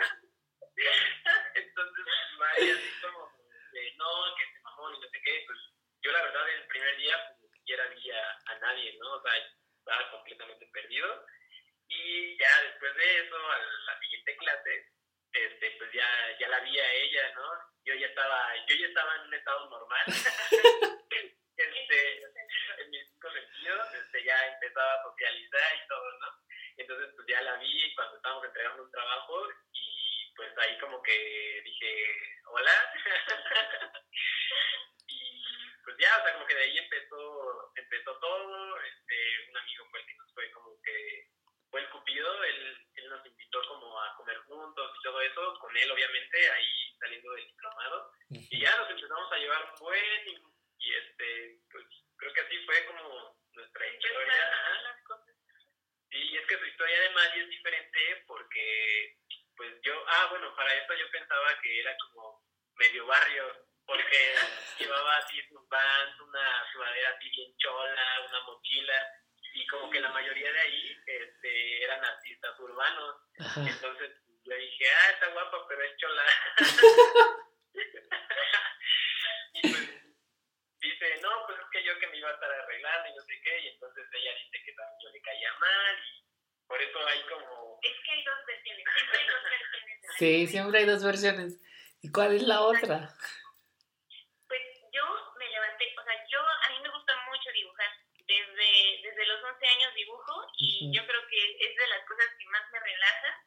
versiones, 88.77 88.95
siempre 88.95 89.19
hay 89.19 89.25
dos 89.27 89.43
versiones. 89.43 90.01
Sí, 90.17 90.47
siempre 90.47 90.79
hay 90.79 90.85
dos 90.85 91.03
versiones. 91.03 91.51
¿Y 92.01 92.11
cuál 92.11 92.35
es 92.35 92.43
la 92.43 92.61
otra? 92.61 93.13
Pues 94.47 94.61
yo 94.91 95.03
me 95.37 95.47
levanté, 95.49 95.93
o 95.97 96.03
sea, 96.03 96.15
yo, 96.29 96.39
a 96.39 96.69
mí 96.69 96.79
me 96.81 96.89
gusta 96.89 97.13
mucho 97.29 97.51
dibujar. 97.53 97.91
Desde, 98.25 99.01
desde 99.03 99.25
los 99.27 99.43
11 99.43 99.67
años 99.67 99.93
dibujo 99.93 100.47
y 100.57 100.89
yo 100.95 101.05
creo 101.05 101.27
que 101.27 101.57
es 101.59 101.75
de 101.75 101.87
las 101.87 102.07
cosas 102.07 102.27
que 102.39 102.45
más 102.47 102.63
me 102.71 102.79
relaja. 102.79 103.37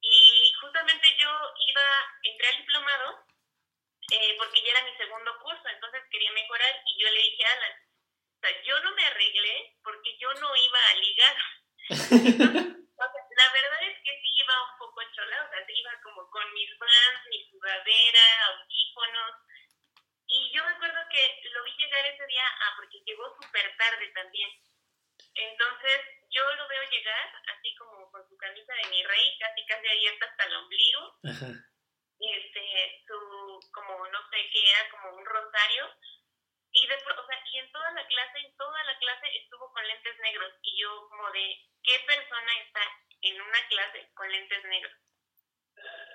Y 0.00 0.52
justamente 0.60 1.08
yo 1.18 1.30
iba, 1.66 1.82
entré 2.22 2.48
al 2.48 2.56
diplomado 2.58 3.24
eh, 4.12 4.34
porque 4.38 4.62
ya 4.62 4.70
era 4.72 4.84
mi 4.84 4.96
segundo 4.96 5.32
curso, 5.40 5.66
entonces 5.68 6.02
quería 6.10 6.30
mejorar 6.32 6.82
y 6.86 7.02
yo 7.02 7.10
le 7.10 7.22
dije 7.22 7.44
a 7.44 7.52
Alan, 7.52 7.72
o 7.72 8.40
sea, 8.40 8.62
yo 8.62 8.80
no 8.80 8.92
me 8.92 9.06
arreglé 9.06 9.76
porque 9.82 10.18
yo 10.18 10.32
no 10.34 10.54
iba 10.56 10.78
a 10.78 10.94
ligar. 10.94 11.36
la 13.34 13.52
verdad 13.52 13.82
es 13.82 13.96
que 14.04 14.20
sí 14.20 14.28
iba 14.36 14.70
un 14.70 14.78
poco 14.78 15.00
chola, 15.12 15.44
o 15.44 15.48
sea, 15.50 15.64
iba 15.66 16.00
como 16.02 16.30
con 16.30 16.52
mis 16.52 16.70
fans, 16.78 17.26
mi 17.30 17.48
sudadera, 17.50 18.44
audífonos. 18.46 19.34
Y 20.26 20.52
yo 20.52 20.64
me 20.64 20.70
acuerdo 20.72 21.00
que 21.10 21.40
lo 21.50 21.64
vi 21.64 21.72
llegar 21.76 22.06
ese 22.06 22.26
día, 22.26 22.46
ah, 22.46 22.74
porque 22.76 23.02
llegó 23.06 23.24
súper 23.40 23.76
tarde 23.76 24.08
también. 24.08 24.50
Entonces 25.34 26.00
yo 26.30 26.54
lo 26.54 26.68
veo 26.68 26.90
llegar 26.90 27.42
así 27.48 27.74
como 27.76 28.10
con 28.10 28.28
su 28.28 28.36
camisa 28.36 28.74
de 28.74 28.88
mi 28.90 29.04
rey, 29.04 29.38
casi 29.38 29.66
casi 29.66 29.86
abierta 29.86 30.26
hasta 30.26 30.44
el 30.44 30.56
ombligo. 30.56 31.18
Y 32.18 32.32
este, 32.32 33.02
su, 33.06 33.60
como 33.72 34.06
no 34.08 34.18
sé 34.30 34.48
qué 34.52 34.70
era, 34.70 34.90
como 34.90 35.16
un 35.16 35.26
rosario. 35.26 35.90
Y, 36.70 36.86
de, 36.86 36.94
o 36.94 37.26
sea, 37.26 37.42
y 37.44 37.58
en 37.58 37.70
toda 37.72 37.90
la 37.92 38.06
clase, 38.06 38.38
en 38.38 38.56
toda 38.56 38.84
la 38.84 38.98
clase 38.98 39.36
estuvo 39.36 39.72
con 39.72 39.86
lentes 39.86 40.18
negros. 40.20 40.52
Y 40.62 40.80
yo 40.80 41.08
como 41.08 41.30
de, 41.32 41.58
¿qué 41.82 42.00
persona 42.06 42.58
está 42.60 42.80
en 43.22 43.40
una 43.40 43.68
clase 43.68 44.10
con 44.14 44.30
lentes 44.30 44.64
negros? 44.64 44.92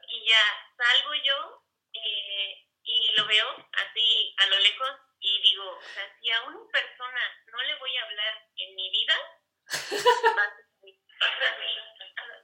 Y 0.07 0.27
ya 0.27 0.41
salgo 0.77 1.13
yo 1.15 1.63
eh, 1.93 2.67
y 2.83 3.13
lo 3.17 3.25
veo 3.27 3.69
así 3.73 4.35
a 4.37 4.45
lo 4.47 4.59
lejos 4.59 4.89
y 5.19 5.41
digo, 5.41 5.77
o 5.77 5.81
sea, 5.81 6.17
si 6.19 6.31
a 6.31 6.41
una 6.43 6.71
persona 6.71 7.43
no 7.51 7.61
le 7.63 7.75
voy 7.75 7.97
a 7.97 8.03
hablar 8.03 8.47
en 8.55 8.75
mi 8.75 8.89
vida, 8.89 9.15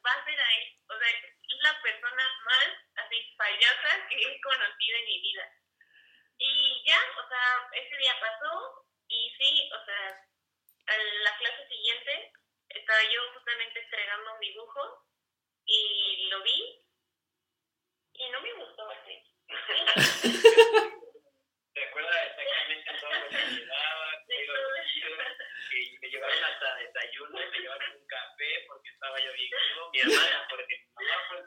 va 0.06 0.12
a 0.12 0.26
ser 0.26 0.40
a 0.40 0.58
él. 0.58 0.80
O 0.88 1.00
sea, 1.00 1.10
es 1.10 1.36
la 1.62 1.82
persona 1.82 2.24
más 2.46 2.68
así 2.96 3.34
payasa 3.38 4.08
que 4.08 4.22
he 4.22 4.42
conocido 4.42 4.98
en 4.98 5.06
mi 5.06 5.22
vida. 5.22 5.52
Y 6.38 6.84
ya, 6.86 7.00
o 7.18 7.28
sea, 7.28 7.70
ese 7.74 7.98
día 7.98 8.20
pasó 8.20 8.86
y 9.08 9.34
sí, 9.38 9.70
o 9.74 9.86
sea, 9.86 10.22
a 10.88 10.98
la 10.98 11.38
clase 11.38 11.68
siguiente 11.68 12.34
estaba 12.70 13.02
yo 13.12 13.34
justamente 13.34 13.80
entregando 13.80 14.34
un 14.34 14.40
dibujo 14.40 15.06
y 15.66 16.28
lo 16.30 16.44
vi 16.44 16.84
y 18.14 18.30
no 18.30 18.42
me 18.42 18.54
gustó 18.54 18.90
así. 18.90 19.24
¿Te 21.74 21.84
acuerdas 21.84 22.16
exactamente 22.28 22.94
todo 23.00 23.14
lo 23.14 23.30
que 23.30 23.38
llevaba? 23.38 24.24
Que 24.28 25.98
me 26.02 26.10
llevaron 26.10 26.44
hasta 26.44 26.76
un 27.96 28.08
café 28.08 28.66
porque 28.68 28.90
estaba 28.90 29.20
yo 29.20 29.32
bien 29.34 29.52
vivo. 29.52 29.90
Mi 29.92 30.00
hermana, 30.00 30.48
porque 30.50 30.76
mi 30.78 30.90
mamá 30.94 31.18
fue 31.30 31.40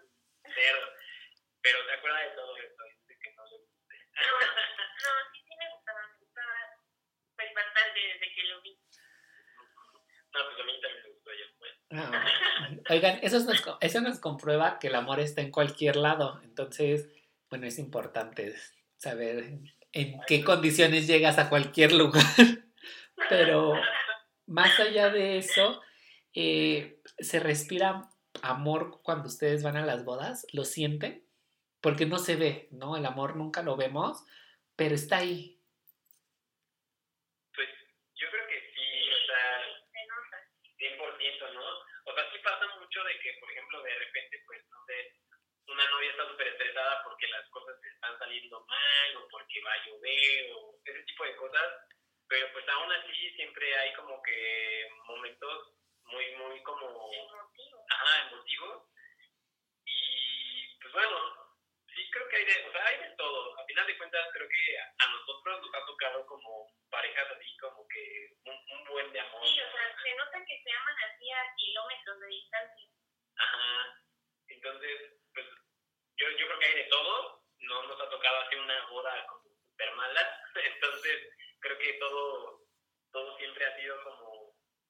cerdo. 0.54 0.88
Pero 1.62 1.86
¿te 1.86 1.92
acuerdas 1.92 2.22
de 2.22 2.36
todo 2.36 2.56
eso? 2.56 2.82
Dice 2.84 3.18
que 3.20 3.34
no 3.34 3.44
le 3.46 3.56
gusté. 3.58 3.96
No, 4.14 4.34
no, 4.40 5.10
sí, 5.32 5.38
sí 5.46 5.54
me 5.58 5.68
gustaba, 5.74 6.00
me 6.08 6.18
gustaba 6.18 6.54
pues 7.36 7.54
bastante 7.54 8.00
desde 8.00 8.34
que 8.34 8.42
lo 8.44 8.62
vi. 8.62 8.78
No, 10.34 10.40
pues 10.44 10.60
a 10.60 10.64
mí 10.64 10.80
también 10.80 11.02
me 11.02 11.10
gustó 11.10 11.30
ella, 11.30 11.46
pues. 11.58 11.72
Ah, 11.90 12.84
oigan, 12.90 13.18
eso 13.22 13.38
nos, 13.40 13.62
eso 13.80 14.00
nos 14.00 14.18
comprueba 14.20 14.78
que 14.78 14.88
el 14.88 14.94
amor 14.94 15.20
está 15.20 15.40
en 15.40 15.50
cualquier 15.50 15.96
lado. 15.96 16.40
Entonces, 16.42 17.08
bueno, 17.48 17.66
es 17.66 17.78
importante 17.78 18.54
saber 18.96 19.58
en 19.92 20.20
qué 20.26 20.44
condiciones 20.44 21.06
llegas 21.06 21.38
a 21.38 21.48
cualquier 21.48 21.92
lugar. 21.92 22.24
Pero 23.28 23.74
más 24.46 24.78
allá 24.80 25.10
de 25.10 25.38
eso, 25.38 25.82
eh, 26.40 27.02
se 27.18 27.40
respira 27.40 28.06
amor 28.42 29.02
cuando 29.02 29.26
ustedes 29.26 29.64
van 29.64 29.76
a 29.76 29.84
las 29.84 30.04
bodas, 30.04 30.46
¿lo 30.52 30.62
sienten? 30.62 31.26
Porque 31.82 32.06
no 32.06 32.18
se 32.18 32.36
ve, 32.36 32.68
¿no? 32.70 32.96
El 32.96 33.06
amor 33.06 33.34
nunca 33.34 33.60
lo 33.62 33.74
vemos, 33.74 34.22
pero 34.76 34.94
está 34.94 35.18
ahí. 35.18 35.58
Pues 37.52 37.66
yo 38.14 38.30
creo 38.30 38.46
que 38.46 38.60
sí, 38.70 38.86
o 39.10 39.26
sea, 39.26 39.66
100%, 40.78 41.54
¿no? 41.54 41.66
O 42.06 42.14
sea, 42.14 42.22
sí 42.30 42.38
pasa 42.38 42.70
mucho 42.78 43.02
de 43.02 43.18
que, 43.18 43.34
por 43.40 43.50
ejemplo, 43.50 43.82
de 43.82 43.98
repente, 43.98 44.40
pues, 44.46 44.62
no 44.70 44.78
sé, 44.86 44.94
una 45.66 45.90
novia 45.90 46.10
está 46.12 46.28
súper 46.30 46.46
estresada 46.54 47.02
porque 47.02 47.26
las 47.34 47.50
cosas 47.50 47.74
están 47.82 48.16
saliendo 48.16 48.64
mal 48.64 49.16
o 49.16 49.28
porque 49.28 49.60
va 49.66 49.72
a 49.72 49.86
llover 49.86 50.52
o 50.54 50.78
ese 50.84 51.02
tipo 51.02 51.24
de 51.24 51.34
cosas, 51.34 51.66
pero 52.28 52.46
pues 52.52 52.64
aún 52.68 52.92
así 52.92 53.34
siempre 53.34 53.74
hay 53.74 53.92
como 53.94 54.22
que 54.22 54.86
momentos 55.08 55.77
muy, 56.10 56.34
muy 56.36 56.62
como... 56.62 57.10
Emotivos. 57.12 57.80
Ajá, 57.90 58.28
emotivos. 58.28 58.82
Y 59.84 60.78
pues 60.80 60.92
bueno, 60.92 61.18
sí 61.94 62.10
creo 62.10 62.28
que 62.28 62.36
hay 62.36 62.44
de, 62.44 62.68
o 62.68 62.72
sea, 62.72 62.86
hay 62.86 62.98
de 62.98 63.16
todo. 63.16 63.58
A 63.58 63.64
final 63.66 63.86
de 63.86 63.98
cuentas 63.98 64.28
creo 64.32 64.48
que 64.48 64.78
a 64.78 65.06
nosotros 65.08 65.60
nos 65.60 65.74
ha 65.74 65.86
tocado 65.86 66.26
como 66.26 66.72
parejas 66.90 67.26
así 67.36 67.56
como 67.58 67.86
que 67.88 68.30
un, 68.44 68.54
un 68.54 68.84
buen 68.86 69.12
de 69.12 69.20
amor. 69.20 69.42
Sí, 69.44 69.60
o 69.60 69.72
sea, 69.72 69.96
se 70.02 70.14
nota 70.14 70.44
que 70.44 70.62
se 70.62 70.70
aman 70.72 70.96
así 71.04 71.30
a 71.30 71.54
kilómetros 71.56 72.20
de 72.20 72.26
distancia. 72.28 72.88
Ajá. 73.36 74.02
Entonces, 74.48 75.12
pues 75.34 75.46
yo, 76.16 76.30
yo 76.30 76.46
creo 76.46 76.58
que 76.58 76.66
hay 76.66 76.74
de 76.74 76.84
todo. 76.84 77.44
No 77.60 77.82
nos 77.82 78.00
ha 78.00 78.08
tocado 78.08 78.36
así 78.40 78.54
una 78.54 78.86
boda 78.86 79.26
como 79.26 79.50
súper 79.50 79.94
mala. 79.94 80.42
Entonces, 80.54 81.28
creo 81.60 81.78
que 81.78 81.92
todo, 81.94 82.60
todo 83.12 83.36
siempre 83.38 83.66
ha 83.66 83.76
sido 83.76 84.02
como 84.04 84.27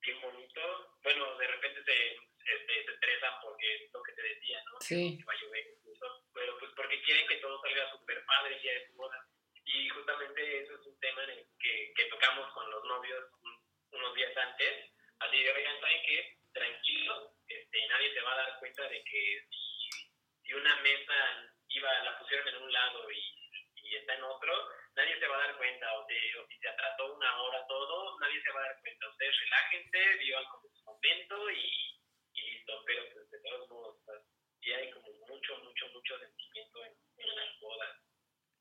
bien 0.08 0.20
bonito. 0.22 0.60
Bueno, 1.02 1.36
de 1.36 1.46
repente 1.46 1.84
se, 1.84 2.16
este, 2.54 2.84
se 2.84 2.90
estresan 2.92 3.34
porque 3.42 3.74
es 3.74 3.92
lo 3.92 4.02
que 4.02 4.12
te 4.12 4.22
decía, 4.22 4.62
¿no? 4.64 4.80
Sí. 4.80 5.18
Que 5.18 5.24
va 5.24 5.32
a 5.32 5.40
llover, 5.40 5.66
incluso, 5.76 6.06
pero 6.32 6.58
pues 6.58 6.72
porque 6.74 7.02
quieren 7.02 7.26
que 7.28 7.36
todo 7.36 7.60
salga 7.60 7.90
súper 7.92 8.24
padre 8.24 8.56
el 8.56 8.62
día 8.62 8.72
de 8.72 8.86
su 8.86 8.94
boda. 8.94 9.18
Y 9.64 9.88
justamente 9.90 10.62
eso 10.62 10.74
es 10.80 10.86
un 10.86 10.98
tema 11.00 11.24
en 11.24 11.30
el 11.30 11.46
que, 11.60 11.92
que 11.94 12.04
tocamos 12.06 12.50
con 12.54 12.70
los 12.70 12.84
novios 12.84 13.22
un- 13.42 13.60
unos 13.92 14.14
días 14.14 14.34
antes. 14.36 14.92
Así 15.20 15.42
de, 15.42 15.52
oigan, 15.52 15.80
¿saben 15.80 16.02
qué? 16.06 16.38
Tranquilos, 16.52 17.32
este, 17.48 17.86
nadie 17.88 18.14
se 18.14 18.20
va 18.22 18.32
a 18.32 18.36
dar 18.36 18.58
cuenta 18.60 18.88
de 18.88 19.04
que 19.04 19.44
si, 19.50 19.90
si 20.44 20.52
una 20.54 20.74
mesa 20.76 21.52
iba, 21.68 22.02
la 22.04 22.18
pusieron 22.18 22.48
en 22.48 22.62
un 22.62 22.72
lado 22.72 23.10
y, 23.10 23.18
y 23.88 23.96
está 23.96 24.14
en 24.14 24.22
otro, 24.24 24.52
nadie 24.94 25.18
se 25.18 25.26
va 25.26 25.36
a 25.36 25.46
dar 25.46 25.56
cuenta. 25.56 25.92
O, 25.98 26.06
te- 26.06 26.38
o 26.38 26.46
si 26.46 26.58
se 26.58 26.68
atrasó 26.68 27.14
una 27.14 27.42
hora 27.42 27.66
todo, 27.66 28.18
nadie 28.20 28.42
se 28.42 28.50
va 28.52 28.60
a 28.60 28.66
dar 28.66 28.80
cuenta. 28.80 29.08
Ustedes 29.08 29.40
relájense, 29.40 30.08
vivan 30.18 30.44
como 30.46 30.68
su 30.68 30.84
momento 30.84 31.50
y, 31.50 32.00
y 32.34 32.40
listo. 32.42 32.82
Pero 32.86 33.02
pues 33.12 33.30
de 33.30 33.40
todos 33.40 33.68
modos, 33.70 33.96
o 34.00 34.04
sea, 34.04 34.14
sí 34.60 34.72
hay 34.72 34.90
como 34.90 35.08
mucho, 35.28 35.56
mucho, 35.58 35.88
mucho 35.88 36.18
sentimiento 36.18 36.84
en, 36.84 36.94
en 37.18 37.36
las 37.36 37.60
bodas. 37.60 37.96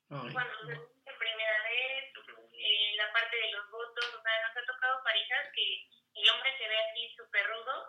Ay, 0.09 0.31
Cuando 0.33 0.57
se 0.65 0.75
por 1.03 1.17
primera 1.17 1.63
vez, 1.63 2.13
eh, 2.59 2.93
la 2.95 3.11
parte 3.13 3.35
de 3.37 3.51
los 3.51 3.69
votos, 3.69 4.05
o 4.13 4.21
sea, 4.21 4.47
nos 4.47 4.57
ha 4.57 4.65
tocado 4.65 5.03
parejas 5.03 5.49
que 5.53 5.87
el 6.15 6.29
hombre 6.29 6.57
se 6.57 6.67
ve 6.67 6.77
así 6.79 7.13
súper 7.15 7.45
rudo 7.47 7.87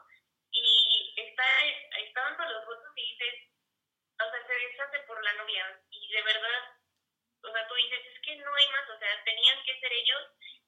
y 0.51 1.15
está, 1.17 1.45
está 1.99 2.21
dando 2.23 2.45
los 2.53 2.67
votos 2.67 2.93
y 2.97 3.03
dices, 3.13 3.35
o 4.21 4.31
sea, 4.31 4.47
se 4.47 4.53
deshace 4.53 4.99
por 5.07 5.23
la 5.25 5.33
novia 5.35 5.81
y 5.91 6.13
de 6.13 6.23
verdad, 6.23 6.78
o 7.43 7.53
sea, 7.53 7.69
tú 7.69 7.75
dices, 7.75 8.01
es 8.15 8.21
que 8.21 8.37
no 8.37 8.55
hay 8.55 8.69
más, 8.69 8.89
o 8.91 8.99
sea, 8.99 9.09
tenían 9.25 9.59
que 9.65 9.79
ser 9.81 9.93
ellos 9.93 10.23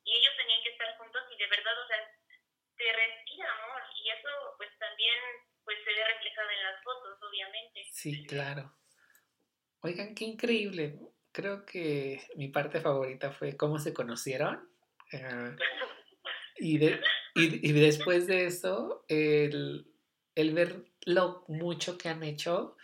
y 0.05 0.17
ellos 0.17 0.35
tenían 0.37 0.63
que 0.63 0.71
estar 0.71 0.97
juntos 0.97 1.23
y 1.31 1.37
de 1.37 1.47
verdad, 1.47 1.75
o 1.83 1.87
sea, 1.87 1.99
te 2.77 2.93
respira 2.93 3.47
amor 3.51 3.83
y 3.95 4.11
eso 4.11 4.31
pues 4.57 4.71
también 4.79 5.19
pues 5.65 5.79
se 5.85 5.93
ve 5.93 6.05
reflejado 6.05 6.51
en 6.51 6.63
las 6.63 6.83
fotos, 6.83 7.19
obviamente. 7.23 7.85
sí, 7.93 8.27
claro. 8.27 8.75
Oigan, 9.83 10.15
qué 10.15 10.25
increíble. 10.25 10.99
Creo 11.33 11.65
que 11.65 12.21
mi 12.37 12.49
parte 12.49 12.81
favorita 12.81 13.33
fue 13.33 13.57
cómo 13.57 13.79
se 13.79 13.95
conocieron. 13.95 14.69
Ah, 15.13 15.57
y, 16.57 16.79
de, 16.79 17.01
y, 17.35 17.73
después 17.73 18.27
de 18.27 18.45
eso, 18.45 19.05
el, 19.09 19.87
el, 20.35 20.55
ver 20.55 20.85
lo 21.07 21.45
mucho 21.49 21.97
que 21.97 22.09
han 22.09 22.23
hecho 22.23 22.77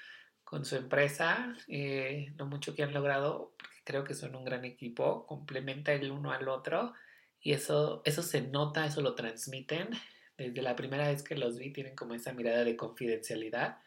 con 0.43 0.65
su 0.65 0.77
empresa, 0.77 1.55
eh, 1.69 2.33
lo 2.37 2.47
mucho 2.47 2.75
que 2.75 2.83
han 2.83 2.95
logrado, 2.95 3.53
creo 3.87 4.05
que 4.05 4.15
son 4.15 4.35
un 4.35 4.45
gran 4.45 4.65
equipo, 4.65 5.27
complementa 5.27 5.93
el 5.93 6.11
uno 6.11 6.33
al 6.33 6.49
otro 6.49 6.93
y 7.41 7.53
eso, 7.53 8.03
eso 8.05 8.23
se 8.23 8.43
nota, 8.43 8.85
eso 8.85 9.01
lo 9.01 9.15
transmiten. 9.15 9.91
Desde 10.37 10.61
la 10.61 10.77
primera 10.77 11.09
vez 11.09 11.23
que 11.23 11.37
los 11.37 11.57
vi 11.59 11.73
tienen 11.73 11.95
como 11.95 12.15
esa 12.15 12.33
mirada 12.35 12.65
de 12.65 12.77
confidencialidad. 12.77 13.79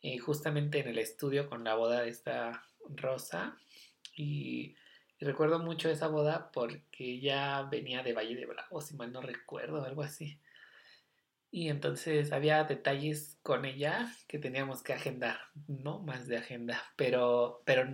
Eh, 0.00 0.18
justamente 0.18 0.80
en 0.80 0.88
el 0.88 0.98
estudio 0.98 1.48
con 1.48 1.62
la 1.62 1.74
boda 1.74 2.02
de 2.02 2.08
esta 2.08 2.64
Rosa 2.88 3.56
y, 4.16 4.74
recuerdo 5.20 5.60
mucho 5.60 5.88
esa 5.88 6.08
boda 6.08 6.50
porque 6.50 7.20
ya 7.20 7.62
venía 7.70 8.02
de 8.02 8.12
Valle 8.12 8.34
de 8.34 8.46
Bravo, 8.46 8.80
si 8.80 8.96
mal 8.96 9.12
no 9.12 9.20
recuerdo, 9.20 9.84
algo 9.84 10.02
así. 10.02 10.40
Y 11.52 11.68
entonces 11.68 12.32
había 12.32 12.64
detalles 12.64 13.38
con 13.42 13.64
ella 13.64 14.12
que 14.26 14.40
teníamos 14.40 14.82
que 14.82 14.94
agendar, 14.94 15.38
no 15.68 16.00
más 16.00 16.26
de 16.26 16.38
agenda, 16.38 16.82
pero, 16.96 17.62
pero 17.64 17.86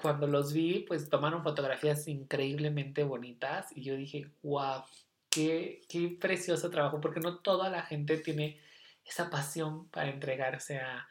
cuando 0.00 0.26
los 0.26 0.52
vi, 0.52 0.80
pues 0.86 1.08
tomaron 1.08 1.42
fotografías 1.42 2.08
increíblemente 2.08 3.04
bonitas 3.04 3.68
y 3.74 3.82
yo 3.82 3.96
dije, 3.96 4.30
wow, 4.42 4.82
qué, 5.30 5.82
qué 5.88 6.16
precioso 6.20 6.70
trabajo, 6.70 7.00
porque 7.00 7.20
no 7.20 7.38
toda 7.38 7.70
la 7.70 7.82
gente 7.82 8.18
tiene 8.18 8.60
esa 9.04 9.30
pasión 9.30 9.88
para 9.88 10.10
entregarse 10.10 10.78
a, 10.78 11.06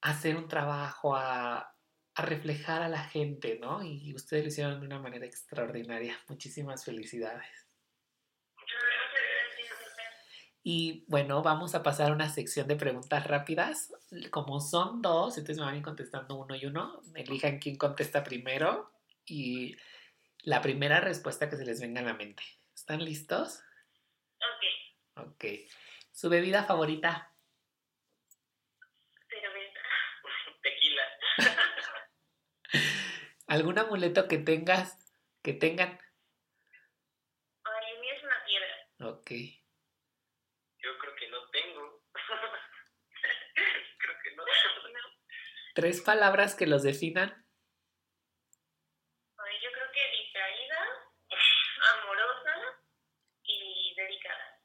a 0.00 0.10
hacer 0.10 0.36
un 0.36 0.48
trabajo, 0.48 1.14
a, 1.16 1.74
a 2.14 2.22
reflejar 2.22 2.82
a 2.82 2.88
la 2.88 3.04
gente, 3.04 3.58
¿no? 3.60 3.82
Y 3.82 4.14
ustedes 4.14 4.44
lo 4.44 4.48
hicieron 4.48 4.80
de 4.80 4.86
una 4.86 5.00
manera 5.00 5.26
extraordinaria. 5.26 6.16
Muchísimas 6.28 6.84
felicidades. 6.84 7.63
Y 10.66 11.04
bueno, 11.08 11.42
vamos 11.42 11.74
a 11.74 11.82
pasar 11.82 12.10
a 12.10 12.14
una 12.14 12.30
sección 12.30 12.66
de 12.66 12.76
preguntas 12.76 13.26
rápidas. 13.26 13.92
Como 14.30 14.60
son 14.60 15.02
dos, 15.02 15.36
entonces 15.36 15.58
me 15.58 15.66
van 15.66 15.74
a 15.74 15.76
ir 15.76 15.82
contestando 15.82 16.36
uno 16.36 16.56
y 16.56 16.64
uno. 16.64 17.02
Elijan 17.14 17.58
quién 17.58 17.76
contesta 17.76 18.24
primero 18.24 18.90
y 19.26 19.76
la 20.38 20.62
primera 20.62 21.00
respuesta 21.00 21.50
que 21.50 21.56
se 21.56 21.66
les 21.66 21.82
venga 21.82 22.00
a 22.00 22.04
la 22.04 22.14
mente. 22.14 22.42
¿Están 22.74 23.04
listos? 23.04 23.62
Ok. 24.38 25.26
Ok. 25.26 25.44
¿Su 26.12 26.30
bebida 26.30 26.64
favorita? 26.64 27.30
¿Algún 33.46 33.78
amuleto 33.78 34.28
que 34.28 34.38
tengas, 34.38 35.12
que 35.42 35.52
tengan? 35.52 36.00
Ay, 37.64 37.84
el 37.94 38.00
mío 38.00 38.14
es 38.14 38.24
una 38.24 38.42
piedra. 38.46 38.88
Ok. 39.12 39.30
Yo 40.84 40.98
creo 40.98 41.14
que 41.16 41.28
no 41.30 41.48
tengo. 41.48 42.02
creo 43.98 44.14
que 44.22 44.36
no. 44.36 44.44
¿Tres 45.74 46.00
palabras 46.02 46.54
que 46.54 46.68
los 46.68 46.84
definan? 46.84 47.44
Ay, 49.36 49.56
yo 49.60 49.72
creo 49.72 49.90
que 49.90 50.16
distraída, 50.22 51.10
amorosa 51.94 52.80
y 53.42 53.92
dedicada. 53.96 54.60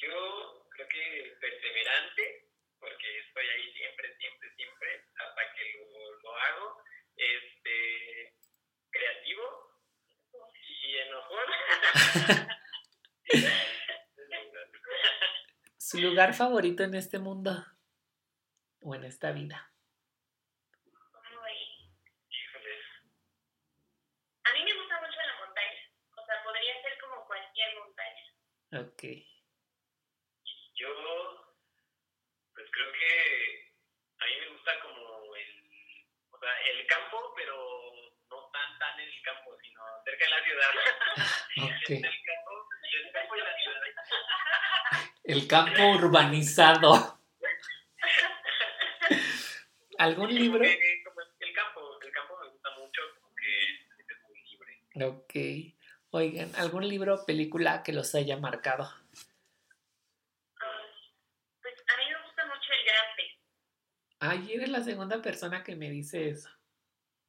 Yo 0.00 0.64
creo 0.70 0.88
que 0.88 1.36
perseverante, 1.38 2.48
porque 2.80 3.18
estoy 3.18 3.46
ahí 3.46 3.70
siempre, 3.74 4.16
siempre, 4.16 4.54
siempre, 4.56 5.04
hasta 5.16 5.52
que 5.52 5.70
lo, 5.74 6.18
lo 6.22 6.34
hago 6.34 6.82
este, 7.14 8.34
creativo 8.88 9.82
y 10.66 10.96
enojón. 10.96 11.44
¿Su 15.76 15.98
lugar 15.98 16.32
favorito 16.32 16.84
en 16.84 16.94
este 16.94 17.18
mundo 17.18 17.66
o 18.88 18.94
en 18.94 19.04
esta 19.04 19.32
vida? 19.32 19.70
A 24.44 24.52
mí 24.54 24.64
me 24.64 24.74
gusta 24.74 25.00
mucho 25.00 25.18
la 25.26 25.44
montaña. 25.44 25.92
O 26.16 26.24
sea, 26.24 26.42
podría 26.42 26.82
ser 26.82 26.98
como 27.00 27.26
cualquier 27.26 27.68
montaña. 27.78 28.24
Ok. 28.80 29.02
Yo, 30.74 30.88
pues 32.54 32.70
creo 32.70 32.92
que 32.92 33.72
a 34.20 34.24
mí 34.24 34.32
me 34.40 34.48
gusta 34.56 34.80
como 34.80 35.36
el 35.36 35.68
o 36.30 36.38
sea, 36.38 36.50
el 36.72 36.86
campo, 36.86 37.34
pero 37.36 37.56
no 38.30 38.50
tan 38.52 38.78
tan 38.78 39.00
en 39.00 39.08
el 39.08 39.22
campo, 39.22 39.50
sino 39.60 39.80
cerca 40.04 40.24
de 40.24 40.30
la 40.30 40.42
ciudad. 40.44 40.70
Okay. 41.58 41.96
el, 41.96 42.02
campo, 42.02 42.52
el 42.92 43.12
campo 43.12 43.34
y 43.34 43.40
la 43.40 43.56
ciudad. 43.58 43.80
El 45.24 45.48
campo 45.48 46.06
urbanizado. 46.06 47.17
¿Algún 49.98 50.34
libro? 50.34 50.60
como 51.04 51.20
el 51.40 51.52
campo, 51.52 52.00
el 52.02 52.12
campo 52.12 52.38
me 52.40 52.48
gusta 52.50 52.70
mucho 52.78 53.02
porque 53.20 53.64
es 53.98 54.28
muy 54.28 54.42
libre. 54.44 55.04
Ok. 55.04 55.74
Oigan, 56.10 56.54
¿algún 56.56 56.88
libro 56.88 57.14
o 57.14 57.26
película 57.26 57.82
que 57.82 57.92
los 57.92 58.14
haya 58.14 58.36
marcado? 58.38 58.88
Ay, 64.20 64.52
eres 64.52 64.68
la 64.68 64.82
segunda 64.82 65.22
persona 65.22 65.62
que 65.62 65.76
me 65.76 65.90
dice 65.90 66.30
eso. 66.30 66.48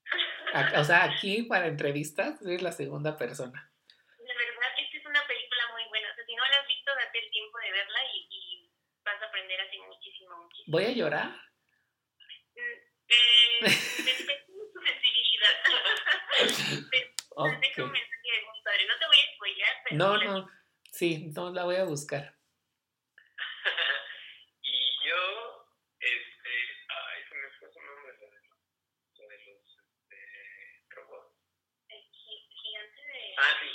O 0.79 0.83
sea, 0.83 1.03
aquí 1.03 1.43
para 1.43 1.67
entrevistas 1.67 2.41
eres 2.41 2.63
la 2.63 2.71
segunda 2.71 3.15
persona. 3.15 3.71
De 4.17 4.25
verdad, 4.25 4.69
esta 4.79 4.97
es 4.97 5.05
una 5.05 5.21
película 5.27 5.61
muy 5.73 5.83
buena. 5.89 6.09
O 6.11 6.15
sea, 6.15 6.25
si 6.25 6.35
no 6.35 6.43
la 6.43 6.57
has 6.57 6.67
visto, 6.67 6.91
date 6.95 7.19
el 7.19 7.29
tiempo 7.29 7.57
de 7.59 7.71
verla 7.71 7.99
y, 8.15 8.71
vas 9.05 9.21
a 9.21 9.25
aprender 9.25 9.61
así 9.61 9.77
muchísimo, 9.77 10.37
muchísimo. 10.37 10.75
¿Voy 10.75 10.85
a 10.85 10.91
llorar? 10.91 11.48
Tu 13.59 14.79
sensibilidad. 14.81 15.55
okay. 17.29 17.59
No 18.87 18.95
te 18.99 19.05
voy 19.07 19.17
a 19.17 19.35
spoilear, 19.35 19.73
pero... 19.83 19.97
No, 19.97 20.23
no. 20.23 20.49
Sí, 20.91 21.31
no 21.35 21.51
la 21.51 21.63
voy 21.63 21.77
a 21.77 21.83
buscar. 21.83 22.39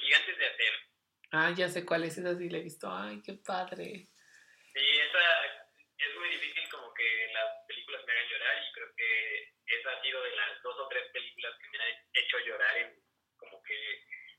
Gigantes 0.04 0.38
de 0.38 0.46
Acero. 0.46 0.78
Ah, 1.32 1.52
ya 1.56 1.68
sé 1.68 1.84
cuál 1.84 2.04
es, 2.04 2.18
esa 2.18 2.36
sí 2.36 2.48
la 2.48 2.58
he 2.58 2.62
visto. 2.62 2.88
Ay, 2.90 3.22
qué 3.22 3.34
padre. 3.34 4.06
Sí, 4.74 4.84
esa 5.00 5.24
es 5.98 6.16
muy 6.18 6.28
difícil 6.28 6.68
como 6.70 6.92
que 6.94 7.32
las 7.32 7.66
películas 7.66 8.04
me 8.06 8.12
hagan 8.12 8.28
llorar 8.28 8.62
y 8.62 8.72
creo 8.72 8.94
que 8.96 9.54
esa 9.66 9.90
ha 9.92 10.02
sido 10.02 10.22
de 10.22 10.36
las 10.36 10.62
dos 10.62 10.76
o 10.78 10.88
tres 10.88 11.10
películas 11.12 11.54
que 11.58 11.68
me 11.70 11.84
han 11.84 11.90
hecho 12.34 12.46
llorar 12.46 12.76
en, 12.78 13.02
como 13.36 13.62
que 13.62 13.74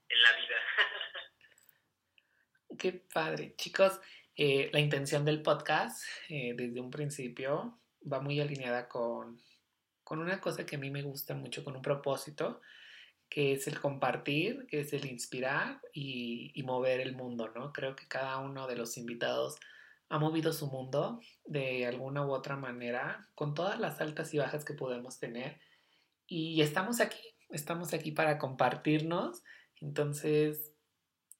en 0.09 0.21
la 0.21 0.31
vida. 0.31 0.55
qué 2.77 2.93
padre. 3.13 3.55
Chicos, 3.55 3.99
eh, 4.35 4.69
la 4.73 4.79
intención 4.79 5.25
del 5.25 5.41
podcast 5.41 6.03
eh, 6.29 6.53
desde 6.55 6.79
un 6.79 6.91
principio 6.91 7.79
va 8.11 8.19
muy 8.19 8.39
alineada 8.39 8.87
con, 8.87 9.39
con 10.03 10.19
una 10.19 10.41
cosa 10.41 10.65
que 10.65 10.75
a 10.75 10.79
mí 10.79 10.89
me 10.89 11.01
gusta 11.01 11.35
mucho, 11.35 11.63
con 11.63 11.75
un 11.75 11.81
propósito 11.81 12.61
que 13.29 13.53
es 13.53 13.67
el 13.67 13.79
compartir, 13.79 14.67
que 14.67 14.81
es 14.81 14.93
el 14.93 15.05
inspirar 15.05 15.81
y, 15.93 16.61
mover 16.63 17.01
el 17.01 17.15
mundo, 17.15 17.51
¿no? 17.55 17.73
Creo 17.73 17.95
que 17.95 18.07
cada 18.07 18.37
uno 18.37 18.67
de 18.67 18.75
los 18.75 18.97
invitados 18.97 19.57
ha 20.09 20.19
movido 20.19 20.53
su 20.53 20.67
mundo 20.67 21.19
de 21.45 21.87
alguna 21.87 22.25
u 22.25 22.31
otra 22.31 22.55
manera, 22.55 23.27
con 23.33 23.55
todas 23.55 23.79
las 23.79 23.99
altas 23.99 24.33
y 24.33 24.37
bajas 24.37 24.63
que 24.63 24.73
podemos 24.73 25.19
tener. 25.19 25.59
Y 26.27 26.61
estamos 26.61 27.01
aquí, 27.01 27.34
estamos 27.49 27.93
aquí 27.93 28.11
para 28.11 28.37
compartirnos. 28.37 29.43
Entonces, 29.81 30.71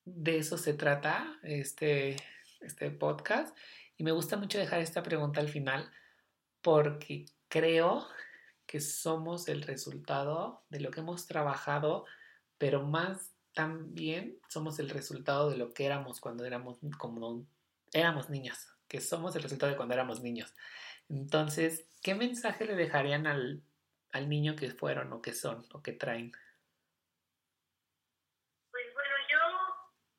de 0.05 0.37
eso 0.37 0.57
se 0.57 0.73
trata 0.73 1.39
este, 1.43 2.15
este 2.61 2.91
podcast. 2.91 3.55
Y 3.97 4.03
me 4.03 4.11
gusta 4.11 4.37
mucho 4.37 4.57
dejar 4.57 4.81
esta 4.81 5.03
pregunta 5.03 5.39
al 5.39 5.49
final 5.49 5.91
porque 6.61 7.25
creo 7.47 8.07
que 8.65 8.79
somos 8.79 9.47
el 9.47 9.61
resultado 9.61 10.63
de 10.69 10.79
lo 10.79 10.91
que 10.91 11.01
hemos 11.01 11.27
trabajado, 11.27 12.05
pero 12.57 12.83
más 12.83 13.31
también 13.53 14.37
somos 14.49 14.79
el 14.79 14.89
resultado 14.89 15.49
de 15.49 15.57
lo 15.57 15.73
que 15.73 15.85
éramos 15.85 16.19
cuando 16.19 16.43
éramos 16.45 16.79
como 16.97 17.45
éramos 17.93 18.29
niños, 18.29 18.57
que 18.87 18.99
somos 18.99 19.35
el 19.35 19.43
resultado 19.43 19.71
de 19.71 19.77
cuando 19.77 19.93
éramos 19.93 20.21
niños. 20.21 20.53
Entonces, 21.07 21.85
¿qué 22.01 22.15
mensaje 22.15 22.65
le 22.65 22.75
dejarían 22.75 23.27
al, 23.27 23.61
al 24.15 24.29
niño 24.29 24.55
que 24.55 24.71
fueron 24.71 25.11
o 25.11 25.21
que 25.21 25.33
son 25.33 25.67
o 25.75 25.83
que 25.83 25.91
traen? 25.91 26.31
Pues 28.71 28.87
bueno, 28.93 29.15
yo 29.27 29.41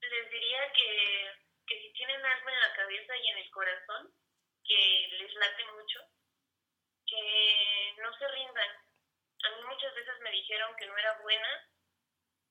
les 0.03 0.31
diría 0.31 0.71
que, 0.77 1.33
que 1.67 1.81
si 1.81 1.93
tienen 1.95 2.21
algo 2.21 2.49
en 2.51 2.61
la 2.61 2.75
cabeza 2.77 3.17
y 3.17 3.29
en 3.29 3.39
el 3.39 3.51
corazón 3.51 4.13
que 4.63 5.09
les 5.17 5.35
late 5.37 5.65
mucho, 5.73 6.01
que 7.07 7.97
no 8.03 8.13
se 8.19 8.29
rindan. 8.29 8.71
A 9.45 9.51
mí 9.57 9.65
muchas 9.65 9.95
veces 9.95 10.21
me 10.21 10.31
dijeron 10.31 10.77
que 10.77 10.87
no 10.87 10.99
era 10.99 11.19
buena, 11.23 11.71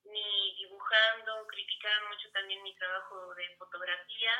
ni 0.05 0.55
dibujando, 0.57 1.45
criticaron 1.45 2.09
mucho 2.09 2.27
también 2.31 2.63
mi 2.63 2.75
trabajo 2.75 3.35
de 3.35 3.55
fotografía. 3.57 4.33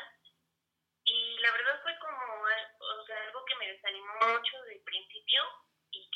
Y 1.04 1.38
la 1.38 1.52
verdad 1.52 1.80
fue 1.84 1.96
como 2.00 2.42
o 2.42 3.06
sea, 3.06 3.22
algo 3.22 3.44
que 3.44 3.54
me 3.54 3.68
desanimó 3.68 4.12
mucho 4.26 4.60
de 4.64 4.80
principio 4.84 5.44
y 5.62 5.65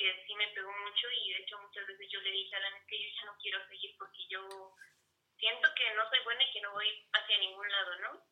que 0.01 0.24
sí 0.26 0.34
me 0.34 0.48
pegó 0.48 0.72
mucho 0.72 1.07
y 1.12 1.34
de 1.34 1.40
hecho 1.40 1.59
muchas 1.59 1.86
veces 1.86 2.09
yo 2.11 2.20
le 2.22 2.30
dije 2.30 2.57
a 2.57 2.61
la 2.61 2.86
que 2.88 3.03
yo 3.03 3.09
ya 3.20 3.24
no 3.26 3.36
quiero 3.36 3.68
seguir 3.68 3.94
porque 3.98 4.26
yo 4.30 4.48
siento 5.36 5.68
que 5.76 5.94
no 5.94 6.09
soy 6.09 6.20
buena 6.24 6.42
y 6.42 6.53
que 6.53 6.61
no 6.62 6.72
voy 6.72 7.07
hacia 7.12 7.38
ningún 7.38 7.68
lado, 7.68 7.96
¿no? 7.98 8.26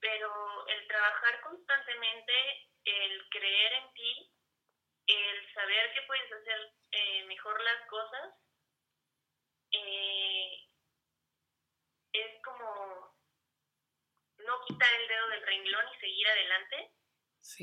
Pero 0.00 0.66
el 0.66 0.88
trabajar 0.88 1.40
constantemente, 1.42 2.32
el 2.84 3.28
creer 3.30 3.72
en 3.74 3.92
ti, 3.94 4.32
el 5.06 5.54
saber 5.54 5.94
que 5.94 6.02
puedes 6.02 6.32
hacer 6.32 6.72
eh, 6.90 7.24
mejor 7.26 7.62
las 7.62 7.86
cosas, 7.86 8.34
eh, 9.70 10.66
es 12.12 12.42
como 12.42 13.16
no 14.38 14.64
quitar 14.66 14.92
el 14.94 15.08
dedo 15.08 15.28
del 15.28 15.46
renglón 15.46 15.86
y 15.94 16.00
seguir 16.00 16.26
adelante. 16.26 16.90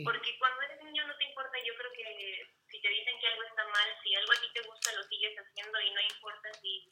Porque 0.04 0.38
cuando 0.38 0.62
eres 0.64 0.84
niño 0.84 1.08
no 1.08 1.16
te 1.16 1.24
importa, 1.24 1.58
yo 1.64 1.74
creo 1.76 1.92
que 1.94 2.46
si 2.68 2.82
te 2.82 2.90
dicen 2.90 3.18
que 3.20 3.28
algo 3.28 3.44
está 3.44 3.64
mal, 3.64 3.90
si 4.04 4.14
algo 4.14 4.32
a 4.34 4.42
ti 4.42 4.48
te 4.54 4.62
gusta, 4.62 4.92
lo 4.92 5.04
sigues 5.04 5.36
haciendo 5.38 5.80
y 5.80 5.92
no 5.92 6.02
importa 6.02 6.54
si 6.54 6.84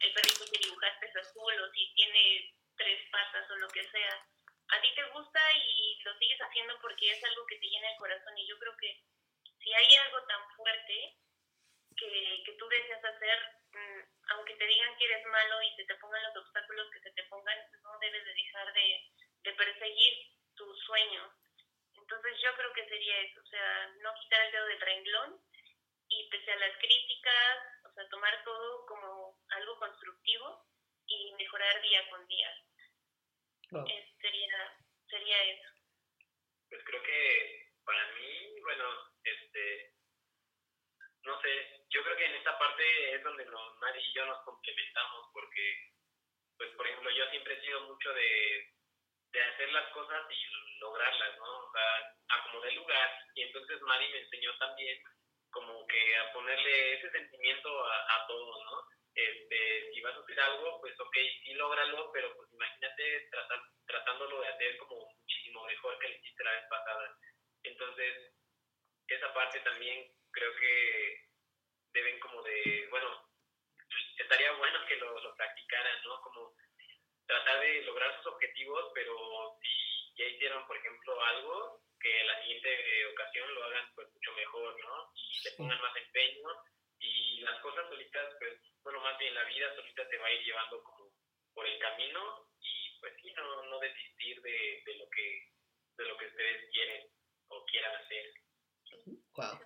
el 0.00 0.12
perrito 0.12 0.44
que 0.46 0.58
dibujaste 0.62 1.06
es 1.06 1.16
azul 1.16 1.54
o 1.60 1.72
si 1.72 1.92
tiene 1.94 2.54
tres 2.76 3.02
patas 3.10 3.50
o 3.50 3.56
lo 3.56 3.68
que 3.68 3.82
sea. 3.90 4.26
A 4.68 4.80
ti 4.80 4.94
te 4.94 5.02
gusta 5.10 5.40
y 5.54 5.98
lo 6.04 6.16
sigues 6.18 6.38
haciendo 6.40 6.78
porque 6.80 7.10
es 7.10 7.24
algo 7.24 7.46
que 7.46 7.58
te 7.58 7.66
llena 7.66 7.90
el 7.90 7.98
corazón 7.98 8.38
y 8.38 8.46
yo 8.46 8.58
creo 8.58 8.76
que 8.76 9.02
si 9.58 9.74
hay 9.74 9.94
algo 9.96 10.22
tan 10.26 10.48
fuerte 10.54 11.18
que, 11.96 12.42
que 12.46 12.52
tú 12.52 12.68
deseas 12.68 13.04
hacer, 13.04 13.38
mm, 13.72 14.00
aunque 14.30 14.54
te 14.54 14.66
digan 14.66 14.96
que 14.96 15.04
eres 15.04 15.26
malo 15.26 15.62
y 15.62 15.74
se 15.74 15.84
te 15.84 15.96
pongan 15.96 16.22
los 16.22 16.36
obstáculos 16.44 16.90
que 16.92 17.00
se 17.00 17.10
te 17.10 17.24
pongan, 17.24 17.58
no 17.82 17.98
debes 17.98 18.24
de 18.24 18.34
dejar 18.34 18.72
de, 18.72 19.10
de 19.42 19.52
perseguir 19.54 20.14
tus 20.54 20.78
sueños 20.84 21.32
entonces 22.06 22.38
yo 22.40 22.54
creo 22.54 22.72
que 22.72 22.88
sería 22.88 23.20
eso, 23.22 23.40
o 23.40 23.46
sea, 23.46 23.88
no 24.00 24.14
quitar 24.22 24.46
el 24.46 24.52
dedo 24.52 24.66
del 24.66 24.80
renglón 24.80 25.40
y 26.08 26.28
pese 26.30 26.52
a 26.52 26.56
las 26.56 26.78
críticas, 26.78 27.58
o 27.84 27.92
sea, 27.92 28.08
tomar 28.08 28.44
todo 28.44 28.86
como 28.86 29.36
algo 29.48 29.76
constructivo 29.80 30.68
y 31.08 31.34
mejorar 31.34 31.82
día 31.82 32.08
con 32.08 32.24
día. 32.28 32.50
sería, 34.20 34.78
sería 35.08 35.42
eso. 35.50 35.68
Pues 36.70 36.84
creo 36.84 37.02
que 37.02 37.72
para 37.84 38.06
mí, 38.12 38.60
bueno, 38.60 38.84
este, 39.24 39.92
no 41.22 41.40
sé, 41.42 41.82
yo 41.90 42.04
creo 42.04 42.16
que 42.16 42.26
en 42.26 42.34
esta 42.36 42.56
parte 42.56 43.14
es 43.16 43.22
donde 43.24 43.46
nos, 43.46 43.78
Mari 43.78 44.00
y 44.00 44.12
yo 44.14 44.26
nos 44.26 44.44
complementamos 44.44 45.26
porque, 45.32 45.90
pues 46.56 46.70
por 46.76 46.86
ejemplo, 46.86 47.10
yo 47.10 47.28
siempre 47.30 47.54
he 47.54 47.60
sido 47.62 47.80
mucho 47.88 48.14
de, 48.14 48.75
de 49.36 49.44
hacer 49.44 49.70
las 49.70 49.86
cosas 49.92 50.24
y 50.30 50.80
lograrlas, 50.80 51.36
¿no? 51.36 51.58
O 51.58 51.70
sea, 51.70 52.14
acomodé 52.38 52.70
el 52.70 52.76
lugar 52.76 53.10
y 53.34 53.42
entonces 53.42 53.82
Mari 53.82 54.08
me 54.08 54.20
enseñó 54.20 54.56
también 54.56 54.98
como 55.50 55.86
que 55.86 56.16
a 56.16 56.32
ponerle 56.32 56.94
ese 56.94 57.10
sentimiento 57.10 57.68
a, 57.86 58.26
todo, 58.26 58.64
¿no? 58.64 58.88
Este, 59.14 59.92
si 59.92 60.00
vas 60.00 60.16
a 60.16 60.20
hacer 60.20 60.40
algo, 60.40 60.80
pues 60.80 60.98
ok, 60.98 61.16
sí 61.44 61.52
lógralo, 61.52 62.10
pero 62.12 62.34
pues 62.34 62.50
imagínate 62.52 63.28
tratándolo 63.86 64.40
de 64.40 64.48
hacer 64.48 64.76
como 64.78 65.04
muchísimo 65.04 65.64
mejor 65.64 65.98
que 65.98 66.08
lo 66.08 66.14
hiciste 66.16 66.44
la 66.44 66.52
vez 66.52 66.64
pasada. 66.70 67.16
Entonces, 67.62 68.32
esa 69.08 69.34
parte 69.34 69.60
también 69.60 70.12
creo 70.32 70.54
que 70.56 71.24
deben 71.92 72.18
como 72.20 72.42
de, 72.42 72.88
bueno, 72.90 73.30
estaría 74.18 74.52
bueno 74.52 74.78
que 74.86 74.96
lo, 74.96 75.20
lo 75.20 75.34
practicaran, 75.36 76.02
¿no? 76.04 76.20
Como 76.22 76.56
tratar 77.26 77.60
de 77.60 77.82
lograr 77.82 78.16
sus 78.16 78.32
objetivos, 78.32 78.90
pero 78.94 79.58
si 79.60 80.14
ya 80.16 80.24
hicieron, 80.26 80.66
por 80.66 80.76
ejemplo, 80.76 81.20
algo, 81.24 81.82
que 82.00 82.24
la 82.24 82.40
siguiente 82.42 83.06
ocasión 83.06 83.54
lo 83.54 83.64
hagan 83.64 83.94
pues 83.94 84.08
mucho 84.12 84.32
mejor, 84.32 84.78
¿no? 84.80 85.12
Y 85.14 85.44
le 85.44 85.50
pongan 85.56 85.80
más 85.80 85.96
empeño 85.96 86.48
y 86.98 87.40
las 87.40 87.60
cosas 87.60 87.88
solitas, 87.88 88.34
pues, 88.38 88.60
bueno, 88.82 89.00
más 89.00 89.18
bien 89.18 89.34
la 89.34 89.44
vida 89.44 89.74
solita 89.74 90.08
te 90.08 90.18
va 90.18 90.26
a 90.26 90.32
ir 90.32 90.44
llevando 90.44 90.82
como 90.82 91.10
por 91.54 91.66
el 91.66 91.78
camino 91.78 92.48
y 92.60 92.98
pues 93.00 93.12
sí, 93.22 93.32
no, 93.32 93.62
no 93.64 93.78
desistir 93.80 94.40
de, 94.42 94.82
de 94.84 94.94
lo 94.96 95.08
que 95.10 95.56
de 95.96 96.04
lo 96.04 96.16
que 96.18 96.26
ustedes 96.26 96.70
quieren 96.70 97.08
o 97.48 97.64
quieran 97.64 97.96
hacer. 97.96 98.26
Wow. 99.34 99.60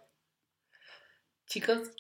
Chicos, 1.47 1.91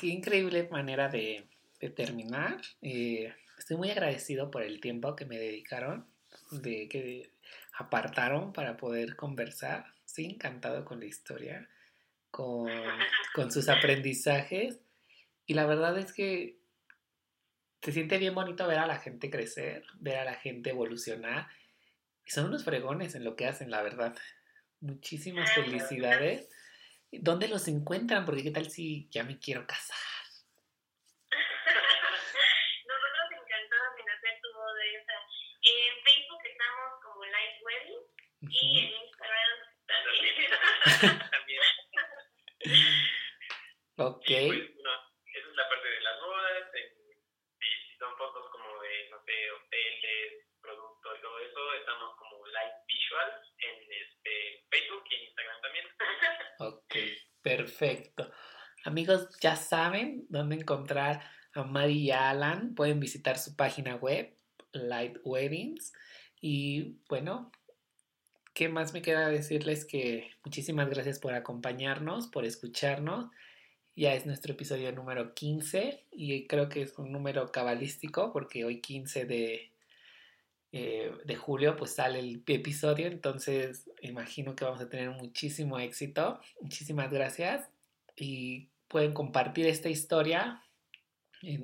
qué 0.00 0.06
increíble 0.06 0.68
manera 0.70 1.08
de, 1.08 1.46
de 1.78 1.90
terminar. 1.90 2.56
Eh, 2.80 3.34
estoy 3.62 3.76
muy 3.76 3.90
agradecido 3.90 4.50
por 4.50 4.62
el 4.62 4.80
tiempo 4.80 5.14
que 5.14 5.24
me 5.24 5.38
dedicaron, 5.38 6.04
de 6.50 6.88
que 6.88 7.30
apartaron 7.78 8.52
para 8.52 8.76
poder 8.76 9.14
conversar. 9.14 9.86
Sí, 10.04 10.24
encantado 10.24 10.84
con 10.84 10.98
la 10.98 11.06
historia, 11.06 11.68
con, 12.32 12.68
con 13.34 13.52
sus 13.52 13.68
aprendizajes. 13.68 14.80
Y 15.46 15.54
la 15.54 15.66
verdad 15.66 15.96
es 15.96 16.12
que 16.12 16.58
se 17.82 17.92
siente 17.92 18.18
bien 18.18 18.34
bonito 18.34 18.66
ver 18.66 18.78
a 18.78 18.86
la 18.86 18.98
gente 18.98 19.30
crecer, 19.30 19.84
ver 20.00 20.18
a 20.18 20.24
la 20.24 20.34
gente 20.34 20.70
evolucionar. 20.70 21.46
Y 22.26 22.30
son 22.32 22.46
unos 22.46 22.64
fregones 22.64 23.14
en 23.14 23.22
lo 23.22 23.36
que 23.36 23.46
hacen, 23.46 23.70
la 23.70 23.82
verdad. 23.82 24.16
Muchísimas 24.80 25.52
felicidades. 25.52 26.48
¿Dónde 27.12 27.46
los 27.46 27.68
encuentran? 27.68 28.24
Porque 28.24 28.42
qué 28.42 28.50
tal 28.50 28.68
si 28.68 29.08
ya 29.10 29.22
me 29.22 29.38
quiero 29.38 29.68
casar. 29.68 30.11
Ok. 43.96 44.26
Pues, 44.26 44.60
esa 45.34 45.48
es 45.48 45.56
la 45.56 45.68
parte 45.68 45.88
de 45.88 46.00
las 46.00 46.20
bodas. 46.20 46.70
si 47.58 47.96
son 47.98 48.16
fotos 48.16 48.50
como 48.50 48.80
de, 48.82 49.10
no 49.10 49.18
sé, 49.24 49.50
hoteles, 49.52 50.46
productos 50.60 51.18
y 51.18 51.22
todo 51.22 51.38
eso, 51.40 51.74
estamos 51.74 52.16
como 52.16 52.46
Light 52.46 52.74
Visual 52.86 53.42
en 53.58 53.92
este, 53.92 54.64
Facebook 54.70 55.04
y 55.10 55.14
en 55.14 55.22
Instagram 55.22 55.60
también. 55.62 55.86
ok, 56.58 56.94
perfecto. 57.42 58.32
Amigos, 58.84 59.28
ya 59.40 59.56
saben 59.56 60.26
dónde 60.28 60.56
encontrar 60.56 61.22
a 61.54 61.62
Mari 61.64 62.06
y 62.06 62.10
Alan. 62.10 62.74
Pueden 62.74 63.00
visitar 63.00 63.38
su 63.38 63.56
página 63.56 63.96
web, 63.96 64.34
Light 64.72 65.18
Weddings. 65.24 65.92
Y 66.40 66.98
bueno, 67.08 67.52
¿Qué 68.54 68.68
más 68.68 68.92
me 68.92 69.00
queda 69.00 69.28
decirles 69.28 69.86
que 69.86 70.30
muchísimas 70.44 70.90
gracias 70.90 71.18
por 71.18 71.32
acompañarnos, 71.32 72.26
por 72.26 72.44
escucharnos? 72.44 73.30
Ya 73.96 74.14
es 74.14 74.26
nuestro 74.26 74.52
episodio 74.52 74.92
número 74.92 75.32
15 75.32 76.04
y 76.10 76.46
creo 76.46 76.68
que 76.68 76.82
es 76.82 76.98
un 76.98 77.12
número 77.12 77.50
cabalístico 77.50 78.30
porque 78.30 78.66
hoy 78.66 78.82
15 78.82 79.24
de, 79.24 79.72
eh, 80.72 81.12
de 81.24 81.36
julio 81.36 81.76
pues 81.76 81.94
sale 81.94 82.18
el 82.18 82.42
episodio, 82.46 83.06
entonces 83.06 83.90
imagino 84.02 84.54
que 84.54 84.66
vamos 84.66 84.82
a 84.82 84.88
tener 84.90 85.10
muchísimo 85.10 85.78
éxito. 85.78 86.38
Muchísimas 86.60 87.10
gracias 87.10 87.70
y 88.16 88.68
pueden 88.88 89.14
compartir 89.14 89.66
esta 89.66 89.88
historia, 89.88 90.62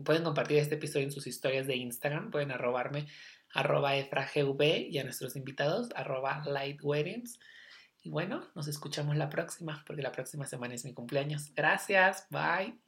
pueden 0.05 0.25
compartir 0.25 0.57
este 0.57 0.77
episodio 0.77 1.05
en 1.05 1.13
sus 1.13 1.27
historias 1.27 1.67
de 1.67 1.77
Instagram, 1.77 2.31
pueden 2.31 2.51
arrobarme 2.51 3.07
arroba 3.53 3.97
efragv 3.97 4.63
y 4.63 4.99
a 4.99 5.05
nuestros 5.05 5.37
invitados, 5.37 5.89
arroba 5.95 6.43
lightweddings. 6.47 7.39
Y 8.03 8.11
bueno, 8.11 8.49
nos 8.55 8.69
escuchamos 8.69 9.17
la 9.17 9.29
próxima, 9.29 9.83
porque 9.87 10.03
la 10.03 10.13
próxima 10.13 10.47
semana 10.47 10.75
es 10.75 10.85
mi 10.85 10.95
cumpleaños. 10.95 11.53
Gracias, 11.55 12.27
bye. 12.31 12.79